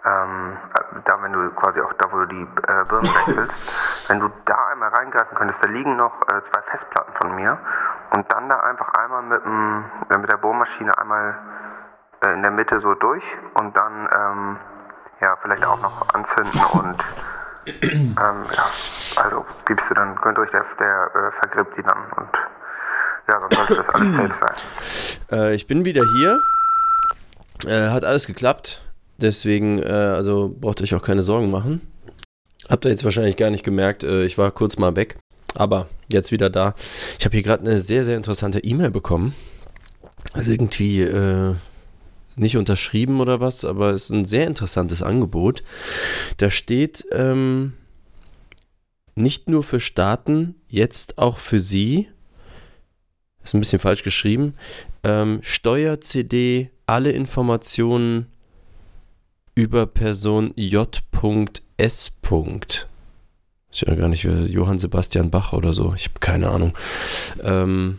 ähm, 0.04 0.56
äh, 0.74 1.00
da 1.04 1.22
wenn 1.22 1.32
du 1.32 1.50
quasi 1.50 1.80
auch 1.80 1.92
da, 1.94 2.10
wo 2.10 2.18
du 2.20 2.26
die 2.26 2.42
äh, 2.42 2.84
Birnen 2.88 3.04
wechselst, 3.26 4.08
wenn 4.08 4.20
du 4.20 4.30
da 4.46 4.68
einmal 4.68 4.88
reingreifen 4.88 5.36
könntest, 5.36 5.62
da 5.62 5.68
liegen 5.68 5.96
noch 5.96 6.22
äh, 6.22 6.40
zwei 6.50 6.62
Festplatten 6.70 7.12
von 7.20 7.34
mir 7.34 7.58
und 8.14 8.32
dann 8.32 8.48
da 8.48 8.60
einfach 8.60 8.94
einmal 8.94 9.22
mit, 9.22 9.44
dem, 9.44 9.84
äh, 10.08 10.18
mit 10.18 10.32
der 10.32 10.38
Bohrmaschine 10.38 10.96
einmal 10.96 11.36
äh, 12.24 12.32
in 12.32 12.42
der 12.42 12.50
Mitte 12.50 12.80
so 12.80 12.94
durch 12.94 13.24
und 13.54 13.76
dann 13.76 14.08
ähm, 14.14 14.56
ja 15.20 15.36
vielleicht 15.42 15.66
auch 15.66 15.80
noch 15.82 16.14
anzünden 16.14 16.60
und 16.80 16.96
ähm, 17.82 18.16
ja, 18.16 19.22
also 19.22 19.44
gibst 19.66 19.84
du 19.88 19.94
dann, 19.94 20.14
könnt 20.20 20.38
euch 20.38 20.50
der, 20.50 20.64
der 20.78 21.10
äh, 21.14 21.32
vergräbt 21.40 21.76
die 21.76 21.82
dann 21.82 21.98
und 22.16 22.28
ja, 23.28 23.40
dann 23.40 23.50
sollte 23.50 23.76
das 23.76 23.94
alles 23.94 24.16
safe 24.16 24.34
sein. 24.40 25.16
Äh, 25.32 25.54
ich 25.54 25.68
bin 25.68 25.84
wieder 25.84 26.02
hier. 26.16 26.40
Äh, 27.68 27.90
hat 27.90 28.04
alles 28.04 28.26
geklappt. 28.26 28.82
Deswegen, 29.18 29.80
äh, 29.80 29.86
also 29.86 30.52
braucht 30.60 30.82
euch 30.82 30.92
auch 30.96 31.02
keine 31.02 31.22
Sorgen 31.22 31.52
machen. 31.52 31.80
Habt 32.68 32.84
ihr 32.84 32.90
jetzt 32.90 33.04
wahrscheinlich 33.04 33.36
gar 33.36 33.50
nicht 33.50 33.64
gemerkt, 33.64 34.02
äh, 34.02 34.24
ich 34.24 34.38
war 34.38 34.50
kurz 34.50 34.76
mal 34.76 34.96
weg. 34.96 35.18
Aber 35.54 35.86
jetzt 36.08 36.32
wieder 36.32 36.50
da. 36.50 36.74
Ich 37.18 37.24
habe 37.24 37.32
hier 37.32 37.42
gerade 37.42 37.62
eine 37.62 37.78
sehr, 37.78 38.02
sehr 38.02 38.16
interessante 38.16 38.58
E-Mail 38.58 38.90
bekommen. 38.90 39.34
Also 40.32 40.50
irgendwie 40.52 41.02
äh, 41.02 41.54
nicht 42.40 42.56
unterschrieben 42.56 43.20
oder 43.20 43.40
was, 43.40 43.64
aber 43.64 43.90
es 43.90 44.04
ist 44.04 44.10
ein 44.10 44.24
sehr 44.24 44.46
interessantes 44.46 45.02
Angebot. 45.02 45.62
Da 46.38 46.50
steht 46.50 47.04
ähm, 47.12 47.74
nicht 49.14 49.48
nur 49.48 49.62
für 49.62 49.80
Staaten, 49.80 50.56
jetzt 50.68 51.18
auch 51.18 51.38
für 51.38 51.60
Sie. 51.60 52.08
Ist 53.42 53.54
ein 53.54 53.60
bisschen 53.60 53.80
falsch 53.80 54.02
geschrieben. 54.02 54.54
Ähm, 55.02 55.38
Steuer-CD, 55.42 56.70
alle 56.86 57.12
Informationen 57.12 58.26
über 59.54 59.86
Person 59.86 60.52
J.S. 60.56 62.12
Ist 63.70 63.80
ja 63.82 63.94
gar 63.94 64.08
nicht 64.08 64.24
wie 64.24 64.52
Johann 64.52 64.78
Sebastian 64.78 65.30
Bach 65.30 65.52
oder 65.52 65.72
so. 65.72 65.94
Ich 65.94 66.04
habe 66.08 66.20
keine 66.20 66.48
Ahnung. 66.48 66.76
Ähm, 67.42 67.98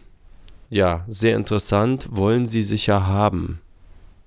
ja, 0.69 1.05
sehr 1.07 1.35
interessant. 1.35 2.09
Wollen 2.11 2.45
Sie 2.45 2.61
sicher 2.61 3.07
haben. 3.07 3.61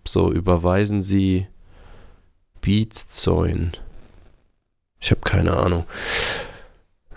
So, 0.07 0.30
überweisen 0.30 1.02
Sie 1.02 1.46
Beatzoin. 2.61 3.72
Ich 5.00 5.11
habe 5.11 5.20
keine 5.22 5.57
Ahnung. 5.57 5.84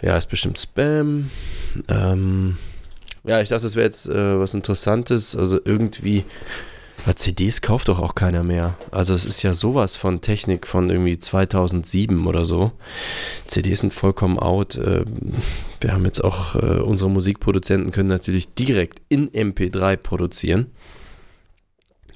Ja, 0.02 0.18
ist 0.18 0.28
bestimmt 0.28 0.60
Spam. 0.60 1.32
Ähm, 1.88 2.58
ja, 3.24 3.42
ich 3.42 3.50
dachte, 3.50 3.64
das 3.64 3.76
wäre 3.76 3.86
jetzt 3.86 4.08
äh, 4.08 4.40
was 4.40 4.54
Interessantes. 4.54 5.36
Also 5.36 5.60
irgendwie. 5.64 6.24
CDs 7.16 7.62
kauft 7.62 7.88
doch 7.88 8.00
auch 8.00 8.16
keiner 8.16 8.44
mehr. 8.44 8.76
Also 8.92 9.14
es 9.14 9.26
ist 9.26 9.42
ja 9.42 9.54
sowas 9.54 9.96
von 9.96 10.20
Technik 10.20 10.68
von 10.68 10.90
irgendwie 10.90 11.18
2007 11.18 12.28
oder 12.28 12.44
so. 12.44 12.74
CDs 13.46 13.80
sind 13.80 13.94
vollkommen 13.94 14.40
out. 14.40 14.76
Äh, 14.76 15.06
Wir 15.80 15.94
haben 15.94 16.06
jetzt 16.06 16.24
auch, 16.24 16.56
äh, 16.56 16.82
unsere 16.82 17.10
Musikproduzenten 17.10 17.92
können 17.92 18.10
natürlich 18.10 18.54
direkt 18.54 19.02
in 19.08 19.30
MP3 19.30 19.96
produzieren. 19.96 20.68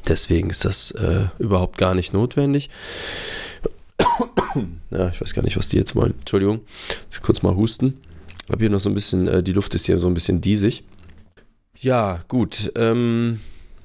Deswegen 0.07 0.49
ist 0.49 0.65
das 0.65 0.91
äh, 0.91 1.27
überhaupt 1.39 1.77
gar 1.77 1.95
nicht 1.95 2.13
notwendig. 2.13 2.69
ja, 4.89 5.09
ich 5.09 5.21
weiß 5.21 5.33
gar 5.33 5.43
nicht, 5.43 5.57
was 5.57 5.67
die 5.67 5.77
jetzt 5.77 5.95
wollen. 5.95 6.13
Entschuldigung, 6.19 6.61
ich 7.09 7.21
kurz 7.21 7.41
mal 7.41 7.55
husten. 7.55 8.01
Hab 8.49 8.59
hier 8.59 8.69
noch 8.69 8.79
so 8.79 8.89
ein 8.89 8.93
bisschen, 8.93 9.27
äh, 9.27 9.43
die 9.43 9.53
Luft 9.53 9.73
ist 9.75 9.85
hier 9.85 9.97
so 9.97 10.07
ein 10.07 10.13
bisschen 10.13 10.41
diesig. 10.41 10.83
Ja, 11.75 12.19
gut. 12.27 12.71
Ähm, 12.75 13.39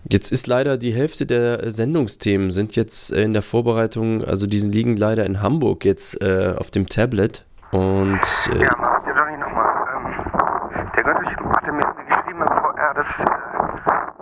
jetzt 0.08 0.32
ist 0.32 0.46
leider 0.46 0.76
die 0.76 0.92
Hälfte 0.92 1.26
der 1.26 1.70
Sendungsthemen 1.70 2.50
sind 2.50 2.76
jetzt 2.76 3.12
äh, 3.12 3.22
in 3.22 3.32
der 3.32 3.42
Vorbereitung, 3.42 4.24
also 4.24 4.46
die 4.46 4.58
liegen 4.58 4.96
leider 4.96 5.24
in 5.24 5.40
Hamburg 5.42 5.84
jetzt 5.84 6.20
äh, 6.20 6.54
auf 6.56 6.70
dem 6.70 6.88
Tablet. 6.88 7.44
Und 7.70 8.20
äh, 8.52 8.62
Ja, 8.62 8.70
doch 8.70 9.30
nicht 9.30 9.40
nochmal. 9.40 9.66
Ähm, 9.94 10.90
der 10.96 11.04
Götterich 11.04 11.36
hatte 11.36 11.72
mir 11.72 11.94
geschrieben 12.08 12.40
im 12.40 12.48
VR, 12.48 12.94
dass 12.94 13.06
äh, 13.06 13.24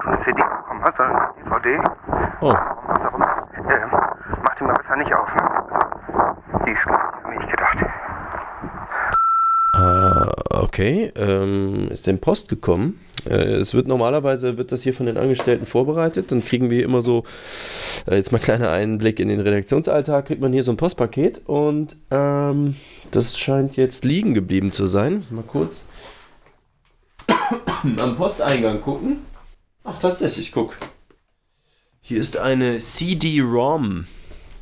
du 0.03 0.09
eine 0.09 0.25
CD 0.25 0.43
bekommen 0.43 0.83
hast, 0.85 0.97
sondern 0.97 1.17
eine 1.17 1.51
DVD. 1.65 1.83
oh, 2.41 2.53
Was 2.53 3.01
auch 3.01 3.15
immer. 3.15 3.49
Ähm, 3.57 3.91
mach 4.43 4.55
die 4.59 4.65
mal 4.65 4.75
besser 4.75 4.97
nicht 4.97 5.13
auf? 5.15 5.29
Also, 5.29 6.65
die 6.67 6.71
ist 6.71 6.79
ich, 6.79 6.83
für 6.83 7.29
mich 7.29 7.51
gedacht. 7.51 7.79
äh, 9.77 10.57
okay, 10.57 11.13
ähm, 11.17 11.89
ist 11.91 12.07
denn 12.07 12.21
Post 12.21 12.49
gekommen? 12.49 13.01
Äh, 13.29 13.55
es 13.55 13.75
wird 13.75 13.89
normalerweise 13.89 14.59
wird 14.59 14.73
das 14.73 14.83
hier 14.83 14.93
von 14.93 15.07
den 15.07 15.17
Angestellten 15.17 15.65
vorbereitet, 15.67 16.31
dann 16.31 16.45
kriegen 16.45 16.69
wir 16.71 16.85
immer 16.85 17.01
so 17.01 17.25
äh, 18.07 18.17
jetzt 18.17 18.33
mal 18.33 18.39
kleiner 18.39 18.71
Einblick 18.71 19.19
in 19.19 19.29
den 19.29 19.41
Redaktionsalltag, 19.41 20.27
kriegt 20.27 20.43
man 20.43 20.53
hier 20.53 20.63
so 20.63 20.73
ein 20.73 20.77
Postpaket 20.77 21.43
und 21.47 21.97
ähm, 22.11 22.77
das 23.11 23.39
scheint 23.39 23.77
jetzt 23.77 24.05
liegen 24.05 24.35
geblieben 24.35 24.73
zu 24.73 24.85
sein. 24.87 25.17
Muss 25.17 25.31
mal 25.31 25.43
kurz 25.43 25.89
am 27.97 28.17
Posteingang 28.17 28.83
gucken. 28.83 29.25
Ach, 29.85 29.99
tatsächlich, 29.99 30.53
guck. 30.53 30.77
Hier 32.07 32.21
ist 32.21 32.37
eine 32.37 32.77
CD-ROM. 32.77 34.07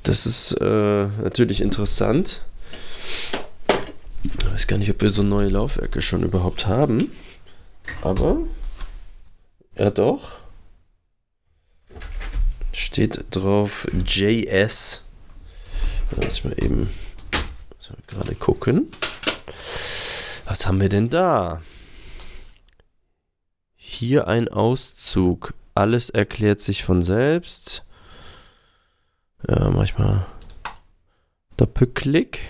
Das 0.05 0.27
ist 0.27 0.53
äh, 0.61 1.07
natürlich 1.25 1.61
interessant. 1.61 2.43
Ich 4.23 4.47
weiß 4.49 4.69
gar 4.69 4.79
nicht, 4.79 4.91
ob 4.91 5.03
wir 5.03 5.11
so 5.11 5.25
neue 5.25 5.49
Laufwerke 5.49 6.03
schon 6.03 6.23
überhaupt 6.23 6.69
haben. 6.69 7.11
Aber. 8.01 8.39
Ja, 9.77 9.91
doch. 9.91 10.39
Steht 12.71 13.25
drauf 13.33 13.89
JS. 14.07 15.03
Ich 16.21 16.45
mal 16.45 16.55
eben 16.63 16.91
gerade 18.07 18.37
gucken. 18.37 18.89
Was 20.45 20.69
haben 20.69 20.81
wir 20.81 20.89
denn 20.89 21.11
da? 21.11 21.61
Hier 23.75 24.29
ein 24.29 24.47
Auszug. 24.47 25.55
Alles 25.75 26.11
erklärt 26.11 26.61
sich 26.61 26.85
von 26.85 27.03
selbst. 27.03 27.85
Ja, 29.49 29.71
manchmal 29.71 30.27
Doppelklick. 31.57 32.41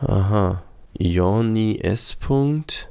Aha. 0.00 0.62
Joni 0.98 1.78
S. 1.80 2.14
Punkt. 2.14 2.90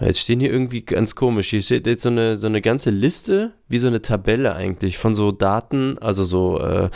Jetzt 0.00 0.20
stehen 0.20 0.40
hier 0.40 0.50
irgendwie 0.50 0.82
ganz 0.82 1.14
komisch. 1.14 1.50
Hier 1.50 1.62
steht 1.62 1.86
jetzt 1.86 2.02
so 2.02 2.08
eine, 2.08 2.36
so 2.36 2.46
eine 2.46 2.60
ganze 2.60 2.90
Liste, 2.90 3.52
wie 3.68 3.78
so 3.78 3.86
eine 3.86 4.02
Tabelle 4.02 4.54
eigentlich, 4.54 4.98
von 4.98 5.14
so 5.14 5.30
Daten, 5.30 5.98
also 5.98 6.24
so, 6.24 6.58
äh, 6.58 6.90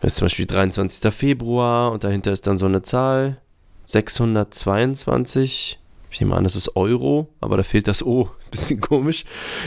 das 0.00 0.12
ist 0.12 0.16
zum 0.16 0.26
Beispiel 0.26 0.46
23. 0.46 1.12
Februar 1.12 1.92
und 1.92 2.04
dahinter 2.04 2.32
ist 2.32 2.46
dann 2.46 2.58
so 2.58 2.66
eine 2.66 2.82
Zahl, 2.82 3.40
622. 3.84 5.78
Ich 6.10 6.20
nehme 6.20 6.34
an, 6.34 6.44
das 6.44 6.56
ist 6.56 6.76
Euro, 6.76 7.28
aber 7.40 7.56
da 7.56 7.62
fehlt 7.62 7.86
das 7.86 8.04
O. 8.04 8.30
Bisschen 8.50 8.80
komisch. 8.80 9.24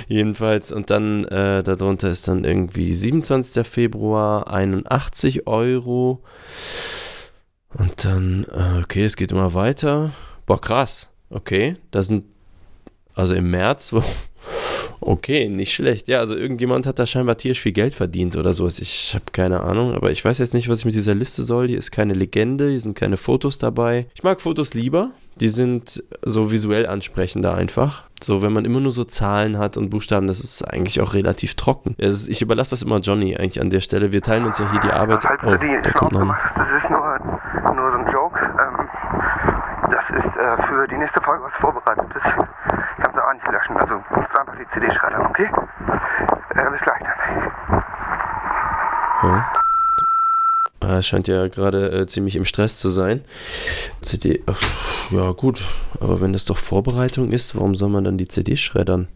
Jedenfalls, 0.07 0.71
und 0.71 0.89
dann 0.89 1.23
äh, 1.25 1.63
darunter 1.63 2.09
ist 2.09 2.27
dann 2.27 2.43
irgendwie 2.43 2.93
27. 2.93 3.65
Februar, 3.65 4.51
81 4.51 5.47
Euro. 5.47 6.21
Und 7.77 8.05
dann, 8.05 8.45
äh, 8.53 8.81
okay, 8.83 9.05
es 9.05 9.15
geht 9.15 9.31
immer 9.31 9.53
weiter. 9.53 10.11
Boah, 10.45 10.59
krass. 10.59 11.09
Okay, 11.29 11.77
da 11.91 12.03
sind, 12.03 12.25
also 13.15 13.33
im 13.33 13.49
März, 13.49 13.95
okay, 14.99 15.47
nicht 15.47 15.73
schlecht. 15.73 16.07
Ja, 16.07 16.19
also 16.19 16.35
irgendjemand 16.35 16.85
hat 16.85 16.99
da 16.99 17.07
scheinbar 17.07 17.37
tierisch 17.37 17.61
viel 17.61 17.71
Geld 17.71 17.95
verdient 17.95 18.35
oder 18.35 18.53
so. 18.53 18.67
Ich 18.67 19.13
habe 19.15 19.25
keine 19.31 19.61
Ahnung, 19.61 19.93
aber 19.93 20.11
ich 20.11 20.23
weiß 20.23 20.37
jetzt 20.37 20.53
nicht, 20.53 20.69
was 20.69 20.79
ich 20.79 20.85
mit 20.85 20.93
dieser 20.93 21.15
Liste 21.15 21.41
soll. 21.41 21.69
Hier 21.69 21.77
ist 21.77 21.91
keine 21.91 22.13
Legende, 22.13 22.69
hier 22.69 22.79
sind 22.79 22.95
keine 22.95 23.17
Fotos 23.17 23.57
dabei. 23.57 24.07
Ich 24.13 24.23
mag 24.23 24.41
Fotos 24.41 24.73
lieber. 24.73 25.11
Die 25.39 25.47
sind 25.49 26.03
so 26.21 26.51
visuell 26.51 26.85
ansprechender 26.87 27.55
einfach. 27.55 28.03
So, 28.21 28.41
wenn 28.41 28.53
man 28.53 28.65
immer 28.65 28.79
nur 28.79 28.91
so 28.91 29.03
Zahlen 29.03 29.57
hat 29.57 29.75
und 29.77 29.89
Buchstaben, 29.89 30.27
das 30.27 30.39
ist 30.39 30.61
eigentlich 30.63 31.01
auch 31.01 31.13
relativ 31.13 31.55
trocken. 31.55 31.95
Ist- 31.97 32.27
Ich 32.29 32.41
überlasse 32.41 32.71
das 32.71 32.83
immer 32.83 32.99
Johnny 32.99 33.35
eigentlich 33.35 33.59
an 33.59 33.69
der 33.69 33.81
Stelle. 33.81 34.11
Wir 34.11 34.21
teilen 34.21 34.45
uns 34.45 34.59
ja 34.59 34.69
hier 34.71 34.79
die 34.79 34.91
Arbeit. 34.91 35.23
Falls 35.23 35.43
Oh, 35.43 35.51
du 35.51 35.57
die 35.57 35.79
da 35.81 35.91
kommt 35.91 36.11
noch 36.13 36.33
hast, 36.33 36.57
das 36.57 36.67
ist 36.83 36.89
nur, 36.89 37.73
nur 37.75 37.91
so 37.91 37.97
ein 37.97 38.11
Joke. 38.11 38.39
Ähm, 38.39 38.89
das 39.91 40.25
ist 40.25 40.37
äh, 40.37 40.67
für 40.67 40.87
die 40.87 40.97
nächste 40.97 41.21
Folge 41.21 41.43
was 41.43 41.53
Vorbereitetes. 41.55 42.23
Kannst 42.23 43.17
du 43.17 43.21
auch 43.21 43.33
nicht 43.33 43.47
löschen. 43.51 43.75
Also 43.77 43.95
nutzt 44.15 44.39
einfach 44.39 44.55
die 44.55 44.67
CD-Schredder, 44.73 45.29
okay? 45.29 45.49
Äh, 46.55 46.69
bis 46.71 46.81
gleich 46.81 46.99
dann. 47.01 47.83
Ja. 49.23 49.45
Er 50.83 51.01
scheint 51.01 51.27
ja 51.27 51.47
gerade 51.47 51.91
äh, 51.91 52.07
ziemlich 52.07 52.35
im 52.35 52.45
Stress 52.45 52.79
zu 52.79 52.89
sein. 52.89 53.21
CD, 54.01 54.41
ach, 54.45 54.61
ja 55.11 55.31
gut, 55.31 55.61
aber 55.99 56.21
wenn 56.21 56.33
das 56.33 56.45
doch 56.45 56.57
Vorbereitung 56.57 57.31
ist, 57.31 57.55
warum 57.55 57.75
soll 57.75 57.89
man 57.89 58.03
dann 58.03 58.17
die 58.17 58.27
CD 58.27 58.55
schreddern? 58.55 59.07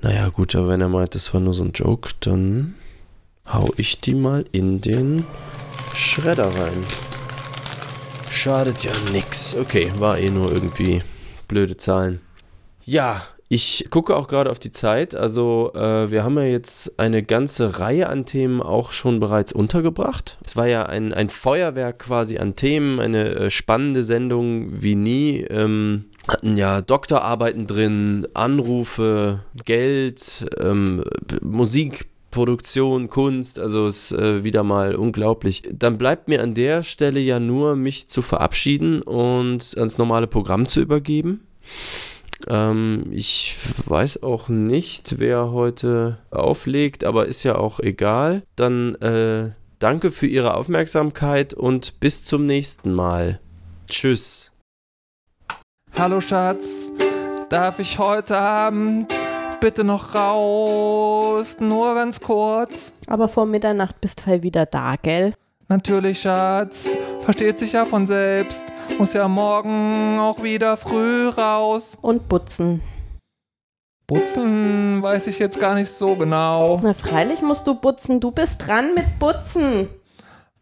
Naja 0.00 0.28
gut, 0.28 0.54
aber 0.54 0.68
wenn 0.68 0.80
er 0.80 0.88
meint, 0.88 1.14
das 1.14 1.34
war 1.34 1.40
nur 1.40 1.54
so 1.54 1.64
ein 1.64 1.72
Joke, 1.72 2.10
dann 2.20 2.74
hau 3.52 3.68
ich 3.76 4.00
die 4.00 4.14
mal 4.14 4.44
in 4.52 4.80
den 4.80 5.24
Schredder 5.94 6.46
rein. 6.46 6.84
Schadet 8.30 8.84
ja 8.84 8.92
nix. 9.12 9.56
Okay, 9.56 9.90
war 9.98 10.18
eh 10.18 10.30
nur 10.30 10.52
irgendwie 10.52 11.02
blöde 11.48 11.76
Zahlen. 11.76 12.20
Ja, 12.84 13.22
ich 13.50 13.86
gucke 13.90 14.14
auch 14.14 14.28
gerade 14.28 14.50
auf 14.50 14.58
die 14.58 14.70
Zeit. 14.70 15.14
Also, 15.14 15.72
äh, 15.74 16.10
wir 16.10 16.22
haben 16.22 16.36
ja 16.36 16.44
jetzt 16.44 16.98
eine 16.98 17.22
ganze 17.22 17.78
Reihe 17.78 18.08
an 18.08 18.26
Themen 18.26 18.60
auch 18.60 18.92
schon 18.92 19.20
bereits 19.20 19.52
untergebracht. 19.52 20.38
Es 20.44 20.54
war 20.54 20.68
ja 20.68 20.84
ein, 20.84 21.14
ein 21.14 21.30
Feuerwerk 21.30 22.00
quasi 22.00 22.38
an 22.38 22.56
Themen, 22.56 23.00
eine 23.00 23.30
äh, 23.30 23.50
spannende 23.50 24.04
Sendung 24.04 24.82
wie 24.82 24.96
nie. 24.96 25.46
Ähm, 25.48 26.04
hatten 26.28 26.58
ja 26.58 26.82
Doktorarbeiten 26.82 27.66
drin, 27.66 28.28
Anrufe, 28.34 29.40
Geld, 29.64 30.46
ähm, 30.58 31.04
Musik. 31.42 32.06
Produktion, 32.30 33.08
Kunst, 33.08 33.58
also 33.58 33.86
es 33.86 34.12
ist 34.12 34.18
äh, 34.18 34.44
wieder 34.44 34.62
mal 34.62 34.94
unglaublich. 34.96 35.62
Dann 35.72 35.96
bleibt 35.96 36.28
mir 36.28 36.42
an 36.42 36.52
der 36.52 36.82
Stelle 36.82 37.20
ja 37.20 37.40
nur, 37.40 37.74
mich 37.74 38.06
zu 38.06 38.20
verabschieden 38.20 39.00
und 39.00 39.74
ans 39.78 39.96
normale 39.96 40.26
Programm 40.26 40.66
zu 40.66 40.82
übergeben. 40.82 41.46
Ähm, 42.46 43.06
ich 43.10 43.56
weiß 43.86 44.22
auch 44.22 44.48
nicht, 44.48 45.18
wer 45.18 45.50
heute 45.50 46.18
auflegt, 46.30 47.04
aber 47.04 47.26
ist 47.26 47.42
ja 47.42 47.56
auch 47.56 47.80
egal. 47.80 48.42
Dann 48.56 48.94
äh, 48.96 49.50
danke 49.78 50.10
für 50.10 50.26
Ihre 50.26 50.54
Aufmerksamkeit 50.54 51.54
und 51.54 52.00
bis 52.00 52.24
zum 52.24 52.46
nächsten 52.46 52.92
Mal. 52.92 53.40
Tschüss. 53.88 54.52
Hallo 55.98 56.20
Schatz, 56.20 56.92
darf 57.48 57.80
ich 57.80 57.98
heute 57.98 58.38
Abend 58.38 59.12
bitte 59.60 59.82
noch 59.82 60.14
raus? 60.14 61.56
Nur 61.58 61.94
ganz 61.94 62.20
kurz. 62.20 62.92
Aber 63.06 63.28
vor 63.28 63.46
Mitternacht 63.46 64.00
bist 64.00 64.26
du 64.26 64.42
wieder 64.42 64.66
da, 64.66 64.94
gell? 65.02 65.34
Natürlich, 65.70 66.22
Schatz. 66.22 66.96
Versteht 67.20 67.58
sich 67.58 67.72
ja 67.72 67.84
von 67.84 68.06
selbst. 68.06 68.64
Muss 68.98 69.12
ja 69.12 69.28
morgen 69.28 70.18
auch 70.18 70.42
wieder 70.42 70.78
früh 70.78 71.28
raus. 71.28 71.98
Und 72.00 72.26
putzen. 72.26 72.80
Putzen 74.06 75.02
weiß 75.02 75.26
ich 75.26 75.38
jetzt 75.38 75.60
gar 75.60 75.74
nicht 75.74 75.92
so 75.92 76.14
genau. 76.14 76.80
Na, 76.82 76.94
freilich 76.94 77.42
musst 77.42 77.66
du 77.66 77.74
putzen. 77.74 78.18
Du 78.18 78.30
bist 78.30 78.66
dran 78.66 78.94
mit 78.94 79.04
Putzen. 79.18 79.90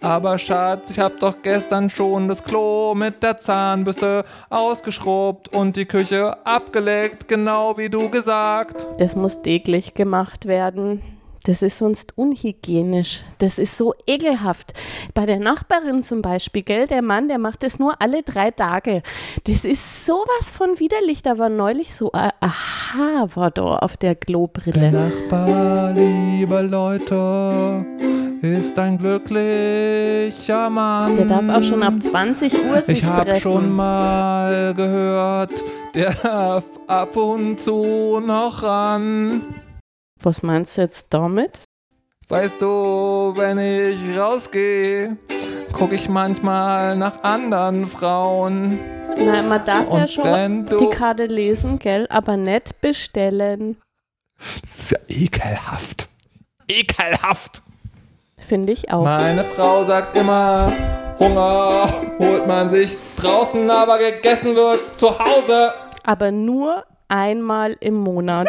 Aber 0.00 0.38
Schatz, 0.38 0.90
ich 0.90 0.98
hab 0.98 1.20
doch 1.20 1.36
gestern 1.40 1.88
schon 1.88 2.26
das 2.26 2.42
Klo 2.42 2.96
mit 2.96 3.22
der 3.22 3.38
Zahnbürste 3.38 4.24
ausgeschrubbt 4.50 5.54
und 5.54 5.76
die 5.76 5.86
Küche 5.86 6.44
abgeleckt, 6.44 7.28
genau 7.28 7.78
wie 7.78 7.88
du 7.88 8.10
gesagt. 8.10 8.88
Das 8.98 9.14
muss 9.14 9.40
täglich 9.40 9.94
gemacht 9.94 10.46
werden. 10.46 11.00
Das 11.46 11.62
ist 11.62 11.78
sonst 11.78 12.18
unhygienisch. 12.18 13.22
Das 13.38 13.58
ist 13.58 13.76
so 13.78 13.94
ekelhaft. 14.08 14.72
Bei 15.14 15.26
der 15.26 15.38
Nachbarin 15.38 16.02
zum 16.02 16.20
Beispiel, 16.20 16.62
gell, 16.64 16.88
der 16.88 17.02
Mann, 17.02 17.28
der 17.28 17.38
macht 17.38 17.62
das 17.62 17.78
nur 17.78 18.02
alle 18.02 18.24
drei 18.24 18.50
Tage. 18.50 19.00
Das 19.44 19.64
ist 19.64 20.04
sowas 20.06 20.50
von 20.50 20.80
widerlich. 20.80 21.22
Da 21.22 21.38
war 21.38 21.48
neulich 21.48 21.94
so 21.94 22.10
ein 22.10 22.32
Aha 22.40 23.28
war 23.34 23.52
da 23.52 23.76
auf 23.76 23.96
der 23.96 24.06
Der 24.06 24.14
Klobrille. 24.16 24.90
Nachbar, 24.90 25.92
liebe 25.92 26.62
Leute, 26.62 27.86
ist 28.42 28.76
ein 28.76 28.98
glücklicher 28.98 30.68
Mann. 30.68 31.16
Der 31.16 31.26
darf 31.26 31.48
auch 31.48 31.62
schon 31.62 31.84
ab 31.84 31.94
20 32.00 32.52
Uhr 32.68 32.82
sich 32.82 32.98
Ich 32.98 33.04
hab 33.04 33.24
treffen. 33.24 33.40
schon 33.40 33.70
mal 33.70 34.74
gehört, 34.74 35.52
der 35.94 36.12
darf 36.12 36.64
ab 36.88 37.16
und 37.16 37.60
zu 37.60 38.20
noch 38.20 38.64
ran. 38.64 39.42
Was 40.22 40.42
meinst 40.42 40.76
du 40.76 40.82
jetzt 40.82 41.06
damit? 41.10 41.60
Weißt 42.28 42.60
du, 42.60 43.32
wenn 43.36 43.58
ich 43.58 44.18
rausgehe, 44.18 45.16
guck 45.72 45.92
ich 45.92 46.08
manchmal 46.08 46.96
nach 46.96 47.22
anderen 47.22 47.86
Frauen. 47.86 48.78
Na, 49.18 49.42
man 49.42 49.64
darf 49.64 49.84
ja 49.88 50.00
Und 50.02 50.10
schon 50.10 50.24
wenn 50.24 50.66
du- 50.66 50.78
die 50.78 50.90
Karte 50.90 51.26
lesen, 51.26 51.78
gell, 51.78 52.06
aber 52.10 52.36
nicht 52.36 52.80
bestellen. 52.80 53.76
Das 54.62 54.78
ist 54.80 54.90
ja 54.90 54.98
ekelhaft. 55.08 56.08
Ekelhaft. 56.68 57.62
Finde 58.36 58.72
ich 58.72 58.92
auch. 58.92 59.04
Meine 59.04 59.44
Frau 59.44 59.84
sagt 59.84 60.16
immer, 60.18 60.70
Hunger 61.18 61.88
holt 62.18 62.46
man 62.46 62.68
sich 62.68 62.96
draußen, 63.16 63.70
aber 63.70 63.98
gegessen 63.98 64.54
wird 64.54 64.80
zu 64.98 65.18
Hause. 65.18 65.72
Aber 66.04 66.30
nur 66.32 66.84
einmal 67.08 67.76
im 67.80 67.94
Monat. 67.94 68.48